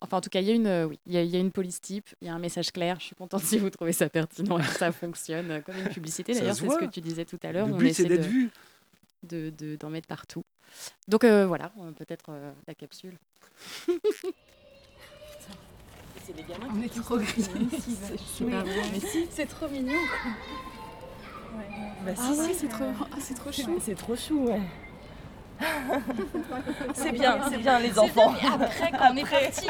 Enfin, 0.00 0.18
en 0.18 0.20
tout 0.20 0.28
cas, 0.28 0.40
il 0.40 0.46
y 0.46 0.50
a 0.50 0.54
une, 0.54 0.66
euh, 0.66 0.84
oui, 0.86 0.98
il 1.06 1.14
y 1.14 1.16
a, 1.16 1.22
il 1.22 1.30
y 1.30 1.36
a 1.36 1.38
une 1.38 1.50
police 1.50 1.80
type, 1.80 2.08
il 2.20 2.26
y 2.28 2.30
a 2.30 2.34
un 2.34 2.38
message 2.38 2.70
clair. 2.70 2.98
Je 3.00 3.06
suis 3.06 3.16
contente 3.16 3.42
si 3.42 3.56
vous 3.58 3.70
trouvez 3.70 3.92
ça 3.94 4.08
pertinent 4.10 4.58
et 4.58 4.62
que 4.66 4.68
ça 4.68 4.92
fonctionne 4.92 5.50
euh, 5.50 5.60
comme 5.62 5.76
une 5.76 5.88
publicité. 5.88 6.34
D'ailleurs, 6.34 6.54
c'est 6.54 6.68
ce 6.68 6.76
que 6.78 6.84
tu 6.86 7.00
disais 7.00 7.24
tout 7.24 7.38
à 7.42 7.52
l'heure. 7.52 7.66
Le 7.66 7.72
on 7.74 7.76
but, 7.78 7.86
c'est 7.94 8.02
essaie 8.02 8.08
d'être 8.10 8.22
de- 8.24 8.28
vu. 8.28 8.50
de- 9.22 9.50
de- 9.56 9.76
d'en 9.76 9.88
mettre 9.90 10.06
partout. 10.06 10.44
Donc 11.08 11.24
euh, 11.24 11.46
voilà, 11.46 11.72
peut-être 11.96 12.26
euh, 12.30 12.52
la 12.68 12.74
capsule. 12.74 13.16
On 16.70 16.82
est 16.82 16.88
trop 16.94 17.16
gris. 17.18 17.48
C'est 19.30 19.46
trop 19.46 19.68
mignon. 19.68 19.94
Bah, 22.04 22.12
Ah 22.18 22.32
ouais, 22.32 22.52
c'est 22.54 22.68
trop, 22.68 22.84
ah, 23.00 23.16
c'est 23.20 23.34
trop 23.34 23.52
chou. 23.52 23.78
C'est 23.82 23.94
trop 23.94 24.16
chou, 24.16 24.40
ouais. 24.46 24.60
c'est 26.94 27.12
bien, 27.12 27.38
c'est 27.48 27.58
bien 27.58 27.78
les 27.78 27.98
enfants. 27.98 28.34
Après, 28.54 28.90
quand 28.92 29.12
on 29.12 29.16
est 29.16 29.28
parti. 29.28 29.68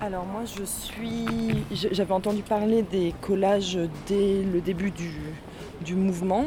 Alors 0.00 0.26
moi 0.26 0.42
je 0.44 0.64
suis, 0.64 1.64
j'avais 1.70 2.12
entendu 2.12 2.42
parler 2.42 2.82
des 2.82 3.14
collages 3.20 3.78
dès 4.08 4.42
le 4.42 4.60
début 4.60 4.90
du, 4.90 5.12
du 5.80 5.94
mouvement, 5.94 6.46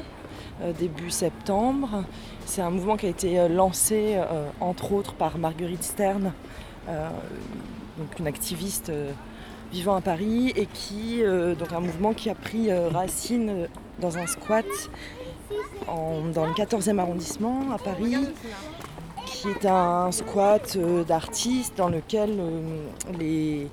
début 0.79 1.09
septembre. 1.09 2.03
C'est 2.45 2.61
un 2.61 2.69
mouvement 2.69 2.95
qui 2.95 3.07
a 3.07 3.09
été 3.09 3.39
euh, 3.39 3.47
lancé 3.47 4.15
euh, 4.15 4.47
entre 4.61 4.93
autres 4.93 5.13
par 5.13 5.37
Marguerite 5.37 5.83
Stern, 5.83 6.31
euh, 6.87 7.09
une 8.19 8.27
activiste 8.27 8.89
euh, 8.89 9.11
vivant 9.71 9.95
à 9.95 10.01
Paris 10.01 10.53
et 10.55 10.67
qui, 10.67 11.23
euh, 11.23 11.55
donc 11.55 11.73
un 11.73 11.79
mouvement 11.79 12.13
qui 12.13 12.29
a 12.29 12.35
pris 12.35 12.69
euh, 12.71 12.89
racine 12.89 13.49
euh, 13.49 13.67
dans 13.99 14.17
un 14.17 14.27
squat 14.27 14.65
dans 15.87 16.45
le 16.45 16.53
14e 16.53 16.97
arrondissement 16.97 17.71
à 17.71 17.77
Paris 17.77 18.15
qui 19.25 19.49
est 19.49 19.65
un 19.65 20.11
squat 20.11 20.75
euh, 20.75 21.03
d'artistes 21.03 21.77
dans 21.77 21.89
lequel 21.89 22.31
euh, 22.39 22.87
les, 23.19 23.67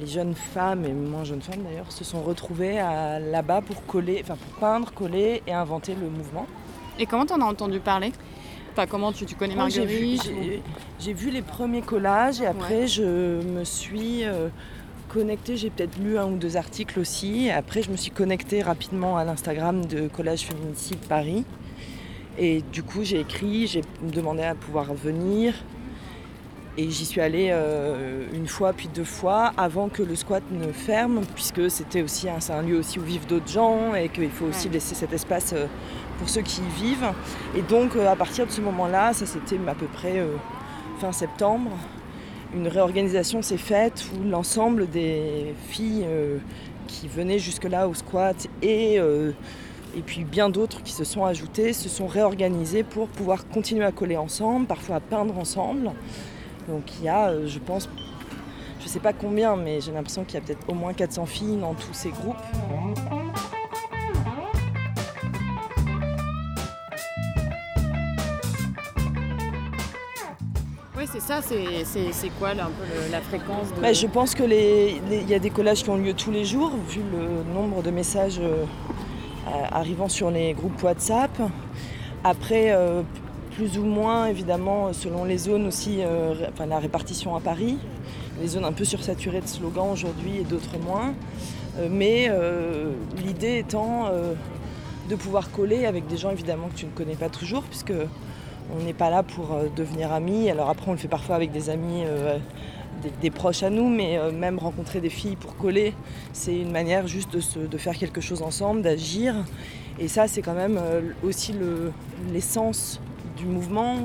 les 0.00 0.06
jeunes 0.06 0.34
femmes 0.34 0.84
et 0.84 0.92
moins 0.92 1.24
jeunes 1.24 1.42
femmes 1.42 1.62
d'ailleurs 1.62 1.90
se 1.92 2.04
sont 2.04 2.22
retrouvées 2.22 2.74
là-bas 2.76 3.60
pour 3.60 3.84
coller, 3.86 4.20
enfin 4.22 4.36
pour 4.36 4.58
peindre, 4.60 4.92
coller 4.92 5.42
et 5.46 5.52
inventer 5.52 5.94
le 5.94 6.08
mouvement. 6.08 6.46
Et 6.98 7.06
comment 7.06 7.26
t'en 7.26 7.40
as 7.40 7.44
entendu 7.44 7.80
parler? 7.80 8.12
Enfin, 8.72 8.86
comment 8.86 9.12
tu, 9.12 9.24
tu 9.26 9.34
connais 9.34 9.54
j'ai 9.68 9.84
vu- 9.84 10.16
Marguerite 10.16 10.22
j'ai- 10.42 10.62
J'ai 11.00 11.12
vu 11.12 11.30
les 11.30 11.42
premiers 11.42 11.82
collages 11.82 12.40
et 12.40 12.46
après 12.46 12.86
je 12.88 13.40
me 13.42 13.62
suis 13.64 14.24
euh, 14.24 14.48
connectée, 15.08 15.56
j'ai 15.56 15.70
peut-être 15.70 15.96
lu 15.98 16.18
un 16.18 16.26
ou 16.26 16.36
deux 16.38 16.56
articles 16.56 16.98
aussi. 16.98 17.50
Après 17.50 17.82
je 17.82 17.90
me 17.90 17.96
suis 17.96 18.10
connectée 18.10 18.62
rapidement 18.62 19.16
à 19.16 19.24
l'Instagram 19.24 19.84
de 19.84 20.08
Collage 20.08 20.40
Féminicide 20.46 20.98
Paris. 21.08 21.44
Et 22.38 22.62
du 22.72 22.82
coup 22.82 23.04
j'ai 23.04 23.20
écrit, 23.20 23.66
j'ai 23.66 23.82
demandé 24.02 24.42
à 24.42 24.54
pouvoir 24.54 24.92
venir. 24.94 25.54
Et 26.76 26.90
j'y 26.90 27.04
suis 27.04 27.20
allée 27.20 27.50
euh, 27.52 28.26
une 28.32 28.48
fois 28.48 28.72
puis 28.72 28.88
deux 28.92 29.04
fois 29.04 29.52
avant 29.56 29.88
que 29.88 30.02
le 30.02 30.16
squat 30.16 30.42
ne 30.50 30.72
ferme, 30.72 31.20
puisque 31.34 31.70
c'était 31.70 32.02
aussi 32.02 32.28
un, 32.28 32.40
c'est 32.40 32.52
un 32.52 32.62
lieu 32.62 32.78
aussi 32.78 32.98
où 32.98 33.02
vivent 33.02 33.28
d'autres 33.28 33.48
gens 33.48 33.94
et 33.94 34.08
qu'il 34.08 34.30
faut 34.30 34.46
aussi 34.46 34.68
laisser 34.68 34.96
cet 34.96 35.12
espace 35.12 35.52
euh, 35.52 35.66
pour 36.18 36.28
ceux 36.28 36.42
qui 36.42 36.62
y 36.62 36.82
vivent. 36.82 37.12
Et 37.56 37.62
donc 37.62 37.94
euh, 37.94 38.10
à 38.10 38.16
partir 38.16 38.44
de 38.46 38.50
ce 38.50 38.60
moment-là, 38.60 39.12
ça 39.12 39.24
c'était 39.24 39.56
à 39.68 39.74
peu 39.74 39.86
près 39.86 40.20
fin 40.98 41.12
septembre, 41.12 41.70
une 42.52 42.66
réorganisation 42.66 43.40
s'est 43.40 43.56
faite 43.56 44.04
où 44.12 44.28
l'ensemble 44.28 44.90
des 44.90 45.54
filles 45.68 46.06
qui 46.88 47.06
venaient 47.06 47.38
jusque-là 47.38 47.88
au 47.88 47.94
squat 47.94 48.48
et, 48.62 48.94
et 48.94 50.02
puis 50.06 50.24
bien 50.24 50.48
d'autres 50.50 50.82
qui 50.82 50.92
se 50.92 51.02
sont 51.02 51.24
ajoutées 51.24 51.72
se 51.72 51.88
sont 51.88 52.06
réorganisées 52.06 52.84
pour 52.84 53.08
pouvoir 53.08 53.48
continuer 53.48 53.84
à 53.84 53.90
coller 53.92 54.16
ensemble, 54.16 54.66
parfois 54.66 54.96
à 54.96 55.00
peindre 55.00 55.36
ensemble. 55.36 55.90
Donc 56.68 56.82
il 56.98 57.04
y 57.04 57.08
a, 57.08 57.28
euh, 57.28 57.46
je 57.46 57.58
pense, 57.58 57.88
je 58.80 58.84
ne 58.84 58.88
sais 58.88 59.00
pas 59.00 59.12
combien, 59.12 59.56
mais 59.56 59.80
j'ai 59.80 59.92
l'impression 59.92 60.24
qu'il 60.24 60.34
y 60.34 60.38
a 60.38 60.40
peut-être 60.40 60.68
au 60.68 60.74
moins 60.74 60.92
400 60.92 61.26
filles 61.26 61.56
dans 61.56 61.74
tous 61.74 61.92
ces 61.92 62.10
groupes. 62.10 62.36
Oui, 70.96 71.04
c'est 71.10 71.20
ça. 71.20 71.40
C'est, 71.42 72.28
quoi 72.38 72.54
là, 72.54 72.64
un 72.66 72.70
peu 72.70 72.84
le- 73.06 73.10
la 73.10 73.20
fréquence 73.20 73.72
de... 73.74 73.80
Bah, 73.80 73.92
je 73.92 74.06
pense 74.06 74.34
que 74.34 74.44
les- 74.44 75.00
y 75.28 75.34
a 75.34 75.38
des 75.40 75.50
collages 75.50 75.82
qui 75.82 75.90
ont 75.90 75.96
lieu 75.96 76.14
tous 76.14 76.30
les 76.30 76.44
jours, 76.44 76.72
vu 76.88 77.00
le 77.12 77.42
nombre 77.52 77.82
de 77.82 77.90
messages 77.90 78.38
euh, 78.38 78.64
euh, 79.48 79.50
arrivant 79.72 80.08
sur 80.08 80.30
les 80.30 80.52
groupes 80.52 80.80
WhatsApp. 80.82 81.30
Après, 82.22 82.70
euh, 82.70 83.02
plus 83.54 83.78
ou 83.78 83.84
moins, 83.84 84.26
évidemment, 84.26 84.92
selon 84.92 85.24
les 85.24 85.38
zones 85.38 85.66
aussi, 85.66 85.98
euh, 86.00 86.34
enfin, 86.52 86.66
la 86.66 86.78
répartition 86.78 87.36
à 87.36 87.40
Paris. 87.40 87.78
Les 88.40 88.48
zones 88.48 88.64
un 88.64 88.72
peu 88.72 88.84
sursaturées 88.84 89.40
de 89.40 89.46
slogans 89.46 89.90
aujourd'hui 89.92 90.38
et 90.38 90.44
d'autres 90.44 90.78
moins. 90.84 91.14
Euh, 91.78 91.88
mais 91.90 92.26
euh, 92.28 92.92
l'idée 93.24 93.58
étant 93.58 94.10
de 95.08 95.14
pouvoir 95.16 95.50
coller 95.50 95.86
avec 95.86 96.06
des 96.06 96.16
gens 96.16 96.30
évidemment 96.30 96.68
que 96.68 96.78
tu 96.78 96.86
ne 96.86 96.90
connais 96.90 97.14
pas 97.14 97.28
toujours, 97.28 97.62
puisque 97.62 97.92
on 98.74 98.82
n'est 98.84 98.94
pas 98.94 99.10
là 99.10 99.22
pour 99.22 99.56
devenir 99.76 100.12
amis. 100.12 100.50
Alors 100.50 100.68
après, 100.68 100.88
on 100.88 100.92
le 100.92 100.98
fait 100.98 101.08
parfois 101.08 101.36
avec 101.36 101.52
des 101.52 101.70
amis, 101.70 102.02
des, 103.20 103.30
proches 103.30 103.62
à 103.62 103.70
nous, 103.70 103.88
mais 103.88 104.18
même 104.32 104.58
rencontrer 104.58 105.00
des 105.00 105.10
filles 105.10 105.36
pour 105.36 105.56
coller, 105.56 105.92
c'est 106.32 106.56
une 106.56 106.72
manière 106.72 107.06
juste 107.06 107.30
de, 107.30 107.78
faire 107.78 107.96
quelque 107.98 108.22
chose 108.22 108.40
ensemble, 108.40 108.80
d'agir. 108.80 109.34
Et 109.98 110.08
ça, 110.08 110.26
c'est 110.26 110.40
quand 110.40 110.54
même 110.54 110.80
aussi 111.22 111.52
le- 111.52 111.92
l'essence 112.32 112.98
du 113.36 113.46
mouvement 113.46 113.96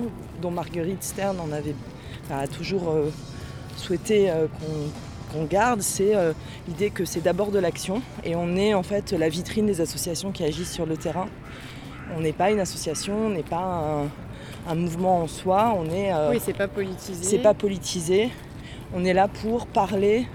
dont 0.41 0.51
Marguerite 0.51 1.03
Stern 1.03 1.39
en 1.39 1.51
avait, 1.51 1.75
a 2.31 2.47
toujours 2.47 2.89
euh, 2.89 3.09
souhaité 3.77 4.29
euh, 4.29 4.47
qu'on 5.31 5.43
garde, 5.45 5.81
c'est 5.81 6.15
euh, 6.15 6.33
l'idée 6.67 6.89
que 6.89 7.05
c'est 7.05 7.21
d'abord 7.21 7.51
de 7.51 7.59
l'action 7.59 8.01
et 8.23 8.35
on 8.35 8.55
est 8.55 8.73
en 8.73 8.83
fait 8.83 9.11
la 9.11 9.29
vitrine 9.29 9.65
des 9.65 9.81
associations 9.81 10.31
qui 10.31 10.43
agissent 10.43 10.71
sur 10.73 10.85
le 10.85 10.97
terrain. 10.97 11.27
On 12.15 12.21
n'est 12.21 12.33
pas 12.33 12.49
une 12.51 12.59
association, 12.59 13.27
on 13.27 13.29
n'est 13.29 13.43
pas 13.43 14.09
un, 14.67 14.71
un 14.71 14.75
mouvement 14.75 15.21
en 15.21 15.27
soi, 15.27 15.75
on 15.77 15.85
est 15.85 16.11
Oui, 16.31 16.41
c'est 16.43 16.57
pas 16.57 16.67
politisé. 16.67 17.23
c'est 17.23 17.37
pas 17.39 17.53
politisé. 17.53 18.29
On 18.95 19.05
est 19.05 19.13
là 19.13 19.27
pour 19.27 19.67
parler, 19.67 20.27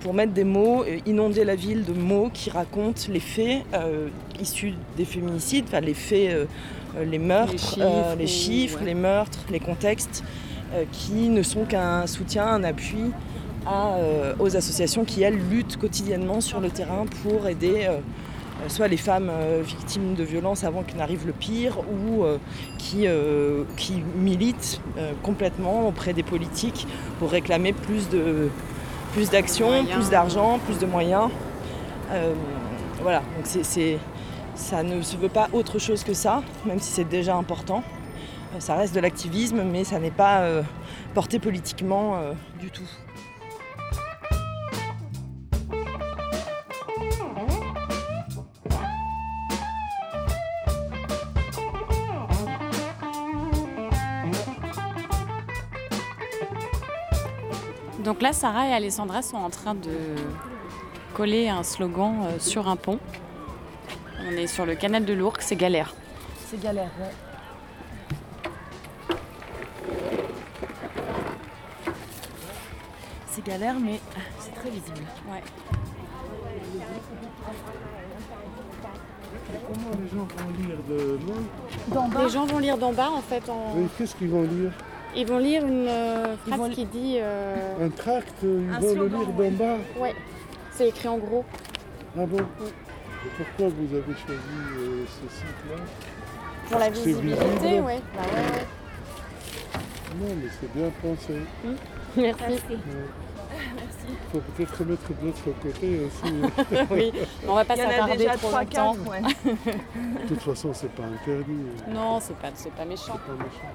pour 0.00 0.14
mettre 0.14 0.32
des 0.32 0.44
mots, 0.44 0.82
euh, 0.84 0.98
inonder 1.06 1.44
la 1.44 1.54
ville 1.54 1.84
de 1.84 1.92
mots 1.92 2.30
qui 2.32 2.50
racontent 2.50 3.00
les 3.08 3.20
faits 3.20 3.62
euh, 3.74 4.08
issus 4.40 4.74
des 4.96 5.04
féminicides, 5.04 5.64
enfin 5.68 5.80
les 5.80 5.94
faits, 5.94 6.30
euh, 6.32 6.44
euh, 6.96 7.04
les 7.04 7.18
meurtres, 7.18 7.52
Les 7.52 7.58
chiffres 7.58 7.80
euh, 7.80 8.14
les, 8.16 8.24
ou- 8.24 8.28
chiffres, 8.28 8.78
ouais. 8.80 8.86
les 8.86 8.94
meurtres, 8.94 9.38
les 9.50 9.60
contextes, 9.60 10.22
euh, 10.74 10.84
qui 10.92 11.28
ne 11.28 11.42
sont 11.42 11.64
qu'un 11.64 12.06
soutien, 12.06 12.46
un 12.46 12.64
appui 12.64 13.10
à, 13.66 13.94
euh, 13.94 14.34
aux 14.38 14.56
associations 14.56 15.04
qui, 15.04 15.22
elles, 15.22 15.38
luttent 15.50 15.76
quotidiennement 15.76 16.40
sur 16.40 16.60
le 16.60 16.70
terrain 16.70 17.04
pour 17.22 17.48
aider 17.48 17.86
euh, 17.88 17.92
euh, 18.62 18.68
soit 18.68 18.88
les 18.88 18.96
femmes 18.98 19.30
euh, 19.30 19.62
victimes 19.66 20.14
de 20.14 20.22
violences 20.24 20.64
avant 20.64 20.82
qu'il 20.82 20.98
n'arrive 20.98 21.26
le 21.26 21.32
pire, 21.32 21.78
ou 21.80 22.24
euh, 22.24 22.36
qui, 22.78 23.06
euh, 23.06 23.64
qui 23.76 24.02
militent 24.16 24.80
euh, 24.98 25.12
complètement 25.22 25.88
auprès 25.88 26.12
des 26.12 26.22
politiques 26.22 26.86
pour 27.18 27.30
réclamer 27.30 27.72
plus 27.72 28.08
de 28.10 28.48
plus 29.12 29.30
d'actions, 29.30 29.68
Moyens. 29.68 29.90
plus 29.90 30.10
d'argent, 30.10 30.58
plus 30.66 30.78
de 30.78 30.86
moyens. 30.86 31.30
Euh, 32.10 32.34
voilà, 33.02 33.18
donc 33.36 33.44
c'est, 33.44 33.64
c'est- 33.64 33.98
ça 34.54 34.82
ne 34.82 35.00
se 35.02 35.16
veut 35.16 35.28
pas 35.28 35.48
autre 35.52 35.78
chose 35.78 36.04
que 36.04 36.12
ça, 36.14 36.42
même 36.66 36.78
si 36.80 36.90
c'est 36.92 37.08
déjà 37.08 37.34
important. 37.36 37.82
Euh, 38.54 38.60
Ça 38.60 38.74
reste 38.74 38.94
de 38.94 39.00
l'activisme, 39.00 39.62
mais 39.62 39.84
ça 39.84 39.98
n'est 39.98 40.10
pas 40.10 40.40
euh, 40.40 40.62
porté 41.14 41.38
politiquement 41.38 42.16
euh, 42.16 42.32
du 42.60 42.70
tout. 42.70 42.88
Donc 58.20 58.28
là, 58.28 58.32
Sarah 58.34 58.68
et 58.68 58.72
Alessandra 58.74 59.22
sont 59.22 59.38
en 59.38 59.48
train 59.48 59.74
de 59.74 59.88
coller 61.14 61.48
un 61.48 61.62
slogan 61.62 62.26
euh, 62.26 62.38
sur 62.38 62.68
un 62.68 62.76
pont. 62.76 62.98
On 64.28 64.32
est 64.32 64.46
sur 64.46 64.66
le 64.66 64.74
canal 64.74 65.06
de 65.06 65.14
l'Ourcq, 65.14 65.40
c'est 65.40 65.56
galère. 65.56 65.94
C'est 66.46 66.60
galère, 66.60 66.90
ouais. 67.00 67.14
C'est 73.30 73.44
galère, 73.44 73.76
mais 73.80 74.00
c'est 74.38 74.54
très 74.54 74.70
visible. 74.70 75.06
Ouais. 75.30 75.42
Comment 79.66 79.90
les 80.02 80.08
gens 80.08 80.26
vont 80.36 80.66
lire 80.66 80.78
de 80.88 81.18
loin 81.24 82.22
Les 82.24 82.28
gens 82.30 82.46
vont 82.46 82.58
lire 82.58 82.76
d'en 82.78 82.92
bas 82.92 83.10
en 83.10 83.20
fait. 83.20 83.48
en- 83.48 83.74
Qu'est-ce 83.96 84.14
qu'ils 84.16 84.28
vont 84.30 84.42
lire? 84.42 84.72
Ils 85.16 85.26
vont 85.26 85.38
lire 85.38 85.64
une 85.66 85.86
euh, 85.88 86.34
Ils 86.46 86.52
phrase 86.52 86.60
vont- 86.68 86.74
qui 86.74 86.84
dit. 86.86 87.16
euh, 87.20 87.86
Un 87.86 87.90
tract, 87.90 88.34
ils 88.42 88.70
Un 88.72 88.78
vont 88.80 88.94
le 88.94 89.06
lire 89.08 89.36
ouais. 89.36 89.50
d'en 89.50 89.56
bas. 89.64 89.76
Ouais, 89.98 90.14
c'est 90.72 90.88
écrit 90.88 91.08
en 91.08 91.18
gros. 91.18 91.44
Ah 92.16 92.26
bon 92.26 92.38
Pourquoi 93.36 93.68
vous 93.76 93.94
avez 93.94 94.14
choisi 94.14 94.38
euh, 94.78 95.04
ce 95.06 95.34
site-là 95.36 95.76
Pour 96.70 96.78
la 96.78 96.90
visibilité, 96.90 97.44
visible. 97.44 97.84
ouais. 97.86 98.00
Bah 98.14 98.22
ouais, 98.22 98.40
ouais. 98.40 98.66
Non, 100.28 100.34
mais 100.42 100.48
c'est 100.60 100.72
bien 100.72 100.90
pensé. 101.02 101.34
Merci. 102.16 102.78
Il 104.08 104.16
faut 104.32 104.38
peut-être 104.40 104.78
remettre 104.78 105.08
de 105.20 105.26
l'autre 105.26 105.44
côté 105.62 106.00
aussi. 106.06 106.84
oui, 106.90 107.12
on 107.46 107.54
va 107.54 107.64
pas 107.64 107.76
s'attarder 107.76 108.16
déjà 108.16 108.36
trop 108.36 108.48
3 108.48 108.60
longtemps. 108.62 108.94
4 108.94 109.10
ouais. 109.10 109.20
de 110.22 110.28
toute 110.28 110.40
façon, 110.42 110.70
c'est 110.72 110.90
pas 110.92 111.02
interdit. 111.04 111.50
euh, 111.50 111.92
Non, 111.92 112.18
c'est 112.20 112.36
pas, 112.36 112.48
c'est 112.54 112.72
pas 112.72 112.84
méchant. 112.84 113.12
C'est 113.14 113.36
pas 113.36 113.44
méchant. 113.44 113.70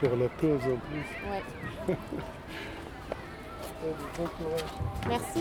Pour 0.00 0.16
la 0.16 0.28
cause 0.40 0.64
en 0.64 0.78
plus. 0.88 1.08
Ouais. 1.28 1.96
Allez, 3.82 3.94
bon 4.16 4.26
courage. 4.36 4.70
Merci. 5.08 5.40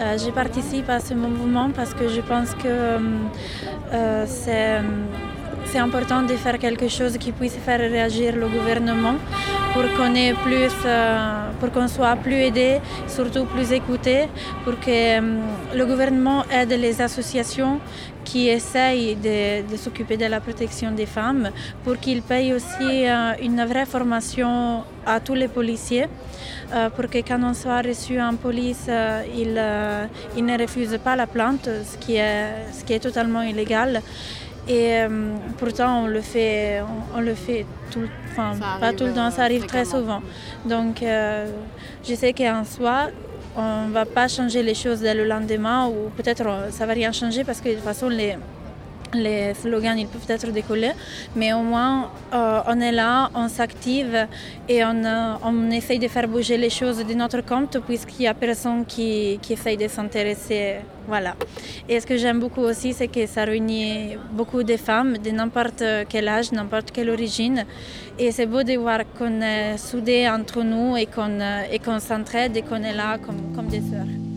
Euh, 0.00 0.16
je 0.18 0.30
participe 0.30 0.88
à 0.88 0.98
ce 0.98 1.14
mouvement 1.14 1.70
parce 1.70 1.92
que 1.94 2.08
je 2.08 2.20
pense 2.22 2.54
que 2.54 2.98
euh, 3.92 4.24
c'est 4.26 4.80
c'est 5.66 5.78
important 5.78 6.22
de 6.22 6.34
faire 6.34 6.58
quelque 6.58 6.88
chose 6.88 7.16
qui 7.18 7.30
puisse 7.32 7.56
faire 7.56 7.78
réagir 7.78 8.34
le 8.34 8.48
gouvernement 8.48 9.14
pour 9.72 9.84
qu'on 9.96 10.14
ait 10.16 10.34
plus, 10.34 10.72
euh, 10.84 11.49
pour 11.60 11.70
qu'on 11.70 11.86
soit 11.88 12.16
plus 12.16 12.40
aidé, 12.48 12.80
surtout 13.06 13.44
plus 13.44 13.70
écouté, 13.72 14.28
pour 14.64 14.80
que 14.80 14.90
euh, 14.90 15.20
le 15.74 15.84
gouvernement 15.86 16.44
aide 16.50 16.72
les 16.72 17.00
associations 17.00 17.78
qui 18.24 18.48
essayent 18.48 19.16
de, 19.16 19.76
s'occuper 19.76 20.16
de 20.16 20.26
la 20.26 20.40
protection 20.40 20.90
des 20.92 21.06
femmes, 21.06 21.50
pour 21.84 21.98
qu'ils 21.98 22.22
payent 22.22 22.54
aussi 22.54 23.06
euh, 23.06 23.32
une 23.42 23.64
vraie 23.64 23.86
formation 23.86 24.84
à 25.06 25.20
tous 25.20 25.34
les 25.34 25.48
policiers, 25.48 26.06
euh, 26.72 26.90
pour 26.90 27.06
que 27.08 27.18
quand 27.18 27.40
on 27.42 27.54
soit 27.54 27.82
reçu 27.82 28.20
en 28.20 28.34
police, 28.36 28.88
ils, 29.36 29.54
ne 29.54 30.58
refusent 30.58 30.98
pas 31.02 31.16
la 31.16 31.26
plainte, 31.26 31.68
ce 31.90 31.96
qui 31.98 32.16
est 32.16 32.98
totalement 33.00 33.42
illégal. 33.42 34.02
Et 34.70 35.00
euh, 35.00 35.08
pourtant, 35.58 36.04
on 36.04 36.06
le 36.06 36.20
fait, 36.20 36.80
on, 36.80 37.18
on 37.18 37.20
le 37.20 37.34
fait 37.34 37.66
tout, 37.90 38.08
enfin, 38.30 38.52
pas 38.78 38.92
tout 38.92 39.04
le 39.04 39.12
temps, 39.12 39.28
ça 39.32 39.42
euh, 39.42 39.44
arrive 39.46 39.66
très 39.66 39.84
souvent. 39.84 40.22
Donc, 40.64 41.02
euh, 41.02 41.50
je 42.08 42.14
sais 42.14 42.32
qu'en 42.32 42.62
soi, 42.64 43.08
on 43.56 43.88
ne 43.88 43.92
va 43.92 44.06
pas 44.06 44.28
changer 44.28 44.62
les 44.62 44.76
choses 44.76 45.00
dès 45.00 45.12
le 45.12 45.24
lendemain, 45.24 45.88
ou 45.88 46.10
peut-être 46.16 46.44
ça 46.70 46.84
ne 46.84 46.86
va 46.86 46.92
rien 46.94 47.10
changer 47.10 47.42
parce 47.42 47.60
que 47.60 47.70
de 47.70 47.74
toute 47.74 47.82
façon, 47.82 48.08
les, 48.08 48.36
les 49.14 49.54
slogans 49.54 49.98
ils 49.98 50.06
peuvent 50.06 50.28
être 50.28 50.50
décollés, 50.52 50.92
mais 51.36 51.52
au 51.52 51.62
moins 51.62 52.10
euh, 52.32 52.60
on 52.66 52.80
est 52.80 52.92
là, 52.92 53.30
on 53.34 53.48
s'active 53.48 54.26
et 54.68 54.84
on, 54.84 55.04
euh, 55.04 55.34
on 55.44 55.70
essaye 55.70 55.98
de 55.98 56.08
faire 56.08 56.28
bouger 56.28 56.56
les 56.56 56.70
choses 56.70 57.04
de 57.04 57.14
notre 57.14 57.44
compte 57.44 57.78
puisqu'il 57.86 58.22
n'y 58.22 58.28
a 58.28 58.34
personne 58.34 58.84
qui, 58.86 59.38
qui 59.42 59.54
essaye 59.54 59.76
de 59.76 59.88
s'intéresser. 59.88 60.76
Voilà. 61.08 61.34
Et 61.88 61.98
ce 61.98 62.06
que 62.06 62.16
j'aime 62.16 62.38
beaucoup 62.38 62.60
aussi, 62.60 62.92
c'est 62.92 63.08
que 63.08 63.26
ça 63.26 63.44
réunit 63.44 64.16
beaucoup 64.32 64.62
de 64.62 64.76
femmes 64.76 65.18
de 65.18 65.30
n'importe 65.30 65.82
quel 66.08 66.28
âge, 66.28 66.52
n'importe 66.52 66.92
quelle 66.92 67.10
origine. 67.10 67.64
Et 68.18 68.30
c'est 68.30 68.46
beau 68.46 68.62
de 68.62 68.74
voir 68.74 69.00
qu'on 69.18 69.40
est 69.40 69.76
soudés 69.76 70.28
entre 70.28 70.62
nous 70.62 70.96
et 70.96 71.06
qu'on 71.06 71.40
euh, 71.40 71.98
s'entraide 71.98 72.56
et 72.56 72.62
qu'on 72.62 72.82
est 72.82 72.94
là 72.94 73.18
comme, 73.18 73.52
comme 73.56 73.66
des 73.66 73.80
sœurs. 73.80 74.29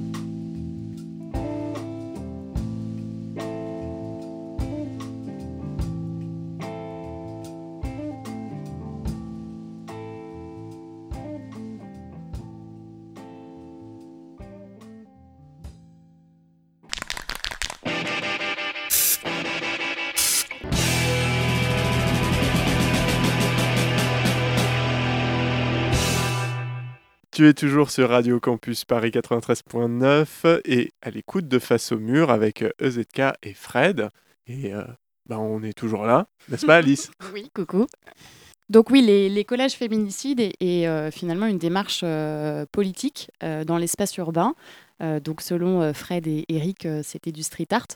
Es 27.45 27.53
toujours 27.53 27.91
sur 27.91 28.09
Radio 28.09 28.39
Campus 28.39 28.85
Paris 28.85 29.09
93.9 29.09 30.61
et 30.63 30.93
à 31.01 31.09
l'écoute 31.09 31.49
de 31.49 31.59
Face 31.59 31.91
au 31.91 31.99
mur 31.99 32.29
avec 32.29 32.61
euh, 32.61 32.69
EZK 32.79 33.21
et 33.43 33.53
Fred. 33.53 34.09
Et 34.47 34.73
euh, 34.73 34.83
bah, 35.27 35.39
on 35.39 35.61
est 35.61 35.77
toujours 35.77 36.05
là, 36.05 36.27
n'est-ce 36.47 36.65
pas 36.65 36.77
Alice 36.77 37.11
Oui, 37.33 37.49
coucou. 37.53 37.85
Donc 38.69 38.91
oui, 38.91 39.01
les, 39.01 39.27
les 39.27 39.43
collages 39.43 39.73
féminicides 39.73 40.39
est, 40.39 40.87
euh, 40.87 41.11
finalement 41.11 41.45
une 41.45 41.57
démarche 41.57 41.99
euh, 42.03 42.65
politique 42.71 43.29
dans 43.41 43.77
l'espace 43.77 44.15
urbain. 44.17 44.55
Donc 45.01 45.41
selon 45.41 45.93
Fred 45.93 46.27
et 46.27 46.45
Eric, 46.47 46.87
c'était 47.03 47.33
du 47.33 47.43
street 47.43 47.67
art. 47.71 47.87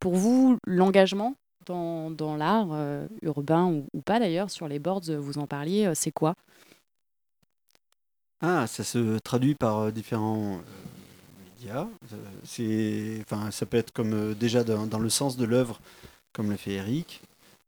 Pour 0.00 0.16
vous, 0.16 0.58
l'engagement 0.66 1.34
dans, 1.64 2.10
dans 2.10 2.36
l'art 2.36 2.68
urbain 3.22 3.82
ou, 3.94 4.02
pas 4.02 4.18
d'ailleurs, 4.18 4.50
sur 4.50 4.68
les 4.68 4.78
boards, 4.78 5.10
vous 5.18 5.38
en 5.38 5.46
parliez, 5.46 5.90
c'est 5.94 6.10
quoi? 6.10 6.34
Ah, 8.42 8.66
ça 8.66 8.84
se 8.84 9.18
traduit 9.18 9.54
par 9.54 9.78
euh, 9.78 9.90
différents 9.90 10.54
euh, 10.54 10.60
médias. 11.58 11.86
Euh, 12.58 13.22
enfin, 13.22 13.50
ça 13.50 13.66
peut 13.66 13.76
être 13.76 13.92
comme 13.92 14.34
déjà 14.34 14.64
dans, 14.64 14.86
dans 14.86 14.98
le 14.98 15.10
sens 15.10 15.36
de 15.36 15.44
l'œuvre, 15.44 15.78
comme 16.32 16.50
le 16.50 16.56
fait 16.56 16.72
Eric, 16.72 17.20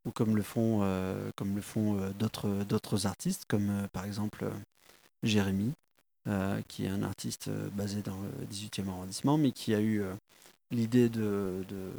ou 0.06 0.10
comme 0.12 0.34
le 0.34 0.42
font, 0.42 0.80
comme 1.36 1.54
le 1.54 1.62
font 1.62 2.00
d'autres, 2.18 2.48
d'autres 2.64 3.06
artistes, 3.06 3.44
comme 3.46 3.86
par 3.92 4.04
exemple 4.04 4.46
Jérémy, 5.22 5.72
qui 6.66 6.86
est 6.86 6.88
un 6.88 7.04
artiste 7.04 7.50
basé 7.72 8.02
dans 8.02 8.16
le 8.40 8.46
18e 8.46 8.88
arrondissement, 8.88 9.38
mais 9.38 9.52
qui 9.52 9.74
a 9.74 9.80
eu 9.80 10.02
l'idée 10.72 11.08
de, 11.08 11.64
de, 11.68 11.92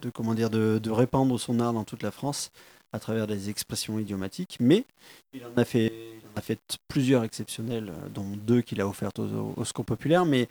de, 0.00 0.10
comment 0.10 0.34
dire, 0.34 0.48
de, 0.48 0.80
de 0.82 0.90
répandre 0.90 1.38
son 1.38 1.60
art 1.60 1.74
dans 1.74 1.84
toute 1.84 2.02
la 2.02 2.10
France 2.10 2.50
à 2.92 2.98
travers 2.98 3.26
des 3.26 3.50
expressions 3.50 3.98
idiomatiques, 3.98 4.56
mais 4.60 4.84
il 5.32 5.42
en 5.44 5.56
a 5.60 5.64
fait, 5.64 5.86
il 5.86 6.26
en 6.34 6.38
a 6.38 6.40
fait 6.40 6.58
plusieurs 6.88 7.24
exceptionnelles, 7.24 7.90
euh, 7.90 8.08
dont 8.08 8.26
deux 8.36 8.62
qu'il 8.62 8.80
a 8.80 8.86
offertes 8.88 9.18
au, 9.18 9.24
au, 9.26 9.54
au 9.56 9.64
Score 9.64 9.84
Populaire, 9.84 10.24
mais 10.24 10.48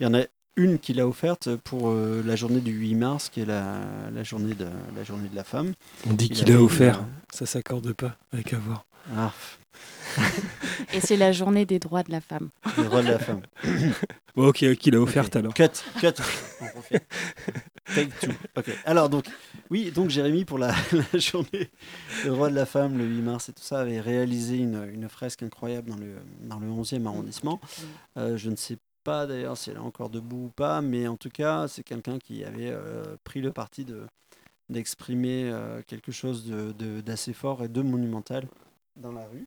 il 0.00 0.04
y 0.04 0.06
en 0.06 0.14
a 0.14 0.22
une 0.56 0.78
qu'il 0.80 0.98
a 1.00 1.06
offerte 1.06 1.54
pour 1.56 1.88
euh, 1.90 2.20
la 2.26 2.34
journée 2.36 2.60
du 2.60 2.72
8 2.72 2.94
mars, 2.96 3.28
qui 3.28 3.40
est 3.42 3.46
la, 3.46 3.76
la, 4.12 4.22
journée, 4.24 4.54
de, 4.54 4.66
la 4.96 5.04
journée 5.04 5.28
de 5.28 5.36
la 5.36 5.44
femme. 5.44 5.72
On 6.08 6.12
dit 6.14 6.26
Il 6.26 6.36
qu'il 6.36 6.52
a 6.52 6.60
offert. 6.60 6.98
une- 6.98 7.06
Ça 7.32 7.46
s'accorde 7.46 7.92
pas 7.92 8.16
avec 8.32 8.52
avoir. 8.52 8.84
Ah, 9.16 9.32
Et 10.94 11.00
c'est 11.00 11.16
la 11.16 11.32
journée 11.32 11.66
des 11.66 11.78
droits 11.78 12.02
de 12.02 12.10
la 12.10 12.20
femme. 12.20 12.48
le 12.76 12.84
droit 12.84 13.02
de 13.02 13.08
la 13.08 13.18
femme. 13.18 13.42
Bon, 14.36 14.46
ok, 14.50 14.76
qu'il 14.76 14.94
a 14.94 15.00
offerte 15.00 15.34
Ok, 15.34 15.40
alors. 15.40 15.54
Cut, 15.54 15.82
cut. 15.98 16.22
On 16.60 16.76
refait. 16.78 17.00
Take 17.92 18.10
two. 18.20 18.30
Ok. 18.56 18.70
Alors 18.84 19.08
donc, 19.08 19.26
oui, 19.68 19.90
donc 19.90 20.10
Jérémy 20.10 20.44
pour 20.44 20.58
la, 20.58 20.72
la 21.12 21.18
journée 21.18 21.70
des 22.22 22.28
droits 22.28 22.48
de 22.48 22.54
la 22.54 22.64
femme 22.66 22.96
le 22.98 23.04
8 23.04 23.22
mars 23.22 23.48
et 23.48 23.52
tout 23.52 23.62
ça 23.64 23.80
avait 23.80 24.00
réalisé 24.00 24.58
une, 24.58 24.88
une 24.94 25.08
fresque 25.08 25.42
incroyable 25.42 25.90
dans 25.90 25.96
le 25.96 26.14
dans 26.42 26.60
le 26.60 26.68
11e 26.68 27.04
arrondissement. 27.06 27.60
Euh, 28.16 28.36
je 28.36 28.48
ne 28.50 28.54
sais 28.54 28.76
pas 29.02 29.26
d'ailleurs 29.26 29.56
si 29.56 29.70
elle 29.70 29.76
est 29.76 29.80
encore 29.80 30.08
debout 30.08 30.44
ou 30.44 30.48
pas, 30.50 30.82
mais 30.82 31.08
en 31.08 31.16
tout 31.16 31.30
cas, 31.30 31.66
c'est 31.66 31.82
quelqu'un 31.82 32.20
qui 32.20 32.44
avait 32.44 32.70
euh, 32.70 33.16
pris 33.24 33.40
le 33.40 33.50
parti 33.52 33.84
de 33.84 34.02
d'exprimer 34.68 35.50
euh, 35.50 35.82
quelque 35.84 36.12
chose 36.12 36.44
de- 36.46 36.70
de- 36.72 37.00
d'assez 37.00 37.32
fort 37.32 37.64
et 37.64 37.68
de 37.68 37.82
monumental 37.82 38.46
dans 38.94 39.10
la 39.12 39.26
rue. 39.32 39.46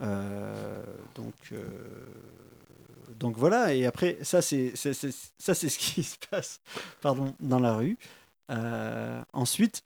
Euh, 0.00 0.82
donc, 1.14 1.34
euh, 1.52 1.64
donc 3.18 3.36
voilà, 3.36 3.74
et 3.74 3.86
après, 3.86 4.18
ça 4.22 4.42
c'est 4.42 4.74
ce 4.76 5.78
qui 5.78 6.02
se 6.02 6.16
passe 6.30 6.60
pardon, 7.00 7.34
dans 7.40 7.58
la 7.58 7.74
rue. 7.74 7.98
Euh, 8.50 9.22
ensuite, 9.32 9.82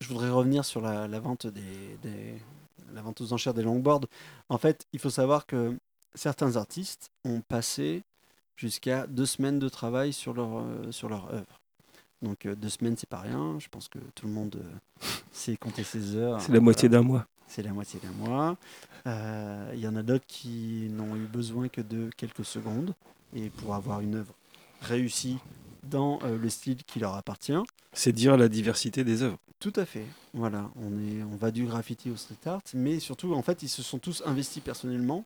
je 0.00 0.08
voudrais 0.08 0.30
revenir 0.30 0.64
sur 0.64 0.80
la, 0.80 1.06
vente 1.20 1.46
des, 1.46 1.62
la 2.92 3.02
vente 3.02 3.20
aux 3.20 3.32
enchères 3.32 3.54
des 3.54 3.62
longboards. 3.62 4.06
En 4.48 4.58
fait, 4.58 4.86
il 4.92 4.98
faut 4.98 5.10
savoir 5.10 5.46
que 5.46 5.76
certains 6.14 6.56
artistes 6.56 7.10
ont 7.24 7.40
passé 7.40 8.02
jusqu'à 8.56 9.06
deux 9.06 9.26
semaines 9.26 9.58
de 9.58 9.68
travail 9.68 10.12
sur 10.12 10.32
leur, 10.32 10.64
sur 10.90 11.08
leur 11.08 11.32
œuvre. 11.32 11.60
Donc 12.22 12.46
deux 12.46 12.68
semaines, 12.68 12.96
c'est 12.96 13.08
pas 13.08 13.20
rien. 13.20 13.58
Je 13.58 13.68
pense 13.68 13.88
que 13.88 13.98
tout 14.14 14.26
le 14.26 14.32
monde 14.32 14.56
euh, 14.56 15.06
sait 15.32 15.56
compter 15.56 15.84
ses 15.84 16.16
heures. 16.16 16.40
C'est 16.40 16.52
la 16.52 16.60
moitié 16.60 16.88
d'un 16.88 17.02
mois. 17.02 17.26
C'est 17.48 17.62
la 17.62 17.72
moitié 17.72 18.00
d'un 18.02 18.10
mois. 18.26 18.56
Euh, 19.06 19.70
Il 19.74 19.80
y 19.80 19.88
en 19.88 19.96
a 19.96 20.02
d'autres 20.02 20.26
qui 20.26 20.88
n'ont 20.90 21.14
eu 21.16 21.26
besoin 21.26 21.68
que 21.68 21.80
de 21.80 22.10
quelques 22.16 22.44
secondes 22.44 22.94
et 23.34 23.50
pour 23.50 23.74
avoir 23.74 24.00
une 24.00 24.16
œuvre 24.16 24.34
réussie 24.82 25.38
dans 25.84 26.18
euh, 26.24 26.36
le 26.38 26.48
style 26.50 26.82
qui 26.84 26.98
leur 26.98 27.14
appartient. 27.14 27.56
C'est 27.92 28.12
dire 28.12 28.36
la 28.36 28.48
diversité 28.48 29.04
des 29.04 29.22
œuvres. 29.22 29.38
Tout 29.58 29.72
à 29.76 29.86
fait. 29.86 30.04
Voilà, 30.34 30.70
on, 30.76 30.90
est, 30.98 31.22
on 31.22 31.36
va 31.36 31.50
du 31.50 31.64
graffiti 31.64 32.10
au 32.10 32.16
street 32.16 32.36
art, 32.46 32.60
mais 32.74 33.00
surtout, 33.00 33.32
en 33.34 33.42
fait, 33.42 33.62
ils 33.62 33.68
se 33.70 33.82
sont 33.82 33.98
tous 33.98 34.22
investis 34.26 34.62
personnellement. 34.62 35.24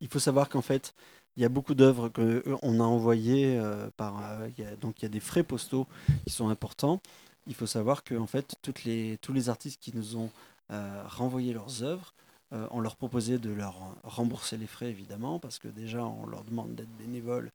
Il 0.00 0.08
faut 0.08 0.20
savoir 0.20 0.48
qu'en 0.48 0.62
fait, 0.62 0.94
il 1.36 1.42
y 1.42 1.44
a 1.44 1.48
beaucoup 1.48 1.74
d'œuvres 1.74 2.08
qu'on 2.08 2.80
a 2.80 2.84
envoyées 2.84 3.58
euh, 3.58 3.88
par. 3.96 4.22
euh, 4.22 4.48
il 4.56 4.62
y 4.64 4.66
a- 4.66 4.76
donc, 4.76 5.00
il 5.00 5.02
y 5.02 5.06
a 5.06 5.08
des 5.08 5.20
frais 5.20 5.42
postaux 5.42 5.86
qui 6.26 6.32
sont 6.32 6.48
importants. 6.48 7.00
Il 7.48 7.54
faut 7.54 7.66
savoir 7.66 8.04
que 8.04 8.14
en 8.14 8.26
fait, 8.26 8.54
toutes 8.62 8.84
les, 8.84 9.18
tous 9.20 9.32
les 9.32 9.48
artistes 9.48 9.80
qui 9.80 9.92
nous 9.96 10.16
ont 10.16 10.30
euh, 10.70 11.02
renvoyé 11.06 11.52
leurs 11.52 11.82
œuvres, 11.82 12.14
euh, 12.52 12.66
on 12.70 12.80
leur 12.80 12.96
proposait 12.96 13.38
de 13.38 13.50
leur 13.50 13.96
rembourser 14.02 14.56
les 14.56 14.66
frais, 14.66 14.90
évidemment, 14.90 15.38
parce 15.38 15.58
que 15.58 15.68
déjà, 15.68 16.04
on 16.04 16.26
leur 16.26 16.44
demande 16.44 16.74
d'être 16.74 16.94
bénévoles 16.96 17.50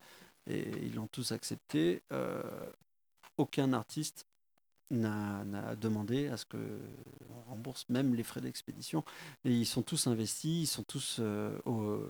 et 0.48 0.70
ils 0.82 0.96
l'ont 0.96 1.08
tous 1.08 1.32
accepté. 1.32 2.02
Euh, 2.12 2.42
aucun 3.38 3.74
artiste 3.74 4.26
n'a 4.92 5.44
demandé 5.76 6.28
à 6.28 6.38
ce 6.38 6.46
que 6.46 6.80
on 7.32 7.50
rembourse 7.50 7.86
même 7.90 8.14
les 8.14 8.22
frais 8.22 8.42
d'expédition. 8.42 9.04
Et 9.44 9.52
ils 9.52 9.66
sont 9.66 9.82
tous 9.82 10.06
investis, 10.06 10.64
ils 10.64 10.68
sont 10.68 10.84
tous 10.84 11.20
au, 11.66 12.04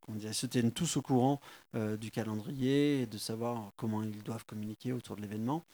comment 0.00 0.20
se 0.32 0.46
tiennent 0.46 0.70
tous 0.70 0.98
au 0.98 1.02
courant 1.02 1.40
du 1.74 2.12
calendrier 2.12 3.02
et 3.02 3.06
de 3.06 3.18
savoir 3.18 3.72
comment 3.76 4.04
ils 4.04 4.22
doivent 4.22 4.44
communiquer 4.44 4.92
autour 4.92 5.16
de 5.16 5.22
l'événement. 5.22 5.64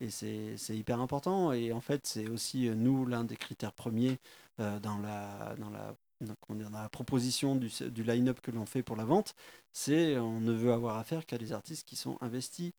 Et 0.00 0.10
c'est 0.10 0.56
hyper 0.76 1.00
important. 1.00 1.52
Et 1.52 1.72
en 1.72 1.80
fait, 1.80 2.06
c'est 2.06 2.28
aussi 2.28 2.68
euh, 2.68 2.74
nous 2.74 3.06
l'un 3.06 3.24
des 3.24 3.36
critères 3.36 3.72
premiers 3.72 4.18
euh, 4.60 4.78
dans 4.80 4.98
la 4.98 5.54
dans 5.58 5.70
la 5.70 5.94
dire, 6.20 6.70
dans 6.70 6.78
la 6.78 6.88
proposition 6.88 7.56
du, 7.56 8.02
line-up 8.02 8.40
que 8.40 8.50
l'on 8.50 8.66
fait 8.66 8.82
pour 8.82 8.96
la 8.96 9.04
vente, 9.04 9.34
c'est 9.72 10.18
on 10.18 10.40
ne 10.40 10.52
veut 10.52 10.72
avoir 10.72 10.98
affaire 10.98 11.26
qu'à 11.26 11.38
des 11.38 11.52
artistes 11.52 11.86
qui 11.86 11.96
sont 11.96 12.18
investis 12.20 12.72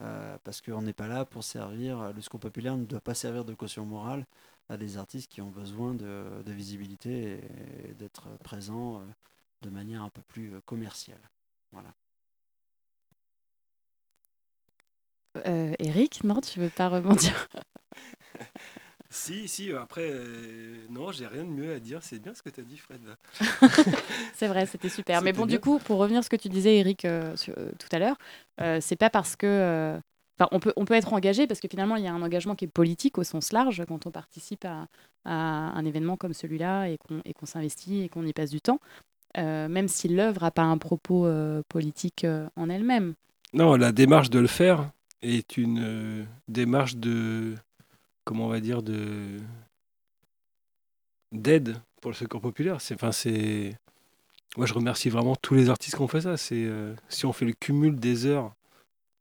euh, 0.00 0.36
parce 0.44 0.60
qu'on 0.60 0.82
n'est 0.82 0.92
pas 0.92 1.06
là 1.08 1.24
pour 1.24 1.44
servir, 1.44 2.12
le 2.12 2.20
scope 2.22 2.42
populaire 2.42 2.76
ne 2.76 2.84
doit 2.84 3.00
pas 3.00 3.14
servir 3.14 3.44
de 3.44 3.54
caution 3.54 3.84
morale 3.84 4.26
à 4.68 4.76
des 4.76 4.96
artistes 4.96 5.30
qui 5.30 5.40
ont 5.40 5.50
besoin 5.50 5.94
de, 5.94 6.42
visibilité 6.46 7.40
et, 7.88 7.94
d'être 7.94 8.28
présents 8.42 9.00
euh, 9.00 9.04
de 9.62 9.70
manière 9.70 10.02
un 10.02 10.08
peu 10.08 10.22
plus 10.22 10.54
euh, 10.54 10.60
commerciale. 10.64 11.20
Voilà. 11.72 11.94
Euh, 15.46 15.72
Eric, 15.78 16.24
non, 16.24 16.40
tu 16.40 16.60
veux 16.60 16.68
pas 16.70 16.88
rebondir? 16.88 17.48
Si, 19.14 19.46
si, 19.46 19.70
après, 19.72 20.08
euh, 20.10 20.74
non, 20.88 21.12
j'ai 21.12 21.26
rien 21.26 21.44
de 21.44 21.50
mieux 21.50 21.74
à 21.74 21.78
dire. 21.80 21.98
C'est 22.02 22.18
bien 22.18 22.32
ce 22.32 22.42
que 22.42 22.48
tu 22.48 22.60
as 22.60 22.64
dit, 22.64 22.78
Fred. 22.78 23.00
C'est 24.34 24.48
vrai, 24.48 24.64
c'était 24.64 24.88
super. 24.88 25.20
Mais 25.20 25.34
bon, 25.34 25.44
bien. 25.44 25.56
du 25.56 25.60
coup, 25.60 25.78
pour 25.78 25.98
revenir 25.98 26.20
à 26.20 26.22
ce 26.22 26.30
que 26.30 26.36
tu 26.36 26.48
disais, 26.48 26.78
Eric, 26.78 27.04
euh, 27.04 27.36
sur- 27.36 27.52
euh, 27.58 27.72
tout 27.78 27.88
à 27.94 27.98
l'heure, 27.98 28.16
c'est 28.80 28.96
pas 28.96 29.10
parce 29.10 29.36
que. 29.36 30.00
Enfin, 30.40 30.48
on 30.50 30.60
peut, 30.60 30.72
on 30.76 30.86
peut 30.86 30.94
être 30.94 31.12
engagé 31.12 31.46
parce 31.46 31.60
que 31.60 31.68
finalement, 31.68 31.96
il 31.96 32.04
y 32.04 32.06
a 32.06 32.12
un 32.14 32.22
engagement 32.22 32.54
qui 32.54 32.64
est 32.64 32.68
politique 32.68 33.18
au 33.18 33.22
sens 33.22 33.52
large 33.52 33.84
quand 33.86 34.06
on 34.06 34.10
participe 34.10 34.64
à, 34.64 34.86
à 35.26 35.34
un 35.34 35.84
événement 35.84 36.16
comme 36.16 36.32
celui-là 36.32 36.86
et 36.88 36.96
qu'on 36.96 37.46
s'investit 37.46 38.04
et 38.04 38.08
qu'on 38.08 38.24
y 38.24 38.32
passe 38.32 38.48
du 38.50 38.62
temps, 38.62 38.80
même 39.36 39.88
si 39.88 40.08
l'œuvre 40.08 40.40
n'a 40.44 40.50
pas 40.50 40.62
un 40.62 40.78
propos 40.78 41.28
politique 41.68 42.26
en 42.56 42.70
elle-même. 42.70 43.12
Non, 43.52 43.76
la 43.76 43.92
démarche 43.92 44.30
de 44.30 44.38
le 44.38 44.46
faire 44.46 44.90
est 45.22 45.56
une 45.56 45.82
euh, 45.82 46.24
démarche 46.48 46.96
de, 46.96 47.54
comment 48.24 48.46
on 48.46 48.48
va 48.48 48.60
dire, 48.60 48.82
de 48.82 49.38
d'aide 51.32 51.80
pour 52.00 52.10
le 52.10 52.16
secours 52.16 52.40
populaire. 52.40 52.80
C'est, 52.80 52.94
enfin, 52.94 53.12
c'est, 53.12 53.74
moi, 54.56 54.66
je 54.66 54.74
remercie 54.74 55.08
vraiment 55.08 55.34
tous 55.36 55.54
les 55.54 55.70
artistes 55.70 55.96
qui 55.96 56.02
ont 56.02 56.08
fait 56.08 56.20
ça. 56.22 56.36
C'est, 56.36 56.64
euh, 56.64 56.94
si 57.08 57.24
on 57.24 57.32
fait 57.32 57.46
le 57.46 57.52
cumul 57.52 57.98
des 57.98 58.26
heures 58.26 58.54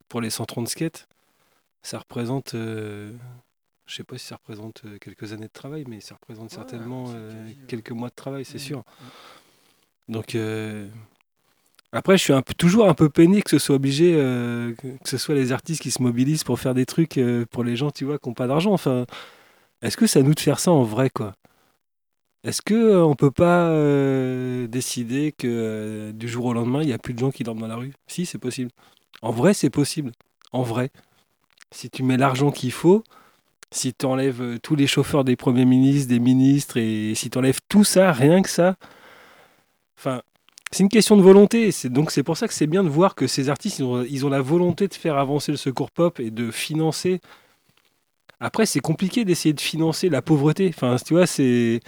pour 0.09 0.19
les 0.19 0.29
130 0.29 0.67
skates, 0.67 1.07
ça 1.83 1.99
représente, 1.99 2.53
euh, 2.53 3.11
je 3.85 3.95
sais 3.95 4.03
pas 4.03 4.17
si 4.17 4.25
ça 4.25 4.35
représente 4.35 4.83
euh, 4.85 4.97
quelques 4.99 5.33
années 5.33 5.47
de 5.47 5.53
travail, 5.53 5.85
mais 5.87 6.01
ça 6.01 6.15
représente 6.15 6.51
certainement 6.51 7.05
euh, 7.09 7.51
quelques 7.67 7.91
mois 7.91 8.09
de 8.09 8.15
travail, 8.15 8.45
c'est 8.45 8.59
sûr. 8.59 8.83
Donc, 10.09 10.35
euh, 10.35 10.87
après, 11.93 12.17
je 12.17 12.23
suis 12.23 12.33
toujours 12.57 12.87
un 12.87 12.93
peu 12.93 13.09
peiné 13.09 13.41
que 13.41 13.49
ce 13.49 13.59
soit 13.59 13.75
obligé, 13.75 14.13
euh, 14.15 14.73
que 14.75 15.09
ce 15.09 15.17
soit 15.17 15.35
les 15.35 15.51
artistes 15.51 15.81
qui 15.81 15.91
se 15.91 16.01
mobilisent 16.01 16.45
pour 16.45 16.59
faire 16.59 16.73
des 16.73 16.85
trucs 16.85 17.17
euh, 17.17 17.45
pour 17.51 17.63
les 17.65 17.75
gens, 17.75 17.91
tu 17.91 18.05
vois, 18.05 18.17
qui 18.17 18.29
n'ont 18.29 18.33
pas 18.33 18.47
d'argent. 18.47 18.71
Enfin, 18.71 19.05
est-ce 19.81 19.97
que 19.97 20.07
c'est 20.07 20.19
à 20.19 20.23
nous 20.23 20.33
de 20.33 20.39
faire 20.39 20.59
ça 20.59 20.71
en 20.71 20.83
vrai, 20.83 21.09
quoi? 21.09 21.33
Est-ce 22.43 22.61
que 22.61 22.73
euh, 22.73 23.03
on 23.03 23.15
peut 23.15 23.31
pas 23.31 23.67
euh, 23.67 24.67
décider 24.67 25.33
que 25.37 26.11
du 26.11 26.27
jour 26.27 26.45
au 26.45 26.53
lendemain, 26.53 26.81
il 26.81 26.87
n'y 26.87 26.93
a 26.93 26.97
plus 26.97 27.13
de 27.13 27.19
gens 27.19 27.29
qui 27.31 27.43
dorment 27.43 27.59
dans 27.59 27.67
la 27.67 27.75
rue? 27.75 27.93
Si, 28.07 28.25
c'est 28.25 28.39
possible. 28.39 28.71
En 29.21 29.31
vrai, 29.31 29.53
c'est 29.53 29.69
possible. 29.69 30.11
En 30.53 30.63
vrai. 30.63 30.91
Si 31.71 31.89
tu 31.89 32.03
mets 32.03 32.17
l'argent 32.17 32.51
qu'il 32.51 32.71
faut, 32.71 33.03
si 33.71 33.93
tu 33.93 34.05
enlèves 34.05 34.59
tous 34.61 34.75
les 34.75 34.87
chauffeurs 34.87 35.23
des 35.23 35.35
premiers 35.35 35.65
ministres, 35.65 36.09
des 36.09 36.19
ministres, 36.19 36.77
et 36.77 37.13
si 37.15 37.29
tu 37.29 37.37
enlèves 37.37 37.59
tout 37.69 37.83
ça, 37.83 38.11
rien 38.11 38.41
que 38.41 38.49
ça, 38.49 38.75
enfin, 39.97 40.21
c'est 40.71 40.83
une 40.83 40.89
question 40.89 41.17
de 41.17 41.21
volonté. 41.21 41.71
C'est 41.71 41.89
donc 41.89 42.11
c'est 42.11 42.23
pour 42.23 42.37
ça 42.37 42.47
que 42.47 42.53
c'est 42.53 42.67
bien 42.67 42.83
de 42.83 42.89
voir 42.89 43.15
que 43.15 43.27
ces 43.27 43.49
artistes, 43.49 43.79
ils 43.79 43.85
ont, 43.85 44.03
ils 44.03 44.25
ont 44.25 44.29
la 44.29 44.41
volonté 44.41 44.87
de 44.87 44.93
faire 44.93 45.17
avancer 45.17 45.51
le 45.51 45.57
secours 45.57 45.91
pop 45.91 46.19
et 46.19 46.31
de 46.31 46.51
financer. 46.51 47.19
Après, 48.39 48.65
c'est 48.65 48.79
compliqué 48.79 49.23
d'essayer 49.25 49.53
de 49.53 49.61
financer 49.61 50.09
la 50.09 50.21
pauvreté. 50.21 50.73
C'est 51.25 51.81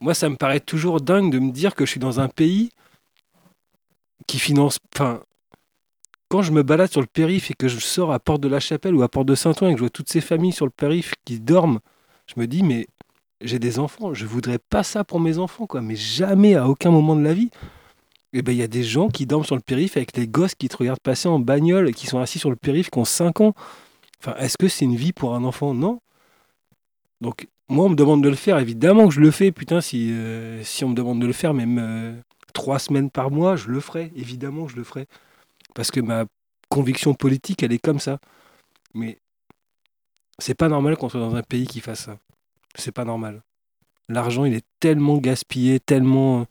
moi, 0.00 0.14
ça 0.14 0.28
me 0.28 0.36
paraît 0.36 0.60
toujours 0.60 1.00
dingue 1.00 1.32
de 1.32 1.38
me 1.38 1.50
dire 1.50 1.74
que 1.74 1.84
je 1.86 1.90
suis 1.90 2.00
dans 2.00 2.20
un 2.20 2.28
pays 2.28 2.70
qui 4.26 4.38
finance. 4.38 4.78
Enfin, 4.94 5.22
quand 6.28 6.42
je 6.42 6.52
me 6.52 6.62
balade 6.62 6.90
sur 6.90 7.00
le 7.00 7.06
périph' 7.06 7.50
et 7.50 7.54
que 7.54 7.68
je 7.68 7.78
sors 7.78 8.12
à 8.12 8.18
Porte 8.18 8.42
de 8.42 8.48
la 8.48 8.60
Chapelle 8.60 8.94
ou 8.94 9.02
à 9.02 9.08
Porte 9.08 9.26
de 9.26 9.34
Saint-Ouen 9.34 9.70
et 9.70 9.72
que 9.72 9.78
je 9.78 9.82
vois 9.84 9.90
toutes 9.90 10.10
ces 10.10 10.20
familles 10.20 10.52
sur 10.52 10.66
le 10.66 10.70
périph' 10.70 11.14
qui 11.24 11.40
dorment, 11.40 11.80
je 12.26 12.34
me 12.38 12.46
dis, 12.46 12.62
mais 12.62 12.86
j'ai 13.40 13.58
des 13.58 13.78
enfants, 13.78 14.12
je 14.12 14.26
voudrais 14.26 14.58
pas 14.58 14.82
ça 14.82 15.04
pour 15.04 15.20
mes 15.20 15.38
enfants, 15.38 15.66
quoi. 15.66 15.80
Mais 15.80 15.96
jamais, 15.96 16.54
à 16.54 16.68
aucun 16.68 16.90
moment 16.90 17.16
de 17.16 17.22
la 17.22 17.32
vie. 17.32 17.50
Et 18.32 18.42
ben, 18.42 18.52
il 18.52 18.58
y 18.58 18.62
a 18.62 18.68
des 18.68 18.82
gens 18.82 19.08
qui 19.08 19.26
dorment 19.26 19.44
sur 19.44 19.56
le 19.56 19.62
périph' 19.62 19.96
avec 19.96 20.16
les 20.16 20.28
gosses 20.28 20.54
qui 20.54 20.68
te 20.68 20.76
regardent 20.76 21.00
passer 21.00 21.28
en 21.28 21.38
bagnole 21.38 21.88
et 21.88 21.92
qui 21.94 22.06
sont 22.06 22.18
assis 22.18 22.38
sur 22.38 22.50
le 22.50 22.56
périph' 22.56 22.90
qui 22.90 22.98
ont 22.98 23.04
5 23.04 23.40
ans. 23.40 23.54
Enfin, 24.20 24.34
est-ce 24.38 24.58
que 24.58 24.68
c'est 24.68 24.84
une 24.84 24.96
vie 24.96 25.12
pour 25.12 25.34
un 25.34 25.44
enfant? 25.44 25.72
Non. 25.74 26.00
Donc, 27.20 27.48
moi, 27.68 27.86
on 27.86 27.88
me 27.90 27.94
demande 27.94 28.22
de 28.22 28.28
le 28.28 28.34
faire. 28.34 28.58
Évidemment 28.58 29.08
que 29.08 29.14
je 29.14 29.20
le 29.20 29.30
fais. 29.30 29.52
Putain, 29.52 29.80
si, 29.80 30.10
euh, 30.12 30.62
si 30.64 30.84
on 30.84 30.90
me 30.90 30.94
demande 30.94 31.20
de 31.20 31.26
le 31.26 31.32
faire, 31.32 31.54
même 31.54 31.78
euh, 31.78 32.14
trois 32.52 32.78
semaines 32.78 33.10
par 33.10 33.30
mois, 33.30 33.56
je 33.56 33.68
le 33.68 33.80
ferai. 33.80 34.12
Évidemment 34.16 34.66
que 34.66 34.72
je 34.72 34.76
le 34.76 34.84
ferai. 34.84 35.06
Parce 35.74 35.90
que 35.90 36.00
ma 36.00 36.24
conviction 36.68 37.14
politique, 37.14 37.62
elle 37.62 37.72
est 37.72 37.78
comme 37.78 38.00
ça. 38.00 38.18
Mais 38.94 39.18
c'est 40.38 40.54
pas 40.54 40.68
normal 40.68 40.96
qu'on 40.96 41.08
soit 41.08 41.20
dans 41.20 41.34
un 41.34 41.42
pays 41.42 41.66
qui 41.66 41.80
fasse 41.80 42.04
ça. 42.04 42.18
C'est 42.74 42.92
pas 42.92 43.04
normal. 43.04 43.42
L'argent, 44.08 44.44
il 44.44 44.54
est 44.54 44.66
tellement 44.80 45.18
gaspillé, 45.18 45.80
tellement. 45.80 46.46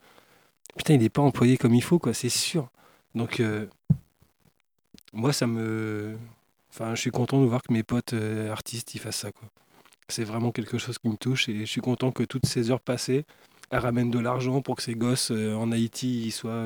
Putain, 0.77 0.93
il 0.95 0.99
n'est 1.01 1.09
pas 1.09 1.21
employé 1.21 1.57
comme 1.57 1.73
il 1.73 1.83
faut, 1.83 1.99
quoi, 1.99 2.13
c'est 2.13 2.29
sûr. 2.29 2.69
Donc, 3.15 3.39
euh, 3.39 3.65
moi, 5.13 5.33
ça 5.33 5.47
me. 5.47 6.17
Enfin, 6.69 6.93
je 6.95 7.01
suis 7.01 7.11
content 7.11 7.41
de 7.41 7.47
voir 7.47 7.63
que 7.63 7.73
mes 7.73 7.83
potes 7.83 8.13
euh, 8.13 8.51
artistes, 8.51 8.93
ils 8.95 8.99
fassent 8.99 9.17
ça, 9.17 9.31
quoi. 9.31 9.49
C'est 10.09 10.23
vraiment 10.23 10.51
quelque 10.51 10.77
chose 10.77 10.97
qui 10.99 11.09
me 11.09 11.17
touche 11.17 11.49
et 11.49 11.61
je 11.61 11.65
suis 11.65 11.81
content 11.81 12.11
que 12.11 12.23
toutes 12.23 12.45
ces 12.45 12.71
heures 12.71 12.79
passées, 12.79 13.25
elles 13.71 13.79
ramènent 13.79 14.11
de 14.11 14.19
l'argent 14.19 14.61
pour 14.61 14.75
que 14.77 14.83
ces 14.83 14.95
gosses 14.95 15.31
euh, 15.31 15.53
en 15.55 15.71
Haïti, 15.71 16.25
ils 16.27 16.31
soient 16.31 16.65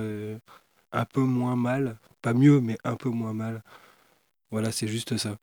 un 0.91 1.05
peu 1.05 1.21
moins 1.21 1.55
mal. 1.55 1.97
Pas 2.21 2.33
mieux, 2.33 2.61
mais 2.61 2.77
un 2.83 2.95
peu 2.95 3.09
moins 3.09 3.33
mal. 3.33 3.63
Voilà, 4.51 4.71
c'est 4.71 4.87
juste 4.87 5.17
ça. 5.17 5.37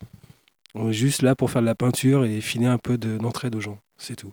On 0.75 0.91
est 0.91 0.93
juste 0.93 1.23
là 1.23 1.35
pour 1.35 1.51
faire 1.51 1.63
de 1.63 1.67
la 1.67 1.75
peinture 1.75 2.25
et 2.25 2.41
filer 2.41 2.67
un 2.67 2.79
peu 2.79 2.99
de- 2.99 3.19
d'entraide 3.19 3.57
aux 3.57 3.61
gens. 3.61 3.81
C'est 3.97 4.17
tout. 4.17 4.33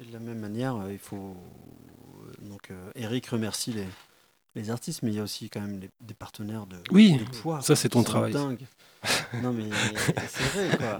Et 0.00 0.04
de 0.04 0.12
la 0.12 0.18
même 0.18 0.40
manière, 0.40 0.90
il 0.90 0.98
faut. 0.98 1.36
Euh, 2.72 2.90
Eric 2.94 3.26
remercie 3.28 3.72
les, 3.72 3.86
les 4.54 4.70
artistes, 4.70 5.02
mais 5.02 5.10
il 5.12 5.16
y 5.16 5.20
a 5.20 5.22
aussi 5.22 5.48
quand 5.50 5.60
même 5.60 5.78
les- 5.80 5.90
des 6.00 6.14
partenaires 6.14 6.66
de, 6.66 6.76
Oui, 6.90 7.16
de 7.18 7.24
poids. 7.24 7.60
ça, 7.60 7.76
c'est 7.76 7.88
qui 7.88 7.92
ton 7.94 8.02
travail, 8.02 8.32
ça. 8.32 8.38
dingues. 8.40 8.66
non, 9.42 9.52
mais 9.52 9.64
c'est 10.28 10.44
vrai, 10.68 10.76
quoi. 10.76 10.98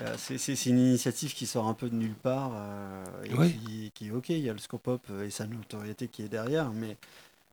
Euh, 0.00 0.14
C'est 0.18 0.66
une 0.66 0.78
initiative 0.78 1.32
qui 1.34 1.46
sort 1.46 1.68
un 1.68 1.74
peu 1.74 1.88
de 1.88 1.94
nulle 1.94 2.14
part. 2.14 2.50
euh, 2.54 3.04
et 3.24 3.34
Ouais. 3.34 3.50
qui, 3.50 3.92
qui, 3.94 4.10
ok, 4.10 4.28
il 4.30 4.40
y 4.40 4.50
a 4.50 4.52
le 4.52 4.58
Scopop 4.58 5.02
euh, 5.10 5.24
et 5.26 5.30
sa 5.30 5.46
notoriété 5.46 6.08
qui 6.08 6.22
est 6.22 6.28
derrière, 6.28 6.70
mais, 6.72 6.96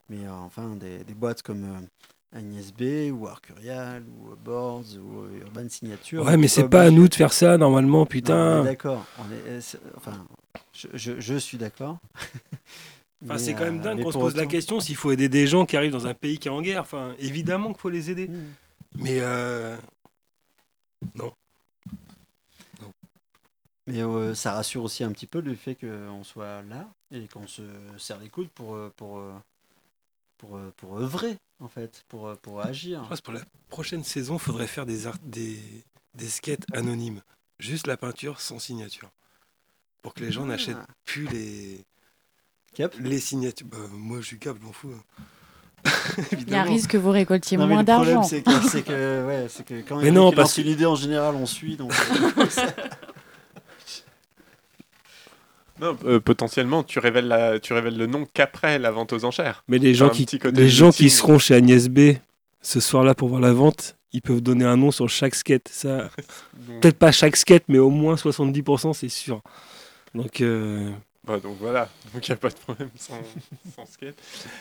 mais 0.10 0.26
euh, 0.26 0.32
enfin, 0.32 0.76
des, 0.76 1.04
des 1.04 1.14
boîtes 1.14 1.44
comme 1.44 1.64
euh, 1.66 2.38
Agnès 2.38 2.74
B, 2.74 3.12
ou 3.14 3.28
Arcurial, 3.28 4.04
ou 4.08 4.36
Boards, 4.36 4.96
ou 4.98 5.26
Urban 5.40 5.70
Signature. 5.70 6.24
Ouais, 6.26 6.36
mais 6.38 6.48
c'est 6.48 6.68
pas 6.68 6.82
à 6.84 6.90
nous 6.90 7.08
de 7.08 7.14
faire 7.16 7.32
ça, 7.34 7.58
normalement, 7.58 8.06
putain. 8.08 8.64
D'accord. 8.64 9.06
Enfin, 9.98 10.26
je, 10.74 10.88
je- 10.96 11.20
je 11.20 11.36
suis 11.36 11.58
d'accord. 11.60 12.00
Enfin, 13.26 13.38
c'est 13.38 13.54
quand 13.54 13.66
même 13.66 13.80
euh, 13.80 13.84
dingue 13.84 14.04
qu'on 14.04 14.12
se 14.12 14.18
pose 14.18 14.36
la 14.36 14.46
question 14.46 14.80
s'il 14.80 14.96
faut 14.96 15.12
aider 15.12 15.28
des 15.30 15.48
gens 15.48 15.66
qui 15.66 15.76
arrivent 15.76 15.92
dans 15.92 16.08
un 16.08 16.14
pays 16.14 16.38
qui 16.40 16.48
est 16.48 16.52
en 16.52 16.62
guerre. 16.62 16.82
Enfin, 16.82 17.16
évidemment 17.20 17.74
qu'il 17.74 17.82
faut 17.82 17.90
les 17.90 18.10
aider. 18.12 18.28
Mm. 18.28 18.54
Mais 18.98 19.18
euh, 19.20 19.76
non. 21.16 21.34
Mais 23.88 24.02
euh, 24.02 24.34
ça 24.34 24.54
rassure 24.54 24.84
aussi 24.84 25.04
un 25.04 25.12
petit 25.12 25.28
peu 25.28 25.42
le 25.42 25.54
fait 25.56 25.76
qu'on 25.76 26.24
soit 26.24 26.64
là 26.64 26.88
et 27.12 27.28
qu'on 27.28 27.48
se 27.48 27.62
serre 27.98 28.20
les 28.20 28.30
coudes 28.30 28.50
pour, 28.50 28.74
euh, 28.76 28.92
pour, 28.98 29.22
pour, 30.38 30.60
pour 30.78 30.98
œuvrer, 30.98 31.38
en 31.60 31.68
fait, 31.68 32.04
pour, 32.08 32.36
pour 32.38 32.62
agir. 32.62 33.04
Je 33.04 33.10
pense 33.10 33.22
pour 33.22 33.34
la 33.34 33.42
prochaine 33.70 34.04
saison, 34.04 34.36
il 34.38 34.40
faudrait 34.40 34.66
faire 34.68 34.86
des, 34.88 35.06
art- 35.06 35.20
des, 35.24 35.60
des 36.16 36.28
skates 36.28 36.66
anonymes. 36.74 37.22
Juste 37.60 37.86
la 37.88 37.96
peinture 37.96 38.42
sans 38.42 38.58
signature. 38.60 39.10
Pour 40.02 40.14
que 40.16 40.22
les 40.24 40.32
gens 40.32 40.44
Ah. 40.44 40.48
n'achètent 40.48 40.78
plus 41.06 41.28
les, 41.30 41.80
Cap 42.76 42.94
les 43.00 43.20
signatures. 43.20 43.66
Bah, 43.72 43.78
moi, 43.94 44.18
je 44.22 44.26
suis 44.28 44.38
cap, 44.40 44.56
je 44.60 44.66
m'en 44.66 44.72
fous. 44.74 44.92
hein. 44.94 45.24
Il 46.40 46.50
y 46.50 46.56
a 46.56 46.62
un 46.62 46.64
risque 46.64 46.92
que 46.92 46.98
vous 46.98 47.12
récoltiez 47.12 47.58
Non, 47.58 47.68
moins 47.68 47.84
d'argent. 47.84 48.24
c'est 48.24 48.42
que, 48.42 48.52
c'est 48.70 48.82
que, 48.84 49.26
ouais, 49.28 49.46
c'est 49.50 49.66
que 49.66 49.82
quand 49.88 49.98
Mais 50.02 50.08
il 50.08 50.14
non, 50.14 50.32
parce 50.32 50.56
que- 50.56 50.62
idée, 50.62 50.86
en 50.86 50.96
général, 50.96 51.36
on 51.36 51.46
suit. 51.46 51.78
Donc, 51.78 51.92
euh, 51.94 52.52
Non, 55.82 55.98
euh, 56.06 56.20
potentiellement, 56.22 56.84
tu 56.84 57.00
révèles, 57.00 57.28
la, 57.28 57.60
tu 57.60 57.74
révèles 57.74 57.98
le 57.98 58.08
nom 58.08 58.26
qu'après 58.34 58.80
la 58.80 58.92
vente 58.92 59.12
aux 59.14 59.26
enchères. 59.26 59.64
Mais 59.68 59.78
les 59.78 59.94
gens, 59.94 60.10
qui, 60.10 60.26
les 60.54 60.70
gens 60.70 60.92
seront 60.92 61.38
chez 61.38 61.54
Agnès 61.54 61.90
B 61.90 62.14
ce 62.62 62.80
soir-là 62.80 63.14
pour 63.14 63.28
voir 63.28 63.42
la 63.42 63.52
vente, 63.52 63.98
ils 64.14 64.22
peuvent 64.22 64.42
donner 64.42 64.64
un 64.66 64.78
nom 64.78 64.92
sur 64.92 65.10
chaque 65.10 65.36
skate. 65.36 65.68
Ça, 65.70 66.10
peut-être 66.82 66.98
pas 66.98 67.12
chaque 67.12 67.36
skate, 67.36 67.64
mais 67.68 67.78
au 67.78 67.90
moins 67.90 68.16
70%, 68.16 68.94
c'est 68.94 69.10
sûr. 69.10 69.42
Donc, 70.14 70.40
euh, 70.40 70.90
bah, 71.26 71.40
donc 71.40 71.58
voilà, 71.60 71.90
donc 72.14 72.28
il 72.28 72.32
n'y 72.32 72.36
a 72.36 72.38
pas 72.38 72.50
de 72.50 72.56
problème 72.56 72.90
sans, 72.96 73.20
sans 73.76 73.86
skate. 73.86 74.16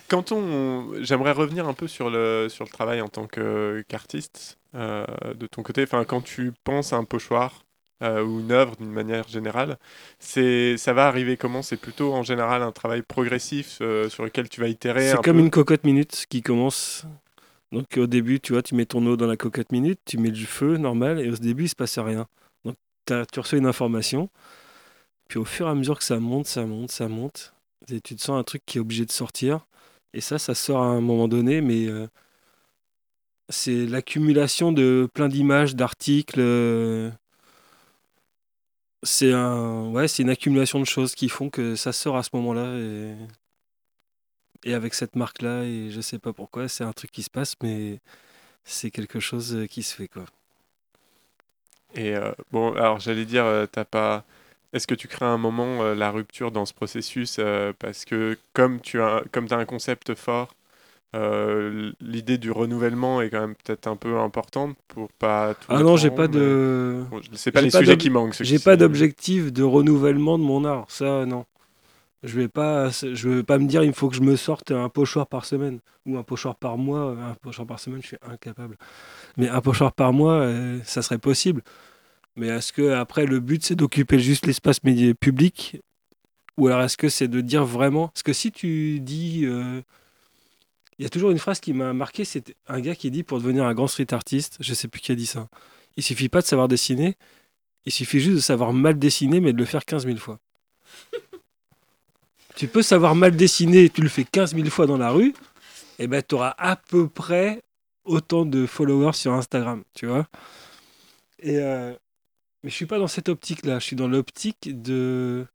Quand 0.09 0.33
on, 0.33 0.95
j'aimerais 1.03 1.33
revenir 1.33 1.69
un 1.69 1.75
peu 1.75 1.87
sur 1.89 2.11
le, 2.11 2.49
sur 2.49 2.65
le 2.65 2.71
travail 2.71 3.01
en 3.01 3.09
tant 3.09 3.27
que- 3.27 3.85
qu'artiste 3.89 4.59
euh, 4.75 5.05
de 5.35 5.47
ton 5.47 5.63
côté. 5.63 5.83
Enfin, 5.83 6.05
quand 6.05 6.21
tu 6.23 6.53
penses 6.65 6.93
à 6.93 6.97
un 6.97 7.05
pochoir 7.05 7.65
euh, 8.03 8.23
ou 8.25 8.41
une 8.41 8.53
œuvre 8.53 8.77
d'une 8.77 8.91
manière 8.91 9.29
générale, 9.29 9.79
c'est, 10.19 10.77
ça 10.77 10.93
va 10.93 11.07
arriver 11.07 11.37
comment? 11.37 11.63
C'est 11.63 11.77
plutôt 11.77 12.13
en 12.15 12.23
général 12.23 12.63
un 12.63 12.73
travail 12.73 13.03
progressif 13.03 13.79
euh, 13.81 14.09
sur 14.09 14.25
lequel 14.25 14.49
tu 14.49 14.61
vas 14.61 14.69
itérer. 14.69 15.03
c'est 15.03 15.19
un 15.19 15.23
comme 15.23 15.37
peu? 15.37 15.43
une 15.45 15.51
cocotte 15.51 15.85
minute 15.85 16.27
qui 16.29 16.43
commence. 16.43 17.05
Donc, 17.73 17.87
au 17.97 18.07
début, 18.07 18.39
tu 18.41 18.53
vois, 18.53 18.63
tu 18.63 18.75
mets 18.77 18.87
ton 18.87 19.05
eau 19.07 19.17
dans 19.17 19.27
la 19.27 19.37
cocotte 19.37 19.73
minute, 19.73 19.99
tu 20.05 20.17
mets 20.19 20.31
du 20.31 20.47
feu 20.47 20.77
normal, 20.77 21.21
et 21.21 21.29
au 21.29 21.35
début, 21.37 21.65
il 21.65 21.69
se 21.69 21.75
passe 21.75 21.99
rien. 21.99 22.27
Donc, 22.65 22.77
tu 23.33 23.41
reçois 23.41 23.59
une 23.59 23.67
information, 23.67 24.29
puis 25.29 25.39
au 25.39 25.45
fur 25.45 25.67
et 25.67 25.71
à 25.71 25.75
mesure 25.75 25.99
que 25.99 26.05
ça 26.05 26.19
monte, 26.21 26.47
ça 26.47 26.67
monte, 26.67 26.91
ça 26.93 27.09
monte, 27.09 27.55
et 27.89 28.01
tu 28.01 28.17
te 28.17 28.23
sens 28.23 28.39
un 28.39 28.45
truc 28.45 28.63
qui 28.67 28.79
est 28.79 28.81
obligé 28.81 29.05
de 29.07 29.13
sortir. 29.13 29.67
Et 30.13 30.21
ça, 30.21 30.39
ça 30.39 30.55
sort 30.55 30.83
à 30.83 30.87
un 30.87 31.01
moment 31.01 31.29
donné, 31.29 31.61
mais 31.61 31.87
euh, 31.89 32.07
c'est 33.49 33.87
l'accumulation 33.87 34.73
de 34.73 35.09
plein 35.13 35.29
d'images, 35.29 35.75
d'articles. 35.77 36.41
euh, 36.41 37.11
c'est 39.03 39.33
un, 39.33 39.93
une 40.19 40.31
accumulation 40.31 40.81
de 40.81 40.85
choses 40.85 41.15
qui 41.15 41.29
font 41.29 41.51
que 41.51 41.77
ça 41.77 41.93
sort 41.93 42.17
à 42.17 42.23
ce 42.23 42.31
moment-là. 42.35 42.79
Et, 44.65 44.73
avec 44.73 44.95
cette 44.95 45.15
marque-là, 45.17 45.65
et 45.65 45.91
je 45.91 46.01
sais 46.01 46.19
pas 46.19 46.33
pourquoi, 46.33 46.69
c'est 46.69 46.85
un 46.85 46.93
truc 46.93 47.11
qui 47.11 47.23
se 47.23 47.29
passe, 47.29 47.55
mais 47.63 48.01
c'est 48.65 48.91
quelque 48.91 49.21
chose 49.21 49.55
euh, 49.55 49.67
qui 49.67 49.83
se 49.83 49.95
fait, 49.95 50.09
quoi. 50.09 50.25
Et 51.95 52.15
bon, 52.51 52.73
alors 52.75 52.99
j'allais 52.99 53.25
dire, 53.25 53.45
t'as 53.71 53.85
pas. 53.85 54.25
Est-ce 54.75 54.89
que 54.89 54.95
tu 54.97 55.07
crées 55.07 55.25
un 55.25 55.39
moment 55.39 55.83
euh, 55.85 55.95
la 55.95 56.11
rupture 56.11 56.51
dans 56.51 56.67
ce 56.67 56.75
processus 56.75 57.37
euh, 57.39 57.73
parce 57.79 58.05
que 58.05 58.37
comme 58.55 58.81
tu 58.81 59.01
as, 59.01 59.23
comme 59.31 59.47
as 59.51 59.55
un 59.55 59.65
concept 59.65 60.17
fort, 60.17 60.55
euh, 61.15 61.93
l'idée 62.01 62.39
du 62.39 62.51
renouvellement 62.51 63.23
est 63.23 63.31
quand 63.31 63.41
même 63.41 63.55
peut-être 63.55 63.87
un 63.87 63.95
peu 63.95 64.19
importante 64.19 64.77
pour 64.89 65.13
pas 65.13 65.55
tout 65.55 65.67
Ah 65.69 65.79
non, 65.79 65.97
j'ai 65.97 66.11
pas 66.11 66.23
mais- 66.27 66.35
de. 66.35 67.05
Bon, 67.09 67.21
je 67.23 67.37
sais 67.37 67.53
pas 67.53 67.61
les 67.61 67.71
sujets 67.71 67.97
qui 67.97 68.11
manquent. 68.11 68.35
J'ai 68.41 68.59
pas 68.59 68.77
d'objectif 68.77 69.53
de 69.53 69.63
renouvellement 69.63 70.39
de 70.39 70.43
mon 70.43 70.65
art. 70.65 70.87
Ça, 70.89 71.25
non. 71.25 71.45
Je 72.25 72.41
vais 72.41 72.49
pas, 72.49 72.89
je 72.89 73.29
vais 73.29 73.43
pas 73.45 73.59
me 73.59 73.69
dire 73.69 73.85
il 73.85 73.93
faut 73.93 74.09
que 74.09 74.17
je 74.17 74.23
me 74.23 74.35
sorte 74.35 74.73
un 74.73 74.89
pochoir 74.89 75.29
par 75.29 75.45
semaine 75.45 75.79
ou 76.05 76.17
un 76.19 76.25
pochoir 76.25 76.57
par 76.57 76.79
mois. 76.79 77.11
Un 77.13 77.35
pochoir 77.35 77.67
par 77.67 77.79
semaine, 77.79 78.01
je 78.03 78.09
suis 78.09 78.17
incapable. 78.29 78.77
Mais 79.37 79.49
un 79.49 79.61
pochoir 79.61 79.93
par 79.93 80.13
mois, 80.13 80.49
ça 80.85 81.03
serait 81.03 81.19
possible. 81.19 81.63
Mais 82.37 82.49
est-ce 82.49 82.73
que 82.73 82.93
après 82.93 83.27
le 83.27 83.41
but 83.41 83.65
c'est 83.65 83.77
d'occuper 83.77 84.19
juste 84.19 84.47
l'espace 84.47 84.81
public? 84.81 85.81
Ou 86.57 86.69
alors 86.69 86.83
est-ce 86.83 86.97
que 86.97 87.09
c'est 87.09 87.29
de 87.29 87.41
dire 87.41 87.65
vraiment? 87.65 88.09
Parce 88.09 88.23
que 88.23 88.33
si 88.33 88.53
tu 88.53 89.01
dis, 89.01 89.45
euh, 89.45 89.81
il 90.99 91.03
y 91.03 91.07
a 91.07 91.09
toujours 91.09 91.31
une 91.31 91.39
phrase 91.39 91.61
qui 91.61 91.73
m'a 91.73 91.93
marqué, 91.93 92.25
c'est 92.25 92.55
un 92.69 92.81
gars 92.81 92.95
qui 92.95 93.11
dit 93.11 93.23
pour 93.23 93.39
devenir 93.39 93.65
un 93.65 93.75
grand 93.75 93.89
street 93.89 94.13
artiste, 94.13 94.57
je 94.61 94.75
sais 94.75 94.89
plus 94.89 95.01
qui 95.01 95.13
a 95.13 95.15
dit 95.15 95.27
ça. 95.27 95.49
Il 95.97 96.03
suffit 96.03 96.29
pas 96.29 96.41
de 96.41 96.47
savoir 96.47 96.69
dessiner, 96.69 97.17
il 97.87 97.93
suffit 97.93 98.21
juste 98.21 98.37
de 98.37 98.41
savoir 98.41 98.73
mal 98.73 98.99
dessiner, 98.99 99.41
mais 99.41 99.53
de 99.53 99.59
le 99.59 99.65
faire 99.65 99.85
15 99.85 100.07
000 100.07 100.17
fois. 100.19 100.39
tu 102.57 102.69
peux 102.69 102.83
savoir 102.83 103.15
mal 103.15 103.37
dessiner, 103.37 103.89
tu 103.91 104.01
le 104.01 104.09
fais 104.09 104.25
15 104.25 104.55
000 104.55 104.69
fois 104.71 104.87
dans 104.87 104.99
la 104.99 105.11
rue, 105.11 105.35
et 105.99 106.07
ben 106.07 106.23
tu 106.27 106.37
auras 106.37 106.55
à 106.59 106.77
peu 106.77 107.09
près 107.09 107.63
autant 108.05 108.45
de 108.45 108.67
followers 108.67 109.15
sur 109.15 109.33
Instagram, 109.33 109.83
tu 109.95 110.07
vois? 110.07 110.27
Et 111.41 111.59
euh, 111.59 111.95
mais 112.65 112.71
je 112.71 112.77
suis 112.77 112.87
pas 112.87 112.99
dans 112.99 113.09
cette 113.09 113.29
optique-là, 113.29 113.79
je 113.79 113.85
suis 113.85 113.97
dans 113.97 114.09
l'optique 114.09 114.83
de 114.83 115.47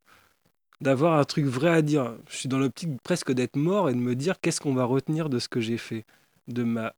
d'avoir 0.82 1.20
un 1.20 1.26
truc 1.26 1.46
vrai 1.46 1.72
à 1.72 1.82
dire. 1.82 2.16
Je 2.30 2.38
suis 2.38 2.50
dans 2.50 2.60
l'optique 2.60 3.02
presque 3.04 3.32
d'être 3.34 3.56
mort 3.58 3.90
et 3.90 3.94
de 3.94 4.00
me 4.00 4.16
dire 4.16 4.40
qu'est-ce 4.40 4.62
qu'on 4.62 4.76
va 4.76 4.86
retenir 4.86 5.30
de 5.30 5.40
ce 5.40 5.50
que 5.50 5.60
j'ai 5.60 5.78
fait, 5.78 6.06
de 6.48 6.64
ma 6.64 6.94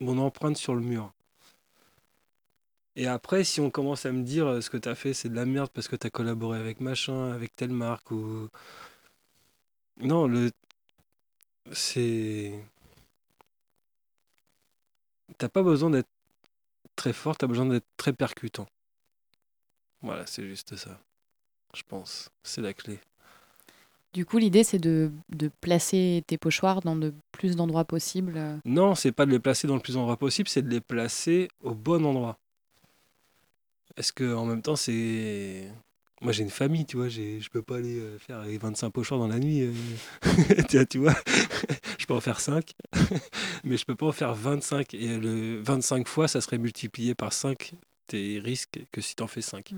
mon 0.00 0.18
empreinte 0.18 0.56
sur 0.56 0.74
le 0.74 0.80
mur. 0.82 1.12
Et 2.96 3.06
après, 3.06 3.44
si 3.44 3.60
on 3.60 3.70
commence 3.70 4.06
à 4.06 4.12
me 4.12 4.22
dire 4.22 4.46
euh, 4.46 4.60
ce 4.60 4.70
que 4.70 4.76
tu 4.78 4.88
as 4.88 4.94
fait, 4.94 5.14
c'est 5.14 5.28
de 5.28 5.34
la 5.36 5.44
merde 5.46 5.70
parce 5.72 5.88
que 5.88 5.96
tu 5.96 6.06
as 6.06 6.10
collaboré 6.10 6.58
avec 6.58 6.80
machin, 6.80 7.32
avec 7.32 7.54
telle 7.54 7.70
marque 7.70 8.10
ou. 8.10 8.48
Non, 10.00 10.26
le. 10.26 10.50
C'est. 11.72 12.52
T'as 15.38 15.48
pas 15.48 15.62
besoin 15.62 15.90
d'être 15.90 16.08
très 16.96 17.12
fort, 17.12 17.36
t'as 17.36 17.46
besoin 17.46 17.66
d'être 17.66 17.86
très 17.96 18.12
percutant. 18.12 18.66
Voilà, 20.02 20.26
c'est 20.26 20.46
juste 20.46 20.76
ça. 20.76 20.98
Je 21.74 21.82
pense. 21.86 22.30
C'est 22.42 22.60
la 22.62 22.72
clé. 22.72 22.98
Du 24.12 24.24
coup, 24.24 24.38
l'idée, 24.38 24.64
c'est 24.64 24.78
de, 24.78 25.12
de 25.28 25.50
placer 25.60 26.24
tes 26.26 26.38
pochoirs 26.38 26.80
dans 26.80 26.96
de 26.96 27.12
plus 27.32 27.54
d'endroits 27.54 27.84
possibles. 27.84 28.34
euh. 28.36 28.56
Non, 28.64 28.94
c'est 28.94 29.12
pas 29.12 29.26
de 29.26 29.30
les 29.30 29.38
placer 29.38 29.66
dans 29.66 29.74
le 29.74 29.80
plus 29.80 29.94
d'endroits 29.94 30.16
possible, 30.16 30.48
c'est 30.48 30.62
de 30.62 30.70
les 30.70 30.80
placer 30.80 31.48
au 31.62 31.74
bon 31.74 32.04
endroit. 32.06 32.38
Est-ce 33.96 34.12
que 34.12 34.34
en 34.34 34.46
même 34.46 34.62
temps, 34.62 34.76
c'est. 34.76 35.70
Moi, 36.22 36.32
j'ai 36.32 36.42
une 36.42 36.50
famille, 36.50 36.86
tu 36.86 36.96
vois, 36.96 37.08
je 37.08 37.48
peux 37.50 37.62
pas 37.62 37.76
aller 37.76 37.98
euh, 37.98 38.18
faire 38.18 38.42
les 38.42 38.56
25 38.56 38.90
pochoirs 38.90 39.20
dans 39.20 39.28
la 39.28 39.38
nuit. 39.38 39.62
euh. 39.62 40.84
tu 40.88 40.98
vois, 40.98 41.14
je 41.98 42.06
peux 42.06 42.14
en 42.14 42.20
faire 42.20 42.40
5, 42.40 42.72
mais 43.64 43.76
je 43.76 43.84
peux 43.84 43.94
pas 43.94 44.06
en 44.06 44.12
faire 44.12 44.34
25. 44.34 44.94
Et 44.94 45.18
le 45.18 45.60
25 45.60 46.08
fois, 46.08 46.26
ça 46.26 46.40
serait 46.40 46.58
multiplié 46.58 47.14
par 47.14 47.32
5 47.32 47.72
tes 48.06 48.38
risques 48.38 48.80
que 48.92 49.00
si 49.00 49.14
tu 49.14 49.22
en 49.22 49.26
fais 49.26 49.42
5. 49.42 49.74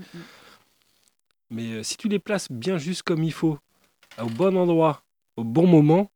Mais 1.49 1.73
euh, 1.73 1.83
si 1.83 1.97
tu 1.97 2.07
les 2.07 2.19
places 2.19 2.51
bien 2.51 2.77
juste 2.77 3.03
comme 3.03 3.23
il 3.23 3.33
faut, 3.33 3.59
au 4.21 4.27
bon 4.27 4.55
endroit, 4.55 5.03
au 5.35 5.43
bon 5.43 5.67
moment, 5.67 6.11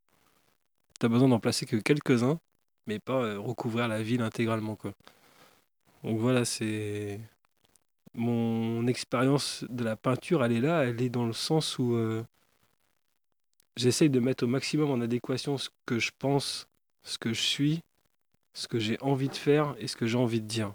tu 1.00 1.06
as 1.06 1.10
besoin 1.10 1.28
d'en 1.28 1.40
placer 1.40 1.66
que 1.66 1.76
quelques-uns, 1.76 2.40
mais 2.88 3.00
pas 3.00 3.24
euh, 3.24 3.40
recouvrir 3.40 3.88
la 3.88 4.02
ville 4.04 4.22
intégralement. 4.22 4.76
Quoi. 4.76 4.94
Donc 6.04 6.20
voilà, 6.20 6.46
c'est. 6.46 7.20
Mon 8.16 8.86
expérience 8.88 9.66
de 9.70 9.84
la 9.84 9.96
peinture, 9.96 10.44
elle 10.44 10.52
est 10.52 10.62
là, 10.62 10.84
elle 10.84 11.02
est 11.02 11.10
dans 11.10 11.26
le 11.26 11.34
sens 11.34 11.80
où 11.80 11.96
euh, 11.96 12.24
j'essaye 13.76 14.10
de 14.10 14.20
mettre 14.20 14.44
au 14.44 14.48
maximum 14.48 14.92
en 14.92 15.02
adéquation 15.02 15.58
ce 15.58 15.70
que 15.86 16.00
je 16.00 16.12
pense, 16.20 16.68
ce 17.02 17.18
que 17.18 17.34
je 17.34 17.42
suis, 17.42 17.82
ce 18.54 18.68
que 18.68 18.80
j'ai 18.80 18.98
envie 19.02 19.30
de 19.30 19.36
faire 19.36 19.76
et 19.80 19.88
ce 19.88 19.96
que 19.96 20.06
j'ai 20.06 20.18
envie 20.18 20.42
de 20.42 20.48
dire. 20.48 20.74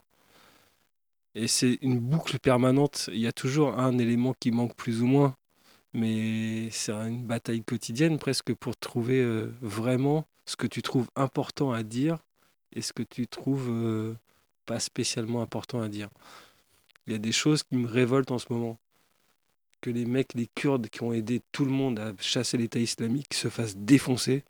Et 1.35 1.47
c'est 1.47 1.79
une 1.83 2.01
boucle 2.01 2.39
permanente. 2.41 3.09
Il 3.13 3.21
y 3.21 3.29
a 3.29 3.33
toujours 3.33 3.79
un 3.79 3.97
élément 3.99 4.35
qui 4.41 4.51
manque 4.51 4.75
plus 4.75 5.03
ou 5.03 5.07
moins. 5.07 5.37
Mais 5.95 6.69
c'est 6.71 6.93
une 6.93 7.25
bataille 7.25 7.63
quotidienne 7.63 8.19
presque 8.19 8.53
pour 8.55 8.77
trouver 8.77 9.21
euh, 9.23 9.53
vraiment 9.63 10.27
ce 10.45 10.57
que 10.57 10.67
tu 10.67 10.83
trouves 10.83 11.09
important 11.17 11.73
à 11.73 11.83
dire 11.83 12.19
et 12.73 12.83
ce 12.83 12.93
que 12.93 13.03
tu 13.03 13.27
trouves 13.27 13.69
euh, 13.71 14.15
pas 14.67 14.81
spécialement 14.81 15.41
important 15.41 15.81
à 15.81 15.89
dire. 15.89 16.09
Il 17.09 17.13
y 17.13 17.15
a 17.15 17.19
des 17.19 17.33
choses 17.33 17.63
qui 17.63 17.75
me 17.75 17.89
révoltent 17.89 18.31
en 18.31 18.39
ce 18.39 18.53
moment. 18.53 18.79
Que 19.81 19.89
les 19.89 20.05
mecs, 20.05 20.35
les 20.35 20.47
Kurdes 20.47 20.89
qui 20.91 21.03
ont 21.03 21.13
aidé 21.13 21.41
tout 21.53 21.65
le 21.65 21.71
monde 21.71 21.99
à 21.99 22.13
chasser 22.21 22.59
l'État 22.59 22.79
islamique 22.79 23.33
se 23.33 23.49
fassent 23.49 23.77
défoncer, 23.77 24.45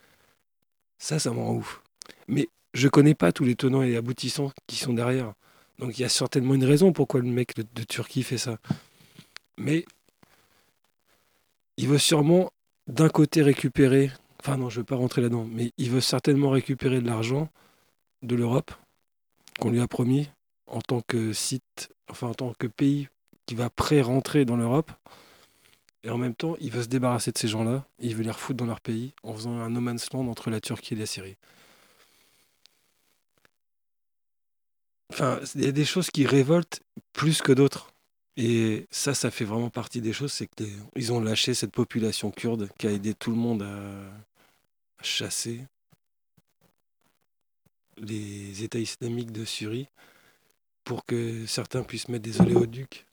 ça, 0.99 1.21
ça 1.21 1.31
me 1.31 1.39
rend 1.39 1.55
ouf. 1.55 1.83
Mais 2.27 2.49
je 2.75 2.89
connais 2.89 3.15
pas 3.15 3.31
tous 3.31 3.45
les 3.45 3.55
tenants 3.55 3.83
et 3.83 3.97
aboutissants 3.97 4.51
qui 4.67 4.75
sont 4.75 4.93
derrière. 4.93 5.35
Donc 5.79 5.97
il 5.99 6.03
y 6.03 6.05
a 6.05 6.09
certainement 6.09 6.55
une 6.55 6.65
raison 6.65 6.93
pourquoi 6.93 7.21
le 7.21 7.29
mec 7.29 7.55
de, 7.55 7.65
de 7.75 7.83
Turquie 7.85 8.25
fait 8.25 8.39
ça. 8.39 8.59
Mais 9.57 9.85
il 11.77 11.87
veut 11.87 11.99
sûrement 11.99 12.51
d'un 12.89 13.09
côté 13.09 13.43
récupérer, 13.43 14.11
enfin 14.41 14.57
non, 14.57 14.69
je 14.69 14.79
ne 14.79 14.81
veux 14.81 14.87
pas 14.87 14.97
rentrer 14.97 15.23
là-dedans, 15.23 15.47
mais 15.49 15.71
il 15.79 15.91
veut 15.91 16.01
certainement 16.01 16.51
récupérer 16.51 17.01
de 17.01 17.07
l'argent 17.07 17.49
de 18.23 18.35
l'Europe 18.35 18.73
qu'on 19.61 19.71
lui 19.71 19.81
a 19.81 19.87
promis 19.87 20.29
en 20.69 20.81
tant 20.81 21.01
que 21.01 21.33
site, 21.33 21.91
enfin 22.09 22.29
en 22.29 22.35
tant 22.35 22.53
que 22.59 22.67
pays 22.67 23.09
qui 23.47 23.55
va 23.55 23.71
pré-rentrer 23.71 24.45
dans 24.45 24.57
l'Europe. 24.57 24.93
Et 26.05 26.11
en 26.11 26.19
même 26.19 26.35
temps, 26.35 26.57
il 26.61 26.71
veut 26.71 26.83
se 26.83 26.89
débarrasser 26.89 27.33
de 27.33 27.39
ces 27.39 27.49
gens-là, 27.49 27.87
il 27.99 28.15
veut 28.15 28.23
les 28.23 28.31
refoutre 28.31 28.59
dans 28.59 28.67
leur 28.67 28.81
pays 28.81 29.15
en 29.23 29.35
faisant 29.35 29.59
un 29.59 29.71
no 29.71 29.81
land 29.81 30.29
entre 30.29 30.51
la 30.51 30.61
Turquie 30.61 30.95
et 30.95 30.97
la 30.97 31.07
Syrie. 31.07 31.37
Enfin, 35.11 35.41
il 35.55 35.65
y 35.65 35.69
a 35.69 35.73
des 35.73 35.85
choses 35.85 36.11
qui 36.11 36.27
révoltent 36.27 36.83
plus 37.13 37.43
que 37.43 37.53
d'autres. 37.53 37.93
Et 38.37 38.87
ça, 38.91 39.15
ça 39.15 39.33
fait 39.33 39.45
vraiment 39.45 39.71
partie 39.71 40.01
des 40.01 40.13
choses, 40.13 40.33
c'est 40.33 40.47
qu'ils 40.47 41.13
ont 41.13 41.21
lâché 41.21 41.55
cette 41.55 41.73
population 41.73 42.31
kurde 42.31 42.69
qui 42.79 42.87
a 42.87 42.93
aidé 42.93 43.13
tout 43.15 43.31
le 43.31 43.37
monde 43.37 43.63
à 43.63 45.03
chasser 45.03 45.65
les 47.97 48.63
États 48.63 48.79
islamiques 48.79 49.33
de 49.33 49.45
Syrie 49.45 49.89
pour 50.89 51.05
que 51.05 51.45
certains 51.47 51.83
puissent 51.83 52.09
mettre 52.09 52.25
des 52.25 52.41
oléoducs 52.41 53.05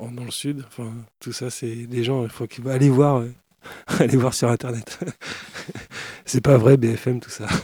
dans 0.00 0.24
le 0.24 0.30
sud. 0.30 0.64
Enfin, 0.66 0.90
tout 1.20 1.32
ça, 1.32 1.50
c'est 1.50 1.84
des 1.84 2.02
gens, 2.02 2.24
il 2.24 2.30
faut 2.30 2.46
qu'ils 2.46 2.66
aller 2.70 2.88
voir, 2.88 3.18
euh, 3.18 3.30
aller 3.98 4.16
voir 4.16 4.32
sur 4.32 4.48
Internet. 4.48 4.98
c'est 6.24 6.40
pas 6.40 6.56
vrai, 6.56 6.78
BFM, 6.78 7.20
tout 7.20 7.30
ça. 7.30 7.46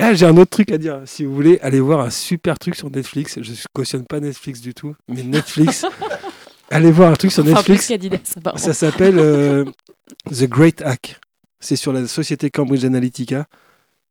Ah, 0.00 0.14
j'ai 0.14 0.26
un 0.26 0.36
autre 0.36 0.50
truc 0.50 0.70
à 0.70 0.78
dire. 0.78 1.02
Si 1.06 1.24
vous 1.24 1.34
voulez, 1.34 1.58
allez 1.60 1.80
voir 1.80 1.98
un 1.98 2.10
super 2.10 2.56
truc 2.56 2.76
sur 2.76 2.88
Netflix. 2.88 3.36
Je 3.42 3.52
cautionne 3.72 4.04
pas 4.04 4.20
Netflix 4.20 4.60
du 4.60 4.72
tout, 4.72 4.94
mais 5.08 5.24
Netflix. 5.24 5.84
allez 6.70 6.92
voir 6.92 7.10
un 7.10 7.16
truc 7.16 7.32
sur 7.32 7.42
Netflix. 7.42 7.92
Ça 8.54 8.74
s'appelle 8.74 9.18
euh, 9.18 9.64
The 10.30 10.44
Great 10.44 10.82
Hack. 10.82 11.18
C'est 11.58 11.74
sur 11.74 11.92
la 11.92 12.06
société 12.06 12.48
Cambridge 12.48 12.84
Analytica. 12.84 13.48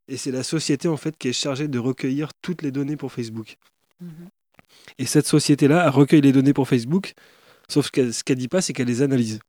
Et 0.07 0.17
c'est 0.17 0.31
la 0.31 0.43
société 0.43 0.87
en 0.87 0.97
fait 0.97 1.17
qui 1.17 1.27
est 1.29 1.33
chargée 1.33 1.67
de 1.67 1.79
recueillir 1.79 2.29
toutes 2.41 2.61
les 2.61 2.71
données 2.71 2.97
pour 2.97 3.11
Facebook. 3.11 3.57
Et 4.97 5.05
cette 5.05 5.27
société-là 5.27 5.89
recueille 5.89 6.21
les 6.21 6.31
données 6.31 6.53
pour 6.53 6.67
Facebook, 6.67 7.13
sauf 7.67 7.91
que 7.91 8.11
ce 8.11 8.23
qu'elle 8.23 8.37
dit 8.37 8.47
pas, 8.47 8.61
c'est 8.61 8.73
qu'elle 8.73 8.87
les 8.87 9.01
analyse. 9.01 9.39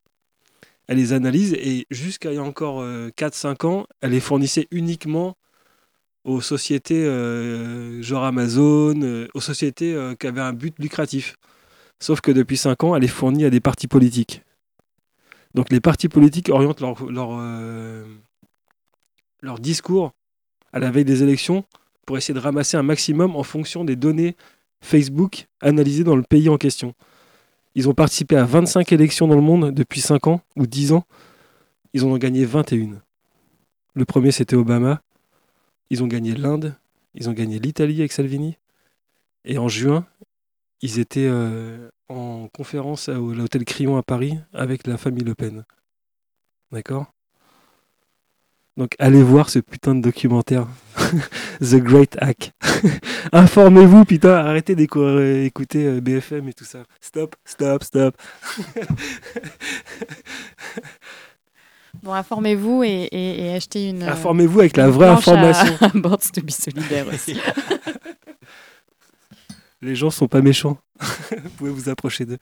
Elle 0.87 0.97
les 0.97 1.13
analyse 1.13 1.53
et 1.55 1.87
jusqu'à 1.91 2.33
il 2.33 2.37
y 2.37 2.39
a 2.39 2.43
encore 2.43 2.81
euh, 2.81 3.11
4-5 3.17 3.67
ans, 3.67 3.87
elle 4.01 4.13
les 4.13 4.21
fournissait 4.21 4.67
uniquement 4.71 5.37
aux 6.25 6.41
sociétés 6.41 7.05
euh, 7.05 8.03
genre 8.03 8.25
Amazon, 8.25 9.01
euh, 9.03 9.29
aux 9.35 9.41
sociétés 9.41 9.95
euh, 9.95 10.15
qui 10.15 10.27
avaient 10.27 10.41
un 10.41 10.53
but 10.53 10.75
lucratif. 10.79 11.37
Sauf 12.01 12.21
que 12.21 12.31
depuis 12.31 12.57
5 12.57 12.85
ans, 12.85 12.97
elle 12.97 13.05
est 13.05 13.09
fournie 13.09 13.45
à 13.45 13.51
des 13.51 13.61
partis 13.61 13.87
politiques. 13.87 14.43
Donc 15.55 15.71
les 15.71 15.81
partis 15.81 16.09
politiques 16.09 16.51
orientent 16.51 16.81
leur, 16.81 17.11
leur, 17.11 17.31
euh, 17.33 18.05
leur 19.41 19.59
discours 19.59 20.13
à 20.73 20.79
la 20.79 20.91
veille 20.91 21.05
des 21.05 21.23
élections 21.23 21.64
pour 22.07 22.16
essayer 22.16 22.35
de 22.35 22.41
ramasser 22.41 22.77
un 22.77 22.83
maximum 22.83 23.37
en 23.37 23.43
fonction 23.43 23.85
des 23.85 23.97
données 23.97 24.37
Facebook 24.81 25.47
analysées 25.61 26.05
dans 26.05 26.16
le 26.16 26.23
pays 26.23 26.49
en 26.49 26.57
question. 26.57 26.95
Ils 27.75 27.89
ont 27.89 27.95
participé 27.95 28.37
à 28.37 28.45
25 28.45 28.93
élections 28.93 29.29
dans 29.29 29.35
le 29.35 29.41
monde 29.41 29.73
depuis 29.73 30.01
5 30.01 30.27
ans 30.27 30.41
ou 30.57 30.66
10 30.66 30.93
ans. 30.93 31.05
Ils 31.93 32.05
en 32.05 32.09
ont 32.09 32.19
gagné 32.19 32.45
21. 32.45 33.01
Le 33.95 34.05
premier, 34.05 34.31
c'était 34.31 34.57
Obama. 34.57 35.03
Ils 35.91 36.03
ont 36.03 36.07
gagné 36.07 36.35
l'Inde. 36.35 36.75
Ils 37.14 37.29
ont 37.29 37.33
gagné 37.33 37.59
l'Italie 37.59 38.01
avec 38.01 38.12
Salvini. 38.12 38.57
Et 39.45 39.59
en 39.59 39.69
juin, 39.69 40.07
ils 40.83 40.99
étaient 40.99 41.29
euh, 41.29 41.89
en 42.09 42.49
conférence 42.49 43.09
à 43.09 43.14
l'hôtel 43.14 43.64
Crillon 43.64 43.97
à 43.97 44.03
Paris 44.03 44.39
avec 44.53 44.87
la 44.87 44.97
famille 44.97 45.25
Le 45.25 45.35
Pen. 45.35 45.64
D'accord? 46.73 47.12
Donc 48.79 48.95
allez 49.01 49.22
voir 49.24 49.51
ce 49.51 49.59
putain 49.59 49.95
de 49.97 50.01
documentaire. 50.01 50.66
The 51.61 51.74
Great 51.76 52.16
Hack. 52.20 52.53
Informez-vous, 53.33 54.05
putain, 54.05 54.35
arrêtez 54.37 54.74
d'écouter 54.76 56.01
BFM 56.01 56.49
et 56.49 56.53
tout 56.55 56.64
ça. 56.64 56.85
Stop, 57.01 57.35
stop, 57.45 57.83
stop. 57.85 58.16
Bon, 62.03 62.12
informez-vous 62.12 62.85
et, 62.85 63.09
et- 63.11 63.47
et 63.47 63.55
achetez 63.55 63.89
une. 63.89 64.03
euh, 64.05 64.12
Informez-vous 64.12 64.61
avec 64.61 64.76
la 64.76 64.89
vraie 64.89 65.07
planche 65.07 65.26
à- 65.26 65.33
information. 65.33 65.76
à 65.81 65.89
Boards 65.99 66.31
to 66.33 66.43
be 66.43 66.51
solidaire 66.51 67.07
aussi. 67.09 67.37
Les 69.83 69.97
gens 69.97 70.11
sont 70.11 70.29
pas 70.29 70.41
méchants. 70.41 70.79
vous 71.01 71.51
pouvez 71.57 71.70
vous 71.70 71.89
approcher 71.89 72.24
d'eux. 72.26 72.39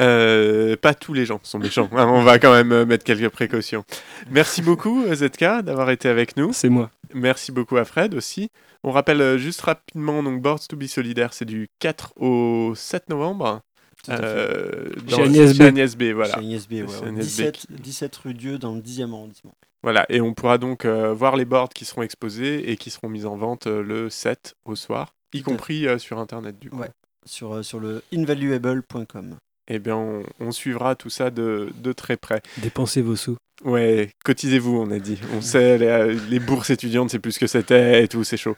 Euh, 0.00 0.74
pas 0.76 0.94
tous 0.94 1.12
les 1.12 1.26
gens 1.26 1.38
sont 1.42 1.58
méchants. 1.58 1.88
hein, 1.92 2.06
On 2.08 2.22
va 2.22 2.38
quand 2.38 2.52
même 2.52 2.72
euh, 2.72 2.86
mettre 2.86 3.04
quelques 3.04 3.28
précautions. 3.28 3.84
Merci 4.30 4.62
beaucoup 4.62 5.04
euh, 5.04 5.14
ZK 5.14 5.62
d'avoir 5.62 5.90
été 5.90 6.08
avec 6.08 6.36
nous. 6.36 6.52
C'est 6.52 6.70
moi. 6.70 6.90
Merci 7.14 7.52
beaucoup 7.52 7.76
à 7.76 7.84
Fred 7.84 8.14
aussi. 8.14 8.48
On 8.84 8.90
rappelle 8.90 9.36
juste 9.38 9.60
rapidement 9.60 10.22
donc 10.22 10.40
Boards 10.40 10.66
to 10.68 10.76
be 10.76 10.84
solidaire, 10.86 11.34
c'est 11.34 11.44
du 11.44 11.68
4 11.78 12.14
au 12.16 12.72
7 12.74 13.08
novembre. 13.10 13.60
Euh, 14.08 14.88
Chez 15.08 15.16
dans- 15.16 15.22
Agnès 15.24 15.56
B. 15.56 15.60
Agnès 15.62 15.96
B, 15.96 16.02
voilà. 16.14 16.34
Chez 16.34 16.40
Agnès 16.40 16.66
B, 16.68 16.72
ouais. 16.72 16.86
Agnès 17.06 17.14
B 17.24 17.28
17, 17.28 17.56
qui- 17.58 17.66
17 17.74 18.16
rue 18.16 18.34
Dieu 18.34 18.58
dans 18.58 18.74
le 18.74 18.80
10e 18.80 19.12
arrondissement. 19.12 19.54
Voilà, 19.84 20.06
et 20.08 20.20
on 20.20 20.32
pourra 20.34 20.58
donc 20.58 20.84
euh, 20.84 21.12
voir 21.12 21.36
les 21.36 21.44
boards 21.44 21.68
qui 21.68 21.84
seront 21.84 22.02
exposés 22.02 22.70
et 22.70 22.76
qui 22.76 22.90
seront 22.90 23.08
mis 23.08 23.24
en 23.26 23.36
vente 23.36 23.66
euh, 23.68 23.82
le 23.82 24.10
7 24.10 24.54
au 24.64 24.74
soir, 24.74 25.12
y 25.32 25.42
compris 25.42 25.86
euh, 25.86 25.98
sur 25.98 26.18
Internet 26.18 26.58
du 26.58 26.70
coup. 26.70 26.78
Ouais. 26.78 26.90
Sur, 27.24 27.52
euh, 27.54 27.62
sur 27.62 27.78
le 27.78 28.02
invaluable.com. 28.12 29.36
Eh 29.74 29.78
bien, 29.78 29.96
on, 29.96 30.22
on 30.38 30.52
suivra 30.52 30.94
tout 30.96 31.08
ça 31.08 31.30
de, 31.30 31.70
de 31.82 31.92
très 31.92 32.18
près. 32.18 32.42
Dépensez 32.58 33.00
vos 33.00 33.16
sous. 33.16 33.36
Ouais, 33.64 34.10
cotisez-vous, 34.24 34.76
on 34.76 34.90
a 34.90 34.98
dit. 34.98 35.18
On 35.34 35.40
sait, 35.40 35.78
les, 35.78 36.14
les 36.28 36.38
bourses 36.40 36.68
étudiantes, 36.68 37.08
c'est 37.10 37.18
plus 37.18 37.32
ce 37.32 37.38
que 37.38 37.46
c'était 37.46 38.04
et 38.04 38.08
tout, 38.08 38.22
c'est 38.22 38.36
chaud. 38.36 38.56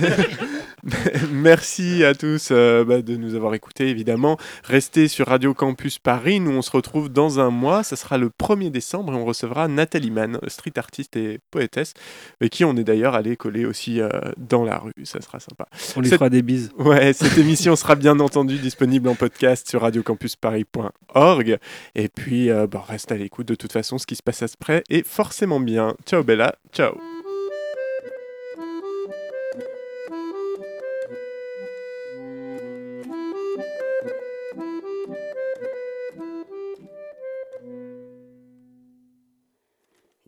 Merci 1.32 2.04
à 2.04 2.14
tous 2.14 2.48
euh, 2.50 2.84
bah, 2.84 3.02
de 3.02 3.16
nous 3.16 3.34
avoir 3.34 3.54
écoutés, 3.54 3.88
évidemment. 3.88 4.36
Restez 4.64 5.08
sur 5.08 5.26
Radio 5.26 5.52
Campus 5.54 5.98
Paris. 5.98 6.40
Nous, 6.40 6.50
on 6.52 6.62
se 6.62 6.70
retrouve 6.70 7.08
dans 7.08 7.40
un 7.40 7.50
mois. 7.50 7.82
Ça 7.82 7.96
sera 7.96 8.18
le 8.18 8.28
1er 8.30 8.70
décembre 8.70 9.12
et 9.12 9.16
on 9.16 9.24
recevra 9.24 9.68
Nathalie 9.68 10.10
Mann, 10.10 10.38
street 10.46 10.72
artiste 10.76 11.16
et 11.16 11.40
poétesse, 11.50 11.92
avec 12.40 12.52
qui 12.52 12.64
on 12.64 12.76
est 12.76 12.84
d'ailleurs 12.84 13.14
allé 13.14 13.36
coller 13.36 13.64
aussi 13.64 14.00
euh, 14.00 14.08
dans 14.36 14.64
la 14.64 14.78
rue. 14.78 14.92
Ça 15.04 15.20
sera 15.20 15.40
sympa. 15.40 15.66
On 15.96 16.00
lui 16.00 16.08
Cette- 16.08 16.18
fera 16.18 16.30
des 16.30 16.42
bises. 16.42 16.70
Ouais, 16.78 17.12
cette 17.14 17.36
émission 17.38 17.74
sera 17.76 17.94
bien 17.96 18.18
entendu 18.20 18.58
disponible 18.58 19.08
en 19.08 19.14
podcast 19.14 19.68
sur 19.68 19.80
radiocampusparis.org. 19.82 21.58
Et 21.94 22.08
puis, 22.08 22.50
euh, 22.50 22.66
bah, 22.66 22.84
reste 22.86 23.10
à 23.12 23.16
l'écoute. 23.16 23.48
De 23.48 23.54
toute 23.54 23.72
façon, 23.72 23.98
ce 23.98 24.06
qui 24.06 24.16
se 24.16 24.22
passe 24.22 24.42
à 24.42 24.48
ce 24.48 24.56
près 24.56 24.82
est 24.90 25.06
forcément 25.06 25.60
bien. 25.60 25.94
Ciao 26.06 26.22
Bella, 26.22 26.54
ciao. 26.72 27.15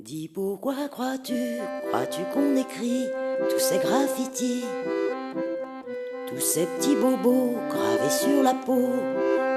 Dis 0.08 0.30
pourquoi 0.32 0.88
crois-tu, 0.90 1.34
crois-tu 1.88 2.22
qu'on 2.32 2.56
écrit 2.56 3.04
tous 3.50 3.58
ces 3.58 3.76
graffitis, 3.76 4.64
tous 6.26 6.40
ces 6.40 6.64
petits 6.64 6.96
bobos 6.96 7.58
gravés 7.68 8.08
sur 8.08 8.42
la 8.42 8.54
peau 8.54 8.88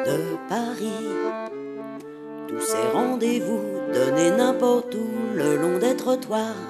de 0.06 0.18
Paris, 0.49 1.08
tous 2.49 2.60
ces 2.60 2.86
rendez-vous 2.93 3.62
donnés 3.93 4.32
n'importe 4.32 4.93
où 4.93 5.38
le 5.38 5.56
long 5.56 5.78
des 5.78 5.95
trottoirs, 5.95 6.68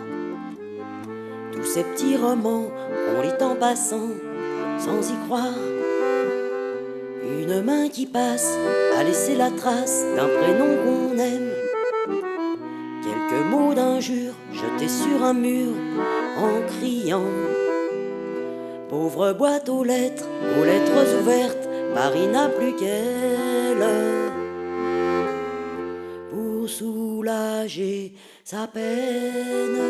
tous 1.52 1.64
ces 1.64 1.84
petits 1.84 2.18
romans 2.18 2.68
qu'on 2.68 3.22
lit 3.24 3.44
en 3.44 3.56
passant 3.56 4.10
sans 4.78 5.10
y 5.10 5.16
croire. 5.26 5.58
Une 7.24 7.64
main 7.64 7.90
qui 7.90 8.06
passe 8.06 8.56
a 8.96 9.04
laissé 9.04 9.34
la 9.34 9.50
trace 9.50 10.06
d'un 10.16 10.28
prénom 10.28 10.68
qu'on 10.84 11.18
aime. 11.18 11.41
Mots 13.52 13.74
d'injure 13.74 14.34
jetés 14.54 14.88
sur 14.88 15.26
un 15.26 15.34
mur 15.34 15.74
en 16.38 16.66
criant. 16.72 17.34
Pauvre 18.90 19.34
boîte 19.34 19.68
aux 19.68 19.84
lettres, 19.84 20.30
aux 20.58 20.64
lettres 20.64 21.20
ouvertes, 21.20 21.68
Paris 21.94 22.28
n'a 22.28 22.48
plus 22.48 22.74
qu'elle 22.78 23.86
pour 26.30 26.70
soulager 26.70 28.14
sa 28.46 28.68
peine. 28.68 29.82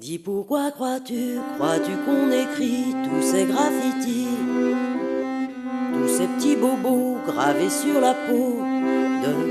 Dis 0.00 0.18
pourquoi 0.18 0.72
crois-tu, 0.72 1.38
crois-tu 1.54 1.92
qu'on 2.04 2.32
écrit 2.32 2.92
tous 3.04 3.22
ces 3.22 3.44
graffitis, 3.44 4.36
tous 5.94 6.08
ces 6.08 6.26
petits 6.26 6.56
bobos 6.56 7.18
gravés 7.24 7.70
sur 7.70 8.00
la 8.00 8.14
peau 8.14 8.56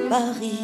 Paris, 0.10 0.64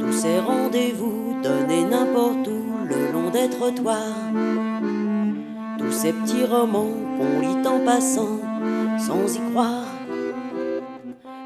tous 0.00 0.12
ces 0.12 0.38
rendez-vous 0.40 1.36
donnés 1.42 1.84
n'importe 1.84 2.48
où 2.48 2.86
le 2.88 3.12
long 3.12 3.30
des 3.30 3.48
trottoirs, 3.48 4.32
tous 5.78 5.92
ces 5.92 6.12
petits 6.12 6.44
romans 6.44 6.94
qu'on 7.18 7.40
lit 7.40 7.66
en 7.66 7.84
passant 7.84 8.40
sans 8.98 9.34
y 9.34 9.40
croire. 9.50 9.86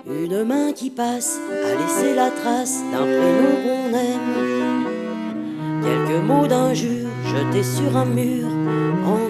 Une 0.06 0.44
main 0.44 0.72
qui 0.72 0.90
passe 0.90 1.38
a 1.50 1.74
laissé 1.80 2.14
la 2.14 2.30
trace 2.30 2.82
d'un 2.92 3.04
prénom 3.04 3.54
qu'on 3.62 3.94
aime. 3.96 4.84
Quelques 5.82 6.22
mots 6.24 6.46
d'injure 6.46 7.08
jetés 7.24 7.62
sur 7.62 7.96
un 7.96 8.06
mur 8.06 8.46
en. 9.06 9.29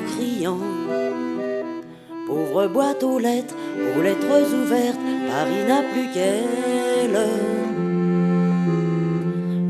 Pauvre 2.31 2.69
boîte 2.69 3.03
aux 3.03 3.19
lettres, 3.19 3.57
aux 3.97 4.03
lettres 4.03 4.55
ouvertes, 4.55 5.01
Paris 5.29 5.65
n'a 5.67 5.83
plus 5.83 6.13
qu'elle 6.15 7.19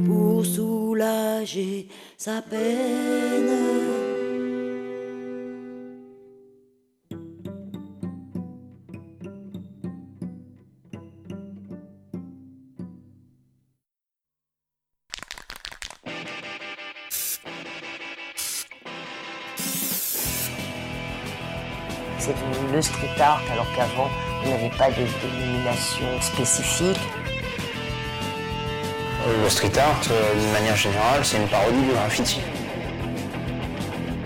pour 0.07 0.45
soulager 0.45 1.89
sa 2.19 2.43
peine. 2.43 4.10
Qu'avant, 23.81 24.11
on 24.45 24.51
n'avait 24.51 24.71
pas 24.77 24.91
de 24.91 25.07
dénomination 25.23 26.21
spécifique. 26.21 27.01
Le 29.45 29.49
street 29.49 29.79
art, 29.79 30.01
euh, 30.11 30.41
d'une 30.41 30.53
manière 30.53 30.77
générale, 30.77 31.21
c'est 31.23 31.37
une 31.37 31.49
parodie 31.49 31.83
du 31.83 31.93
graffiti. 31.93 32.41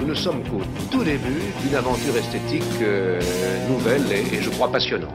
Nous 0.01 0.07
ne 0.07 0.15
sommes 0.15 0.43
qu'au 0.45 0.63
tout 0.91 1.05
début 1.05 1.43
d'une 1.63 1.75
aventure 1.75 2.17
esthétique 2.17 2.63
euh, 2.83 3.21
nouvelle 3.69 4.11
et, 4.13 4.37
et 4.37 4.43
je 4.43 4.51
crois 4.51 4.71
passionnante. 4.71 5.11